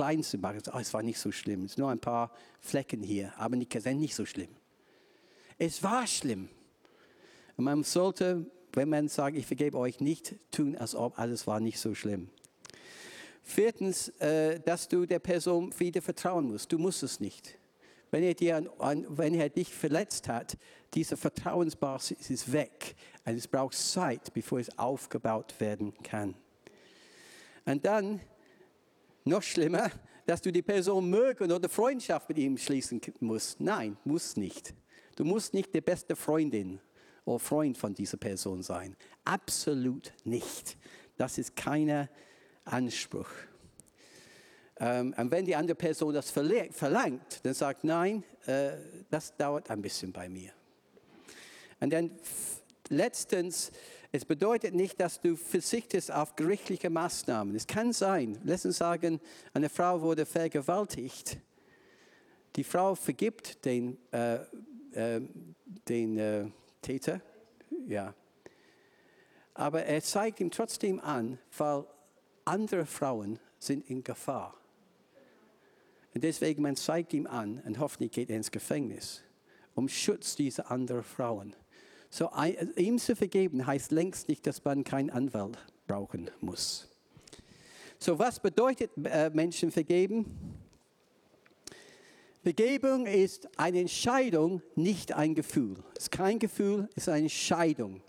klein 0.00 0.22
zu 0.22 0.38
machen. 0.38 0.62
Oh, 0.72 0.78
es 0.78 0.94
war 0.94 1.02
nicht 1.02 1.18
so 1.18 1.30
schlimm, 1.30 1.64
es 1.64 1.72
sind 1.72 1.82
nur 1.82 1.90
ein 1.90 1.98
paar 1.98 2.32
Flecken 2.60 3.02
hier, 3.02 3.34
aber 3.36 3.54
nicht, 3.54 3.74
nicht 3.84 4.14
so 4.14 4.24
schlimm. 4.24 4.48
Es 5.58 5.82
war 5.82 6.06
schlimm. 6.06 6.48
Und 7.58 7.64
man 7.64 7.82
sollte, 7.84 8.46
wenn 8.72 8.88
man 8.88 9.08
sagt, 9.08 9.36
ich 9.36 9.44
vergebe 9.44 9.76
euch, 9.76 10.00
nicht 10.00 10.36
tun, 10.52 10.74
als 10.74 10.94
ob 10.94 11.18
alles 11.18 11.46
war 11.46 11.60
nicht 11.60 11.78
so 11.78 11.94
schlimm. 11.94 12.30
Viertens, 13.42 14.08
äh, 14.20 14.58
dass 14.60 14.88
du 14.88 15.04
der 15.04 15.18
Person 15.18 15.70
wieder 15.78 16.00
vertrauen 16.00 16.50
musst. 16.50 16.72
Du 16.72 16.78
musst 16.78 17.02
es 17.02 17.20
nicht. 17.20 17.58
Wenn 18.10 18.22
er, 18.22 18.32
dir 18.32 18.70
wenn 18.78 19.34
er 19.34 19.50
dich 19.50 19.68
verletzt 19.68 20.28
hat, 20.28 20.56
diese 20.94 21.18
Vertrauensbasis 21.18 22.30
ist 22.30 22.52
weg. 22.52 22.96
Und 23.26 23.34
es 23.36 23.46
braucht 23.46 23.74
Zeit, 23.74 24.32
bevor 24.32 24.60
es 24.60 24.78
aufgebaut 24.78 25.60
werden 25.60 25.92
kann. 26.02 26.34
Und 27.66 27.84
dann, 27.84 28.20
noch 29.24 29.42
schlimmer, 29.42 29.90
dass 30.26 30.40
du 30.40 30.52
die 30.52 30.62
Person 30.62 31.10
mögen 31.10 31.50
oder 31.50 31.68
Freundschaft 31.68 32.28
mit 32.28 32.38
ihm 32.38 32.56
schließen 32.56 33.00
musst. 33.20 33.60
Nein, 33.60 33.96
muss 34.04 34.36
nicht. 34.36 34.74
Du 35.16 35.24
musst 35.24 35.54
nicht 35.54 35.74
die 35.74 35.80
beste 35.80 36.16
Freundin 36.16 36.80
oder 37.24 37.38
Freund 37.38 37.76
von 37.76 37.94
dieser 37.94 38.16
Person 38.16 38.62
sein. 38.62 38.96
Absolut 39.24 40.12
nicht. 40.24 40.76
Das 41.16 41.36
ist 41.38 41.56
kein 41.56 42.08
Anspruch. 42.64 43.30
Ähm, 44.78 45.14
und 45.16 45.30
wenn 45.30 45.44
die 45.44 45.54
andere 45.54 45.74
Person 45.74 46.14
das 46.14 46.30
verlangt, 46.30 47.40
dann 47.42 47.54
sagt, 47.54 47.84
nein, 47.84 48.24
äh, 48.46 48.72
das 49.10 49.36
dauert 49.36 49.70
ein 49.70 49.82
bisschen 49.82 50.12
bei 50.12 50.28
mir. 50.28 50.52
Und 51.80 51.92
dann 51.92 52.10
letztens, 52.88 53.70
es 54.12 54.24
bedeutet 54.24 54.74
nicht, 54.74 55.00
dass 55.00 55.20
du 55.20 55.36
verzichtest 55.36 56.10
auf 56.10 56.34
gerichtliche 56.34 56.90
Maßnahmen. 56.90 57.54
Es 57.54 57.66
kann 57.66 57.92
sein, 57.92 58.38
lass 58.44 58.64
uns 58.66 58.78
sagen, 58.78 59.20
eine 59.52 59.68
Frau 59.68 60.00
wurde 60.02 60.26
vergewaltigt. 60.26 61.38
Die 62.56 62.64
Frau 62.64 62.96
vergibt 62.96 63.64
den, 63.64 63.96
äh, 64.10 64.40
äh, 64.92 65.20
den 65.88 66.18
äh, 66.18 66.46
Täter, 66.82 67.20
ja. 67.86 68.12
Aber 69.54 69.84
er 69.84 70.02
zeigt 70.02 70.40
ihm 70.40 70.50
trotzdem 70.50 70.98
an, 71.00 71.38
weil 71.56 71.84
andere 72.44 72.86
Frauen 72.86 73.38
sind 73.58 73.88
in 73.88 74.02
Gefahr. 74.02 74.56
Und 76.14 76.24
deswegen, 76.24 76.62
man 76.62 76.74
zeigt 76.74 77.12
ihm 77.12 77.28
an 77.28 77.62
und 77.64 77.78
hoffentlich 77.78 78.10
geht 78.10 78.30
er 78.30 78.36
ins 78.36 78.50
Gefängnis, 78.50 79.22
um 79.74 79.88
Schutz 79.88 80.34
dieser 80.34 80.70
anderen 80.70 81.04
Frauen. 81.04 81.54
So, 82.10 82.30
ihm 82.76 82.98
zu 82.98 83.14
vergeben 83.14 83.66
heißt 83.66 83.92
längst 83.92 84.28
nicht, 84.28 84.46
dass 84.46 84.64
man 84.64 84.84
keinen 84.84 85.10
Anwalt 85.10 85.56
brauchen 85.86 86.30
muss. 86.40 86.88
So, 87.98 88.18
was 88.18 88.40
bedeutet 88.40 88.90
äh, 89.04 89.30
Menschen 89.30 89.70
vergeben? 89.70 90.26
Vergebung 92.42 93.06
ist 93.06 93.48
eine 93.58 93.80
Entscheidung, 93.80 94.62
nicht 94.74 95.12
ein 95.12 95.34
Gefühl. 95.34 95.76
Es 95.96 96.04
ist 96.04 96.10
kein 96.10 96.38
Gefühl, 96.38 96.88
es 96.96 97.04
ist 97.04 97.08
eine 97.10 97.22
Entscheidung. 97.22 98.02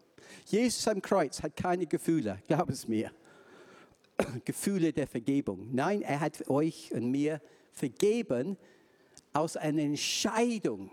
Jesus 0.45 0.87
am 0.87 1.01
Kreuz 1.01 1.43
hat 1.43 1.55
keine 1.55 1.85
Gefühle, 1.85 2.41
glaub 2.47 2.69
es 2.69 2.87
mir. 2.87 3.11
Gefühle 4.45 4.93
der 4.93 5.07
Vergebung. 5.07 5.69
Nein, 5.71 6.01
er 6.01 6.21
hat 6.21 6.49
euch 6.49 6.91
und 6.93 7.11
mir 7.11 7.39
vergeben 7.39 7.51
vergeben 7.71 8.57
aus 9.33 9.57
einer 9.57 9.81
Entscheidung. 9.81 10.91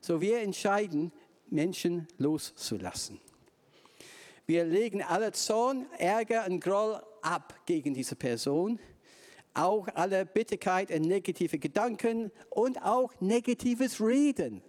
So 0.00 0.20
wir 0.20 0.40
entscheiden, 0.40 1.12
Menschen 1.50 2.08
loszulassen. 2.18 3.20
Wir 4.46 4.64
legen 4.64 5.02
alle 5.02 5.32
Zorn, 5.32 5.86
Ärger 5.98 6.46
und 6.48 6.60
Groll 6.60 7.00
ab 7.22 7.54
gegen 7.66 7.94
diese 7.94 8.16
Person. 8.16 8.80
Auch 9.54 9.88
alle 9.94 10.26
Bitterkeit 10.26 10.90
und 10.90 11.02
negative 11.02 11.58
Gedanken 11.58 12.30
und 12.50 12.82
auch 12.82 13.12
negatives 13.20 14.00
Reden. 14.00 14.62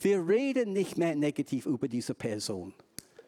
Wir 0.00 0.26
reden 0.26 0.72
nicht 0.72 0.98
mehr 0.98 1.14
negativ 1.14 1.66
über 1.66 1.88
diese 1.88 2.14
Person. 2.14 2.74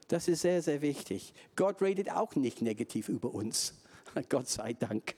Das 0.08 0.26
ist 0.26 0.40
sehr, 0.40 0.62
sehr 0.62 0.82
wichtig. 0.82 1.32
Gott 1.54 1.80
redet 1.80 2.10
auch 2.10 2.34
nicht 2.34 2.62
negativ 2.62 3.08
über 3.08 3.32
uns. 3.32 3.80
Gott 4.28 4.48
sei 4.48 4.72
Dank. 4.72 5.14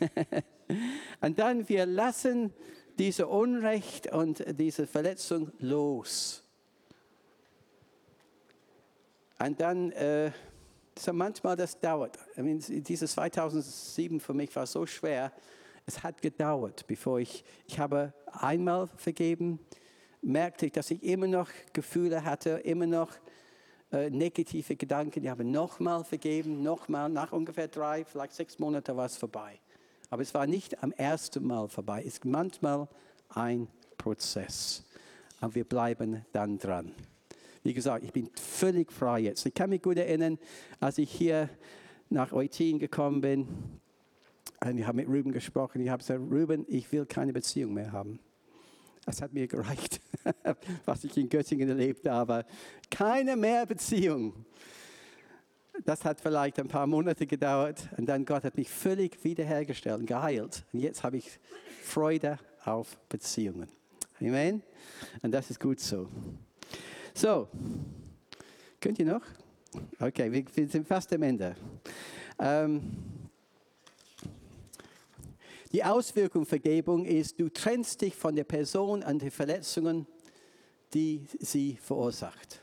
und 1.20 1.38
dann, 1.38 1.68
wir 1.68 1.84
lassen 1.84 2.54
diese 2.98 3.26
Unrecht 3.26 4.12
und 4.12 4.42
diese 4.58 4.86
Verletzung 4.86 5.52
los. 5.58 6.42
Und 9.40 9.60
dann, 9.60 9.90
äh, 9.92 10.30
so 10.98 11.12
manchmal 11.12 11.56
das 11.56 11.78
dauert. 11.80 12.18
I 12.36 12.42
mean, 12.42 12.58
dieses 12.60 13.12
2007 13.12 14.20
für 14.20 14.34
mich 14.34 14.54
war 14.54 14.66
so 14.66 14.84
schwer. 14.84 15.32
Es 15.86 16.02
hat 16.02 16.20
gedauert, 16.20 16.84
bevor 16.86 17.20
ich, 17.20 17.42
ich 17.66 17.78
habe 17.78 18.12
einmal 18.26 18.86
vergeben, 18.96 19.58
merkte 20.20 20.66
ich, 20.66 20.72
dass 20.72 20.90
ich 20.90 21.02
immer 21.02 21.26
noch 21.26 21.48
Gefühle 21.72 22.22
hatte, 22.22 22.50
immer 22.50 22.86
noch 22.86 23.12
äh, 23.90 24.10
negative 24.10 24.76
Gedanken. 24.76 25.24
Ich 25.24 25.30
habe 25.30 25.42
nochmal 25.42 26.04
vergeben, 26.04 26.62
nochmal, 26.62 27.08
nach 27.08 27.32
ungefähr 27.32 27.68
drei, 27.68 28.04
vielleicht 28.04 28.34
sechs 28.34 28.58
Monaten 28.58 28.94
war 28.96 29.06
es 29.06 29.16
vorbei. 29.16 29.58
Aber 30.10 30.22
es 30.22 30.34
war 30.34 30.46
nicht 30.46 30.82
am 30.82 30.92
ersten 30.92 31.46
Mal 31.46 31.68
vorbei. 31.68 32.00
Es 32.00 32.14
ist 32.14 32.24
manchmal 32.26 32.88
ein 33.30 33.68
Prozess. 33.96 34.84
Aber 35.40 35.54
wir 35.54 35.64
bleiben 35.64 36.26
dann 36.32 36.58
dran. 36.58 36.94
Wie 37.62 37.74
gesagt, 37.74 38.04
ich 38.04 38.12
bin 38.12 38.30
völlig 38.34 38.90
frei 38.90 39.20
jetzt. 39.20 39.44
Ich 39.44 39.54
kann 39.54 39.70
mich 39.70 39.82
gut 39.82 39.98
erinnern, 39.98 40.38
als 40.78 40.98
ich 40.98 41.10
hier 41.10 41.48
nach 42.08 42.32
Eutin 42.32 42.78
gekommen 42.78 43.20
bin, 43.20 43.48
und 44.62 44.76
ich 44.76 44.86
habe 44.86 44.96
mit 44.96 45.08
Ruben 45.08 45.32
gesprochen. 45.32 45.80
Ich 45.80 45.88
habe 45.88 46.00
gesagt, 46.00 46.20
Ruben, 46.20 46.66
ich 46.68 46.90
will 46.92 47.06
keine 47.06 47.32
Beziehung 47.32 47.72
mehr 47.72 47.92
haben. 47.92 48.18
Das 49.06 49.22
hat 49.22 49.32
mir 49.32 49.48
gereicht, 49.48 50.00
was 50.84 51.04
ich 51.04 51.16
in 51.16 51.28
Göttingen 51.28 51.68
erlebt 51.68 52.06
habe. 52.06 52.44
Keine 52.90 53.36
mehr 53.36 53.64
Beziehung. 53.64 54.44
Das 55.86 56.04
hat 56.04 56.20
vielleicht 56.20 56.60
ein 56.60 56.68
paar 56.68 56.86
Monate 56.86 57.26
gedauert 57.26 57.88
und 57.96 58.06
dann 58.06 58.26
Gott 58.26 58.44
hat 58.44 58.56
mich 58.58 58.68
völlig 58.68 59.24
wiederhergestellt 59.24 60.00
und 60.00 60.06
geheilt. 60.06 60.66
Und 60.74 60.80
jetzt 60.80 61.02
habe 61.02 61.16
ich 61.16 61.40
Freude 61.82 62.38
auf 62.64 62.98
Beziehungen. 63.08 63.68
Amen. 64.20 64.62
Und 65.22 65.32
das 65.32 65.50
ist 65.50 65.58
gut 65.58 65.80
so. 65.80 66.06
So, 67.14 67.48
könnt 68.80 68.98
ihr 68.98 69.06
noch? 69.06 69.22
Okay, 69.98 70.30
wir, 70.32 70.68
sind 70.68 70.86
fast 70.86 71.12
am 71.12 71.22
Ende. 71.22 71.54
Ähm, 72.38 72.82
die 75.72 75.84
Auswirkung 75.84 76.46
Vergebung 76.46 77.04
ist, 77.04 77.38
du 77.38 77.48
trennst 77.48 78.00
dich 78.00 78.16
von 78.16 78.34
der 78.34 78.44
Person 78.44 79.02
an 79.02 79.18
den 79.18 79.30
Verletzungen, 79.30 80.06
die 80.94 81.26
sie 81.38 81.76
verursacht 81.80 82.60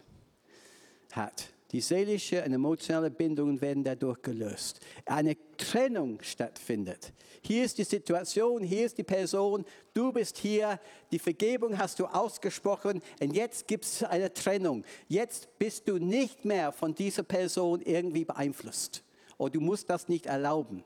hat. 1.11 1.49
Die 1.71 1.81
seelische 1.81 2.43
und 2.43 2.53
emotionale 2.53 3.11
Bindungen 3.11 3.59
werden 3.59 3.83
dadurch 3.83 4.21
gelöst. 4.21 4.79
Eine 5.05 5.35
Trennung 5.57 6.21
stattfindet. 6.21 7.11
Hier 7.41 7.65
ist 7.65 7.77
die 7.77 7.83
Situation, 7.83 8.63
hier 8.63 8.85
ist 8.85 8.97
die 8.97 9.03
Person, 9.03 9.65
du 9.93 10.13
bist 10.13 10.37
hier, 10.37 10.79
die 11.11 11.19
Vergebung 11.19 11.77
hast 11.77 11.99
du 11.99 12.05
ausgesprochen 12.05 13.01
und 13.19 13.35
jetzt 13.35 13.67
gibt 13.67 13.83
es 13.83 14.03
eine 14.03 14.33
Trennung. 14.33 14.85
Jetzt 15.09 15.59
bist 15.59 15.89
du 15.89 15.97
nicht 15.97 16.45
mehr 16.45 16.71
von 16.71 16.95
dieser 16.95 17.23
Person 17.23 17.81
irgendwie 17.81 18.23
beeinflusst. 18.23 19.03
Oder 19.37 19.51
du 19.51 19.59
musst 19.59 19.89
das 19.89 20.07
nicht 20.07 20.25
erlauben. 20.25 20.85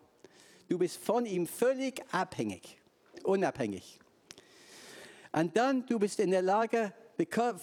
Du 0.67 0.79
bist 0.79 0.97
von 0.97 1.25
ihm 1.27 1.45
völlig 1.45 2.01
abhängig, 2.11 2.77
unabhängig. 3.23 3.99
Und 5.32 5.55
dann, 5.55 5.86
du 5.86 5.99
bist 5.99 6.19
in 6.19 6.32
der 6.32 6.41
Lage, 6.41 6.91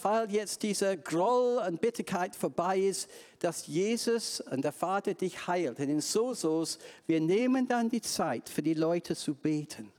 weil 0.01 0.31
jetzt 0.31 0.63
dieser 0.63 0.97
Groll 0.97 1.61
und 1.67 1.81
Bitterkeit 1.81 2.35
vorbei 2.35 2.79
ist, 2.79 3.09
dass 3.39 3.67
Jesus 3.67 4.41
und 4.41 4.63
der 4.63 4.71
Vater 4.71 5.13
dich 5.13 5.47
heilt. 5.47 5.79
Und 5.79 5.89
in 5.89 6.01
Sosos, 6.01 6.79
wir 7.07 7.19
nehmen 7.19 7.67
dann 7.67 7.89
die 7.89 8.01
Zeit, 8.01 8.49
für 8.49 8.61
die 8.61 8.73
Leute 8.73 9.15
zu 9.15 9.33
beten. 9.33 9.91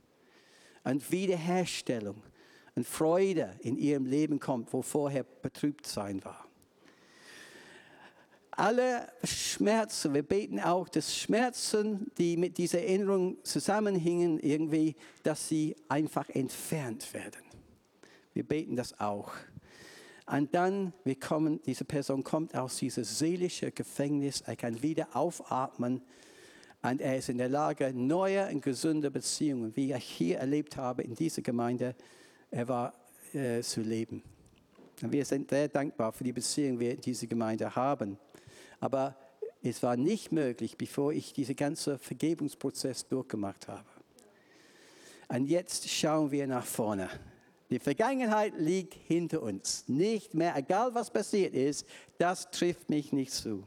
Und 0.83 1.11
Wiederherstellung 1.11 2.21
und 2.75 2.87
Freude 2.87 3.55
in 3.59 3.77
ihrem 3.77 4.05
Leben 4.05 4.39
kommt, 4.39 4.71
wo 4.73 4.81
vorher 4.81 5.23
betrübt 5.23 5.85
sein 5.85 6.23
war 6.23 6.45
alle 8.61 9.07
Schmerzen, 9.23 10.13
wir 10.13 10.23
beten 10.23 10.59
auch, 10.59 10.87
dass 10.87 11.15
Schmerzen, 11.15 12.11
die 12.17 12.37
mit 12.37 12.57
dieser 12.57 12.79
Erinnerung 12.79 13.37
zusammenhängen, 13.43 14.39
irgendwie, 14.39 14.95
dass 15.23 15.47
sie 15.47 15.75
einfach 15.87 16.29
entfernt 16.29 17.11
werden. 17.13 17.41
Wir 18.33 18.43
beten 18.43 18.75
das 18.75 18.99
auch. 18.99 19.31
Und 20.25 20.53
dann, 20.53 20.93
wir 21.03 21.19
kommen, 21.19 21.61
diese 21.63 21.83
Person 21.83 22.23
kommt 22.23 22.55
aus 22.55 22.77
diesem 22.77 23.03
seelischen 23.03 23.73
Gefängnis, 23.73 24.41
er 24.41 24.55
kann 24.55 24.81
wieder 24.81 25.15
aufatmen 25.15 26.01
und 26.83 27.01
er 27.01 27.17
ist 27.17 27.29
in 27.29 27.37
der 27.37 27.49
Lage, 27.49 27.93
neue 27.93 28.47
und 28.49 28.61
gesunde 28.61 29.11
Beziehungen, 29.11 29.75
wie 29.75 29.93
ich 29.93 30.03
hier 30.03 30.39
erlebt 30.39 30.77
habe 30.77 31.03
in 31.03 31.15
dieser 31.15 31.41
Gemeinde, 31.41 31.95
er 32.49 32.67
war 32.67 32.93
äh, 33.33 33.61
zu 33.61 33.81
leben. 33.81 34.23
Und 35.01 35.11
wir 35.11 35.25
sind 35.25 35.49
sehr 35.49 35.67
dankbar 35.67 36.11
für 36.11 36.23
die 36.23 36.33
Beziehung, 36.33 36.79
die 36.79 36.85
wir 36.85 36.91
in 36.91 37.01
dieser 37.01 37.27
Gemeinde 37.27 37.75
haben. 37.75 38.17
Aber 38.79 39.15
es 39.63 39.81
war 39.83 39.95
nicht 39.95 40.31
möglich, 40.31 40.77
bevor 40.77 41.13
ich 41.13 41.33
diesen 41.33 41.55
ganzen 41.55 41.99
Vergebungsprozess 41.99 43.07
durchgemacht 43.07 43.67
habe. 43.67 43.85
Und 45.29 45.45
jetzt 45.47 45.87
schauen 45.87 46.31
wir 46.31 46.47
nach 46.47 46.65
vorne. 46.65 47.09
Die 47.71 47.79
Vergangenheit 47.79 48.53
liegt 48.57 48.93
hinter 48.93 49.41
uns. 49.41 49.85
Nicht 49.87 50.33
mehr, 50.33 50.55
egal 50.57 50.93
was 50.93 51.09
passiert 51.09 51.53
ist, 51.53 51.87
das 52.17 52.51
trifft 52.51 52.89
mich 52.89 53.13
nicht 53.13 53.31
zu. 53.31 53.63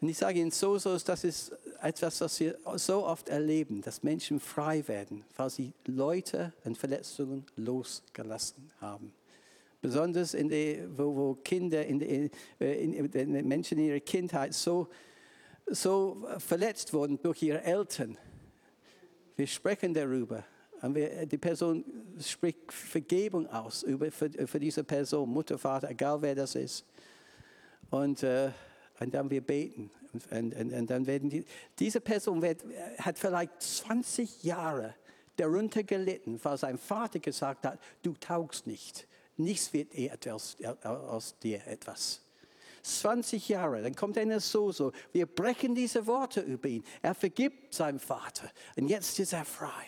Und 0.00 0.08
ich 0.08 0.16
sage 0.16 0.40
Ihnen 0.40 0.50
so, 0.50 0.78
so 0.78 0.96
das 0.96 1.24
ist 1.24 1.52
etwas, 1.82 2.20
was 2.22 2.40
wir 2.40 2.58
so 2.76 3.04
oft 3.06 3.28
erleben, 3.28 3.82
dass 3.82 4.02
Menschen 4.02 4.40
frei 4.40 4.88
werden, 4.88 5.24
weil 5.36 5.50
sie 5.50 5.72
Leute 5.84 6.54
und 6.64 6.78
Verletzungen 6.78 7.44
losgelassen 7.56 8.70
haben. 8.80 9.12
Besonders 9.82 10.32
in 10.32 10.48
die, 10.48 10.82
wo, 10.96 11.14
wo 11.14 11.34
Kinder, 11.34 11.84
in 11.84 11.98
die, 11.98 12.30
in, 12.58 12.92
in, 12.94 13.48
Menschen 13.48 13.78
in 13.78 13.84
ihrer 13.84 14.00
Kindheit 14.00 14.54
so, 14.54 14.88
so 15.66 16.26
verletzt 16.38 16.94
wurden 16.94 17.20
durch 17.20 17.42
ihre 17.42 17.62
Eltern. 17.62 18.16
Wir 19.36 19.46
sprechen 19.46 19.92
darüber. 19.92 20.42
Wir, 20.94 21.26
die 21.26 21.38
Person 21.38 21.84
spricht 22.20 22.72
Vergebung 22.72 23.48
aus 23.48 23.82
über, 23.82 24.10
für, 24.10 24.30
für 24.46 24.60
diese 24.60 24.84
Person, 24.84 25.28
Mutter, 25.30 25.58
Vater, 25.58 25.90
egal 25.90 26.20
wer 26.22 26.34
das 26.34 26.54
ist. 26.54 26.84
Und, 27.90 28.22
äh, 28.22 28.50
und 29.00 29.14
dann 29.14 29.30
wir 29.30 29.40
beten. 29.40 29.90
Und, 30.30 30.54
und, 30.54 30.72
und 30.72 30.90
dann 30.90 31.06
werden 31.06 31.30
die, 31.30 31.44
diese 31.78 32.00
Person 32.00 32.40
wird, 32.42 32.64
hat 32.98 33.18
vielleicht 33.18 33.60
20 33.60 34.44
Jahre 34.44 34.94
darunter 35.36 35.82
gelitten, 35.82 36.40
weil 36.42 36.56
sein 36.56 36.78
Vater 36.78 37.18
gesagt 37.18 37.66
hat, 37.66 37.78
du 38.02 38.14
taugst 38.14 38.66
nicht 38.66 39.06
nichts 39.36 39.72
wird 39.72 40.28
aus, 40.28 40.56
aus 40.82 41.38
dir 41.38 41.66
etwas. 41.66 42.22
20 42.82 43.48
Jahre, 43.48 43.82
dann 43.82 43.96
kommt 43.96 44.16
einer 44.16 44.38
so, 44.40 44.70
so. 44.70 44.92
Wir 45.12 45.26
brechen 45.26 45.74
diese 45.74 46.06
Worte 46.06 46.40
über 46.40 46.68
ihn. 46.68 46.84
Er 47.02 47.14
vergibt 47.14 47.74
seinem 47.74 47.98
Vater 47.98 48.48
und 48.76 48.88
jetzt 48.88 49.18
ist 49.18 49.32
er 49.32 49.44
frei. 49.44 49.86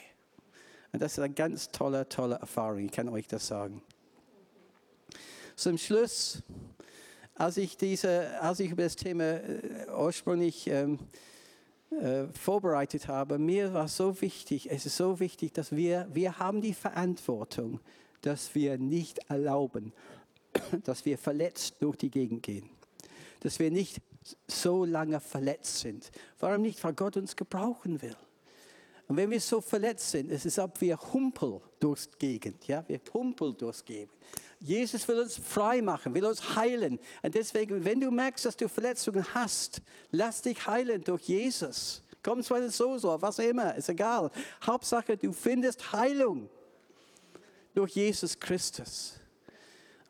Und 0.92 1.02
das 1.02 1.12
ist 1.12 1.18
eine 1.18 1.34
ganz 1.34 1.70
tolle, 1.70 2.08
tolle 2.08 2.36
Erfahrung, 2.36 2.86
ich 2.86 2.92
kann 2.92 3.08
euch 3.08 3.26
das 3.26 3.46
sagen. 3.46 3.82
Zum 5.54 5.76
Schluss, 5.76 6.42
als 7.34 7.56
ich, 7.56 7.76
diese, 7.76 8.40
als 8.40 8.60
ich 8.60 8.70
über 8.70 8.84
das 8.84 8.96
Thema 8.96 9.24
äh, 9.24 9.86
ursprünglich 9.96 10.66
ähm, 10.68 10.98
äh, 11.90 12.26
vorbereitet 12.28 13.08
habe, 13.08 13.38
mir 13.38 13.74
war 13.74 13.88
so 13.88 14.20
wichtig, 14.20 14.70
es 14.70 14.86
ist 14.86 14.96
so 14.96 15.20
wichtig, 15.20 15.52
dass 15.54 15.74
wir, 15.74 16.08
wir 16.12 16.38
haben 16.38 16.60
die 16.60 16.74
Verantwortung, 16.74 17.80
dass 18.22 18.54
wir 18.54 18.78
nicht 18.78 19.18
erlauben, 19.28 19.92
dass 20.84 21.04
wir 21.04 21.18
verletzt 21.18 21.76
durch 21.80 21.96
die 21.96 22.10
Gegend 22.10 22.42
gehen. 22.42 22.68
Dass 23.40 23.58
wir 23.58 23.70
nicht 23.70 24.00
so 24.46 24.84
lange 24.84 25.20
verletzt 25.20 25.78
sind. 25.78 26.10
Warum 26.38 26.62
nicht? 26.62 26.82
Weil 26.84 26.94
Gott 26.94 27.16
uns 27.16 27.36
gebrauchen 27.36 28.02
will. 28.02 28.16
Und 29.08 29.16
wenn 29.16 29.30
wir 29.30 29.40
so 29.40 29.62
verletzt 29.62 30.10
sind, 30.10 30.30
es 30.30 30.44
ist, 30.44 30.58
ob 30.58 30.78
wir 30.82 30.98
humpel 31.12 31.62
durchs 31.80 32.10
Gegend. 32.18 32.66
Ja? 32.68 32.84
Wir 32.86 33.00
humpel 33.14 33.54
durchs 33.54 33.82
Gegend. 33.82 34.12
Jesus 34.60 35.06
will 35.08 35.20
uns 35.20 35.36
frei 35.36 35.80
machen, 35.80 36.14
will 36.14 36.26
uns 36.26 36.56
heilen. 36.56 36.98
Und 37.22 37.34
deswegen, 37.34 37.84
wenn 37.84 38.00
du 38.00 38.10
merkst, 38.10 38.44
dass 38.44 38.56
du 38.56 38.68
Verletzungen 38.68 39.24
hast, 39.32 39.80
lass 40.10 40.42
dich 40.42 40.66
heilen 40.66 41.02
durch 41.02 41.22
Jesus. 41.22 42.02
Komm 42.22 42.42
zwar 42.42 42.68
so, 42.68 42.98
so, 42.98 43.20
was 43.22 43.38
immer, 43.38 43.74
ist 43.76 43.88
egal. 43.88 44.30
Hauptsache, 44.62 45.16
du 45.16 45.32
findest 45.32 45.92
Heilung 45.92 46.50
durch 47.72 47.92
Jesus 47.92 48.38
Christus. 48.38 49.14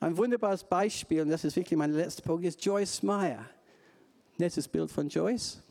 Ein 0.01 0.17
wunderbares 0.17 0.65
Beispiel, 0.65 1.23
und 1.23 1.29
das 1.29 1.45
ist 1.45 1.55
wirklich 1.55 1.77
mein 1.77 1.93
letzter 1.93 2.23
Punkt, 2.23 2.45
ist 2.45 2.65
Joyce 2.65 3.03
Meyer. 3.03 3.49
Nettes 4.39 4.67
Bild 4.67 4.91
von 4.91 5.09
Joyce. 5.09 5.63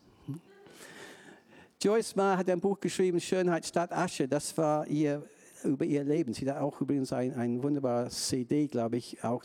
Joyce 1.82 2.16
Meyer 2.16 2.38
hat 2.38 2.50
ein 2.50 2.60
Buch 2.60 2.80
geschrieben, 2.80 3.20
Schönheit 3.20 3.66
statt 3.66 3.92
Asche. 3.92 4.28
Das 4.28 4.58
war 4.58 4.88
ihr 4.88 5.24
über 5.64 5.86
ihr 5.86 6.04
Leben. 6.04 6.34
Sie 6.34 6.50
hat 6.50 6.58
auch 6.58 6.82
übrigens 6.82 7.14
ein, 7.14 7.34
ein 7.36 7.62
wunderbares 7.62 8.28
CD, 8.28 8.68
glaube 8.68 8.98
ich, 8.98 9.24
auch 9.24 9.44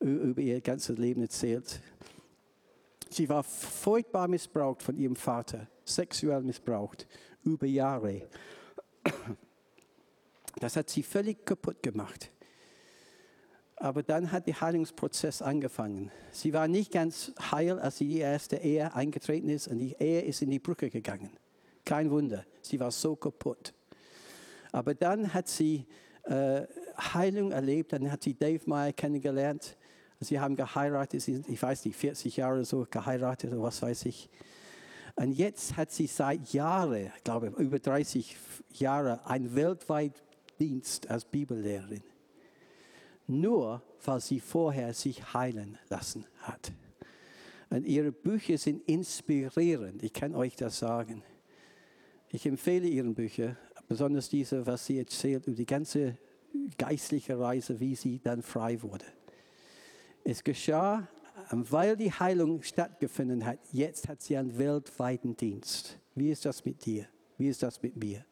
über 0.00 0.40
ihr 0.40 0.60
ganzes 0.60 0.98
Leben 0.98 1.22
erzählt. 1.22 1.80
Sie 3.10 3.28
war 3.28 3.42
furchtbar 3.42 4.26
missbraucht 4.26 4.82
von 4.82 4.96
ihrem 4.96 5.16
Vater, 5.16 5.68
sexuell 5.84 6.42
missbraucht, 6.42 7.06
über 7.44 7.66
Jahre. 7.66 8.28
Das 10.60 10.76
hat 10.76 10.90
sie 10.90 11.02
völlig 11.02 11.44
kaputt 11.44 11.82
gemacht. 11.82 12.31
Aber 13.82 14.04
dann 14.04 14.30
hat 14.30 14.46
der 14.46 14.60
Heilungsprozess 14.60 15.42
angefangen. 15.42 16.12
Sie 16.30 16.52
war 16.52 16.68
nicht 16.68 16.92
ganz 16.92 17.32
heil, 17.50 17.80
als 17.80 17.98
sie 17.98 18.06
die 18.06 18.20
erste 18.20 18.58
Ehe 18.58 18.94
eingetreten 18.94 19.48
ist 19.48 19.66
und 19.66 19.80
die 19.80 19.96
Ehe 19.98 20.20
ist 20.20 20.40
in 20.40 20.50
die 20.50 20.60
Brücke 20.60 20.88
gegangen. 20.88 21.30
Kein 21.84 22.08
Wunder, 22.12 22.44
sie 22.60 22.78
war 22.78 22.92
so 22.92 23.16
kaputt. 23.16 23.74
Aber 24.70 24.94
dann 24.94 25.34
hat 25.34 25.48
sie 25.48 25.84
äh, 26.22 26.62
Heilung 26.96 27.50
erlebt, 27.50 27.92
dann 27.92 28.08
hat 28.12 28.22
sie 28.22 28.34
Dave 28.34 28.62
Meyer 28.66 28.92
kennengelernt. 28.92 29.76
Sie 30.20 30.38
haben 30.38 30.54
geheiratet, 30.54 31.26
ich 31.26 31.60
weiß 31.60 31.84
nicht, 31.84 31.96
40 31.96 32.36
Jahre 32.36 32.64
so 32.64 32.86
geheiratet 32.88 33.52
oder 33.52 33.64
was 33.64 33.82
weiß 33.82 34.06
ich. 34.06 34.30
Und 35.16 35.32
jetzt 35.32 35.76
hat 35.76 35.90
sie 35.90 36.06
seit 36.06 36.52
Jahren, 36.52 37.10
ich 37.16 37.24
glaube 37.24 37.48
über 37.58 37.80
30 37.80 38.36
Jahre, 38.74 39.26
einen 39.26 39.56
weltweiten 39.56 40.22
Dienst 40.60 41.10
als 41.10 41.24
Bibellehrerin. 41.24 42.04
Nur 43.40 43.82
weil 44.04 44.20
sie 44.20 44.40
vorher 44.40 44.92
sich 44.94 45.32
heilen 45.32 45.78
lassen 45.88 46.26
hat. 46.40 46.72
Und 47.70 47.86
ihre 47.86 48.12
Bücher 48.12 48.58
sind 48.58 48.86
inspirierend, 48.86 50.02
ich 50.02 50.12
kann 50.12 50.34
euch 50.34 50.56
das 50.56 50.78
sagen. 50.78 51.22
Ich 52.30 52.44
empfehle 52.46 52.86
ihre 52.86 53.08
Bücher, 53.10 53.56
besonders 53.88 54.28
diese, 54.28 54.66
was 54.66 54.84
sie 54.86 54.98
erzählt 54.98 55.46
über 55.46 55.56
die 55.56 55.66
ganze 55.66 56.18
geistliche 56.76 57.38
Reise, 57.38 57.80
wie 57.80 57.94
sie 57.94 58.20
dann 58.22 58.42
frei 58.42 58.82
wurde. 58.82 59.06
Es 60.24 60.44
geschah, 60.44 61.08
weil 61.50 61.96
die 61.96 62.12
Heilung 62.12 62.62
stattgefunden 62.62 63.46
hat, 63.46 63.58
jetzt 63.72 64.08
hat 64.08 64.20
sie 64.20 64.36
einen 64.36 64.58
weltweiten 64.58 65.36
Dienst. 65.36 65.98
Wie 66.14 66.30
ist 66.30 66.44
das 66.44 66.64
mit 66.64 66.84
dir? 66.84 67.06
Wie 67.38 67.48
ist 67.48 67.62
das 67.62 67.82
mit 67.82 67.96
mir? 67.96 68.24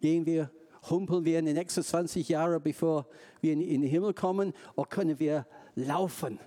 Gehen 0.00 0.24
wir, 0.24 0.50
humpeln 0.90 1.24
wir 1.24 1.38
in 1.38 1.46
den 1.46 1.56
nächsten 1.56 1.82
20 1.82 2.28
Jahren, 2.28 2.62
bevor 2.62 3.06
wir 3.40 3.52
in 3.52 3.60
den 3.60 3.82
Himmel 3.82 4.14
kommen, 4.14 4.52
oder 4.74 4.88
können 4.88 5.18
wir 5.18 5.46
laufen? 5.74 6.38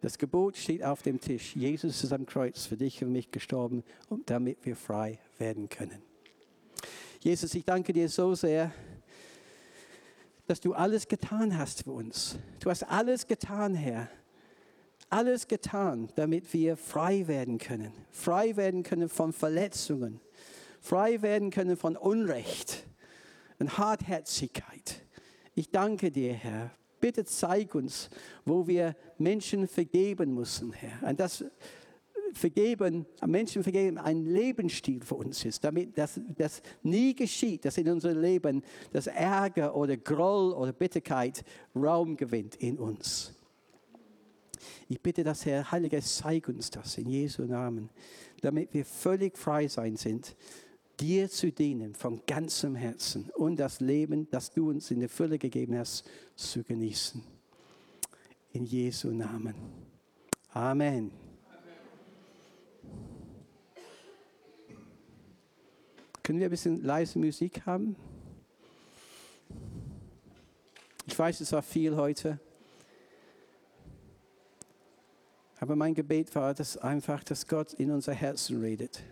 Das 0.00 0.16
Gebot 0.16 0.56
steht 0.56 0.84
auf 0.84 1.02
dem 1.02 1.20
Tisch. 1.20 1.56
Jesus 1.56 2.04
ist 2.04 2.12
am 2.12 2.24
Kreuz 2.24 2.66
für 2.66 2.76
dich 2.76 3.02
und 3.02 3.10
mich 3.10 3.32
gestorben, 3.32 3.82
damit 4.26 4.64
wir 4.64 4.76
frei 4.76 5.18
werden 5.38 5.68
können. 5.68 6.00
Jesus, 7.20 7.52
ich 7.54 7.64
danke 7.64 7.92
dir 7.92 8.08
so 8.08 8.34
sehr, 8.34 8.72
dass 10.46 10.60
du 10.60 10.72
alles 10.72 11.08
getan 11.08 11.58
hast 11.58 11.82
für 11.82 11.90
uns. 11.90 12.38
Du 12.60 12.70
hast 12.70 12.84
alles 12.84 13.26
getan, 13.26 13.74
Herr. 13.74 14.08
Alles 15.10 15.48
getan, 15.48 16.10
damit 16.14 16.52
wir 16.52 16.76
frei 16.76 17.26
werden 17.26 17.58
können. 17.58 17.92
Frei 18.10 18.56
werden 18.56 18.84
können 18.84 19.08
von 19.08 19.32
Verletzungen. 19.32 20.20
Frei 20.80 21.22
werden 21.22 21.50
können 21.50 21.76
von 21.76 21.96
Unrecht 21.96 22.86
und 23.58 23.78
Hartherzigkeit. 23.78 25.02
Ich 25.54 25.70
danke 25.70 26.10
dir, 26.10 26.32
Herr, 26.32 26.70
Bitte 27.00 27.24
zeig 27.24 27.74
uns, 27.74 28.10
wo 28.44 28.66
wir 28.66 28.96
Menschen 29.18 29.68
vergeben 29.68 30.34
müssen, 30.34 30.72
Herr. 30.72 31.08
Und 31.08 31.20
das 31.20 31.44
Vergeben, 32.34 33.06
Menschen 33.26 33.62
vergeben, 33.62 33.96
ein 33.96 34.26
Lebensstil 34.26 35.02
für 35.02 35.14
uns 35.14 35.46
ist, 35.46 35.64
damit 35.64 35.96
das, 35.96 36.20
das 36.36 36.60
nie 36.82 37.14
geschieht, 37.14 37.64
dass 37.64 37.78
in 37.78 37.88
unserem 37.88 38.20
Leben 38.20 38.62
das 38.92 39.06
Ärger 39.06 39.74
oder 39.74 39.96
Groll 39.96 40.52
oder 40.52 40.74
Bitterkeit 40.74 41.42
Raum 41.74 42.18
gewinnt 42.18 42.56
in 42.56 42.78
uns. 42.78 43.32
Ich 44.88 45.00
bitte, 45.00 45.24
dass 45.24 45.46
Herr 45.46 45.70
Heiliger 45.70 46.02
zeig 46.02 46.48
uns 46.48 46.70
das 46.70 46.98
in 46.98 47.08
Jesu 47.08 47.44
Namen, 47.44 47.88
damit 48.42 48.74
wir 48.74 48.84
völlig 48.84 49.38
frei 49.38 49.66
sein 49.66 49.96
sind 49.96 50.36
dir 51.00 51.30
zu 51.30 51.52
dienen 51.52 51.94
von 51.94 52.22
ganzem 52.26 52.74
Herzen 52.74 53.30
und 53.36 53.56
das 53.56 53.80
Leben, 53.80 54.28
das 54.30 54.50
du 54.50 54.70
uns 54.70 54.90
in 54.90 55.00
der 55.00 55.08
Fülle 55.08 55.38
gegeben 55.38 55.78
hast, 55.78 56.08
zu 56.34 56.62
genießen. 56.62 57.22
In 58.52 58.64
Jesu 58.64 59.10
Namen. 59.10 59.54
Amen. 60.52 61.10
Können 66.22 66.40
wir 66.40 66.48
ein 66.48 66.50
bisschen 66.50 66.82
leise 66.82 67.18
Musik 67.18 67.64
haben? 67.64 67.96
Ich 71.06 71.18
weiß, 71.18 71.40
es 71.40 71.52
war 71.52 71.62
viel 71.62 71.96
heute. 71.96 72.38
Aber 75.60 75.74
mein 75.74 75.94
Gebet 75.94 76.34
war, 76.34 76.54
dass 76.54 76.76
einfach, 76.76 77.24
dass 77.24 77.46
Gott 77.46 77.72
in 77.72 77.90
unser 77.90 78.12
Herzen 78.12 78.60
redet. 78.60 79.02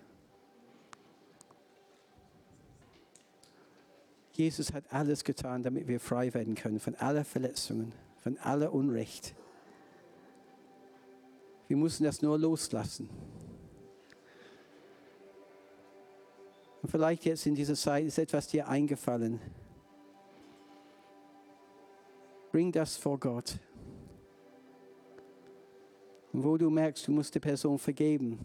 Jesus 4.37 4.73
hat 4.73 4.85
alles 4.91 5.25
getan, 5.25 5.63
damit 5.63 5.89
wir 5.89 6.01
frei 6.01 6.33
werden 6.35 6.55
können 6.55 6.79
von 6.79 6.95
aller 6.97 7.25
Verletzungen, 7.25 7.93
von 8.19 8.37
aller 8.39 8.73
Unrecht. 8.73 9.35
Wir 11.69 11.77
müssen 11.77 12.05
das 12.05 12.23
nur 12.23 12.39
loslassen. 12.39 13.09
Und 16.83 16.91
vielleicht 16.91 17.25
jetzt 17.25 17.47
in 17.47 17.55
dieser 17.55 17.75
Zeit 17.75 18.05
ist 18.05 18.19
etwas 18.19 18.47
dir 18.47 18.69
eingefallen. 18.69 19.41
Bring 22.53 22.71
das 22.71 22.97
vor 22.97 23.19
Gott. 23.19 23.59
Und 26.33 26.45
wo 26.45 26.57
du 26.57 26.71
merkst, 26.71 27.09
du 27.09 27.13
musst 27.13 27.35
der 27.35 27.41
Person 27.41 27.79
vergeben, 27.79 28.39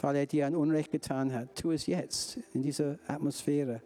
weil 0.00 0.16
er 0.16 0.26
dir 0.26 0.46
ein 0.46 0.54
Unrecht 0.54 0.90
getan 0.90 1.32
hat, 1.32 1.54
tu 1.54 1.70
es 1.70 1.86
jetzt 1.86 2.38
in 2.52 2.62
dieser 2.62 2.98
Atmosphäre 3.06 3.80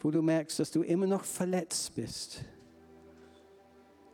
wo 0.00 0.10
du 0.10 0.22
merkst, 0.22 0.58
dass 0.58 0.70
du 0.70 0.82
immer 0.82 1.06
noch 1.06 1.24
verletzt 1.24 1.94
bist 1.94 2.44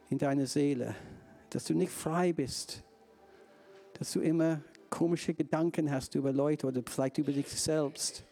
in 0.09 0.19
deiner 0.19 0.47
Seele, 0.47 0.95
dass 1.51 1.65
du 1.65 1.75
nicht 1.75 1.93
frei 1.93 2.33
bist, 2.33 2.83
dass 3.95 4.13
du 4.13 4.21
immer 4.21 4.63
komische 4.91 5.35
Gedanken 5.35 5.91
hast 5.91 6.15
über 6.15 6.33
Leute 6.33 6.67
oder 6.67 6.83
vielleicht 6.87 7.19
über 7.19 7.33
dich 7.33 7.49
selbst. 7.49 8.25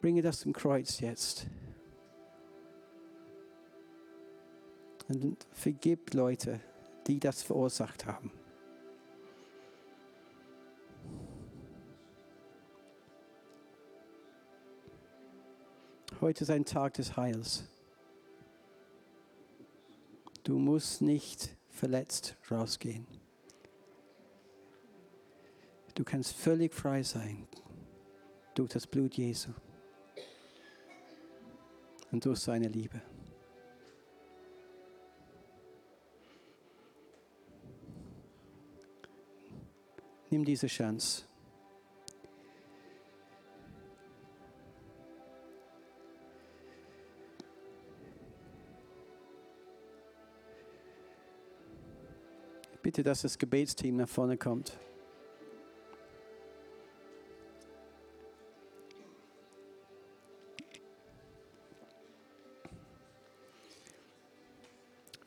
Bringe 0.00 0.22
das 0.22 0.40
zum 0.40 0.52
Kreuz 0.52 1.00
jetzt. 1.00 1.46
Und 5.08 5.46
vergib 5.52 6.14
Leute, 6.14 6.60
die 7.06 7.20
das 7.20 7.42
verursacht 7.42 8.06
haben. 8.06 8.32
Heute 16.22 16.44
ist 16.44 16.50
ein 16.50 16.64
Tag 16.64 16.94
des 16.94 17.16
Heils. 17.16 17.64
Du 20.44 20.56
musst 20.56 21.02
nicht 21.02 21.56
verletzt 21.68 22.36
rausgehen. 22.48 23.08
Du 25.96 26.04
kannst 26.04 26.34
völlig 26.34 26.72
frei 26.72 27.02
sein 27.02 27.48
durch 28.54 28.70
das 28.70 28.86
Blut 28.86 29.14
Jesu 29.14 29.50
und 32.12 32.24
durch 32.24 32.38
seine 32.38 32.68
Liebe. 32.68 33.02
Nimm 40.30 40.44
diese 40.44 40.68
Chance. 40.68 41.24
Bitte, 52.82 53.02
dass 53.02 53.22
das 53.22 53.38
Gebetsteam 53.38 53.96
nach 53.96 54.08
vorne 54.08 54.36
kommt. 54.36 54.78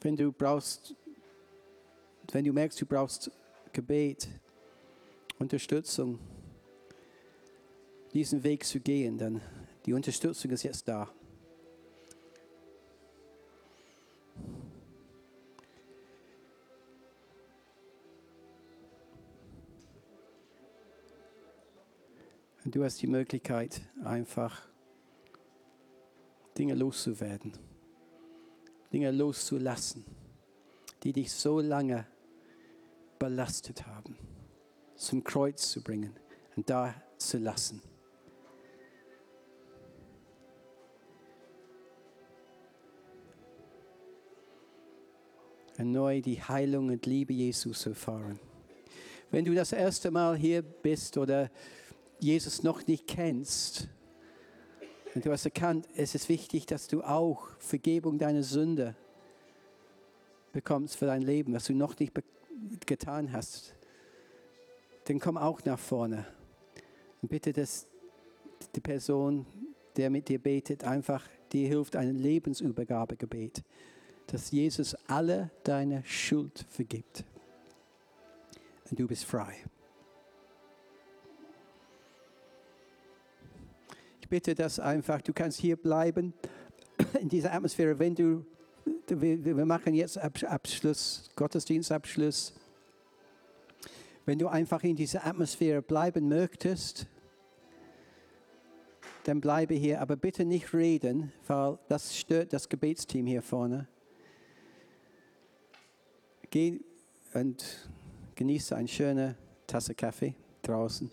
Wenn 0.01 0.16
du 0.16 0.32
brauchst, 0.32 0.93
wenn 2.32 2.45
du 2.45 2.53
merkst, 2.53 2.80
du 2.80 2.86
brauchst 2.86 3.32
Gebet, 3.74 4.28
Unterstützung, 5.39 6.20
diesen 8.14 8.43
Weg 8.43 8.66
zu 8.66 8.80
gehen, 8.80 9.18
dann 9.18 9.41
die 9.86 9.93
Unterstützung 9.93 10.51
ist 10.51 10.64
jetzt 10.64 10.88
da. 10.88 11.12
Du 22.76 22.84
hast 22.84 23.01
die 23.01 23.07
Möglichkeit, 23.07 23.80
einfach 24.03 24.67
Dinge 26.57 26.73
loszuwerden, 26.73 27.53
Dinge 28.91 29.11
loszulassen, 29.11 30.03
die 31.01 31.13
dich 31.13 31.32
so 31.32 31.61
lange 31.61 32.05
belastet 33.17 33.88
haben, 33.88 34.17
zum 34.97 35.23
Kreuz 35.23 35.71
zu 35.71 35.82
bringen 35.82 36.19
und 36.57 36.69
da 36.69 36.93
zu 37.17 37.38
lassen. 37.38 37.82
Neu 45.78 46.21
die 46.21 46.41
Heilung 46.41 46.89
und 46.89 47.05
Liebe 47.05 47.32
Jesus 47.32 47.86
erfahren. 47.86 48.38
Wenn 49.32 49.45
du 49.45 49.55
das 49.55 49.71
erste 49.71 50.11
Mal 50.11 50.36
hier 50.36 50.61
bist 50.61 51.17
oder 51.17 51.49
Jesus 52.26 52.63
noch 52.63 52.88
nicht 52.88 53.07
kennst, 53.07 53.88
und 55.13 55.26
du 55.26 55.32
hast 55.32 55.45
erkannt, 55.45 55.88
es 55.95 56.15
ist 56.15 56.28
wichtig, 56.28 56.65
dass 56.65 56.88
du 56.88 57.01
auch 57.03 57.47
Vergebung 57.59 58.17
deiner 58.17 58.43
Sünde 58.43 58.95
bekommst 60.51 60.97
für 60.97 61.05
dein 61.05 61.21
Leben, 61.21 61.53
was 61.53 61.65
du 61.65 61.73
noch 61.73 61.97
nicht 61.99 62.13
getan 62.86 63.32
hast, 63.32 63.76
dann 65.05 65.19
komm 65.19 65.38
auch 65.38 65.63
nach 65.65 65.80
vorne. 65.80 66.26
Und 67.21 67.30
bitte, 67.30 67.53
dass 67.53 67.88
die 68.76 68.82
Person, 68.82 69.45
der 69.95 70.09
mit 70.09 70.28
dir 70.28 70.39
betet, 70.39 70.84
einfach 70.84 71.23
dir 71.53 71.67
hilft, 71.67 71.95
ein 71.95 72.15
Lebensübergabegebet, 72.15 73.63
dass 74.28 74.51
Jesus 74.51 74.95
alle 75.07 75.51
deine 75.63 76.03
Schuld 76.03 76.65
vergibt. 76.69 77.23
Und 78.89 78.99
du 78.99 79.07
bist 79.07 79.26
frei. 79.26 79.63
Bitte 84.36 84.53
das 84.53 84.81
einfach, 84.81 85.21
du 85.21 85.31
kannst 85.31 85.61
hier 85.61 85.77
bleiben 85.77 86.33
in 87.21 87.29
dieser 87.29 87.53
Atmosphäre, 87.53 87.97
wenn 87.97 88.13
du, 88.13 88.45
wir 89.07 89.65
machen 89.65 89.93
jetzt 89.93 90.17
Abschluss, 90.17 91.29
Gottesdienstabschluss. 91.38 92.53
Wenn 94.25 94.38
du 94.38 94.49
einfach 94.49 94.83
in 94.83 94.97
dieser 94.97 95.25
Atmosphäre 95.25 95.81
bleiben 95.81 96.27
möchtest, 96.27 97.07
dann 99.23 99.39
bleibe 99.39 99.73
hier, 99.73 100.01
aber 100.01 100.17
bitte 100.17 100.43
nicht 100.43 100.73
reden, 100.73 101.31
weil 101.47 101.79
das 101.88 102.17
stört 102.17 102.51
das 102.51 102.67
Gebetsteam 102.67 103.27
hier 103.27 103.41
vorne. 103.41 103.88
Geh 106.49 106.81
und 107.33 107.89
genieße 108.36 108.75
eine 108.75 108.89
schöne 108.89 109.38
Tasse 109.65 109.95
Kaffee 109.95 110.36
draußen. 110.61 111.09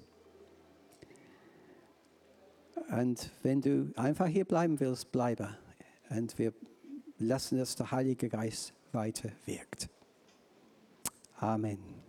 Und 2.92 3.30
wenn 3.42 3.62
du 3.62 3.90
einfach 3.96 4.26
hier 4.26 4.44
bleiben 4.44 4.78
willst, 4.78 5.12
bleibe. 5.12 5.56
Und 6.10 6.38
wir 6.38 6.52
lassen, 7.18 7.56
dass 7.56 7.74
der 7.74 7.90
Heilige 7.90 8.28
Geist 8.28 8.74
weiter 8.92 9.30
wirkt. 9.46 9.88
Amen. 11.38 12.01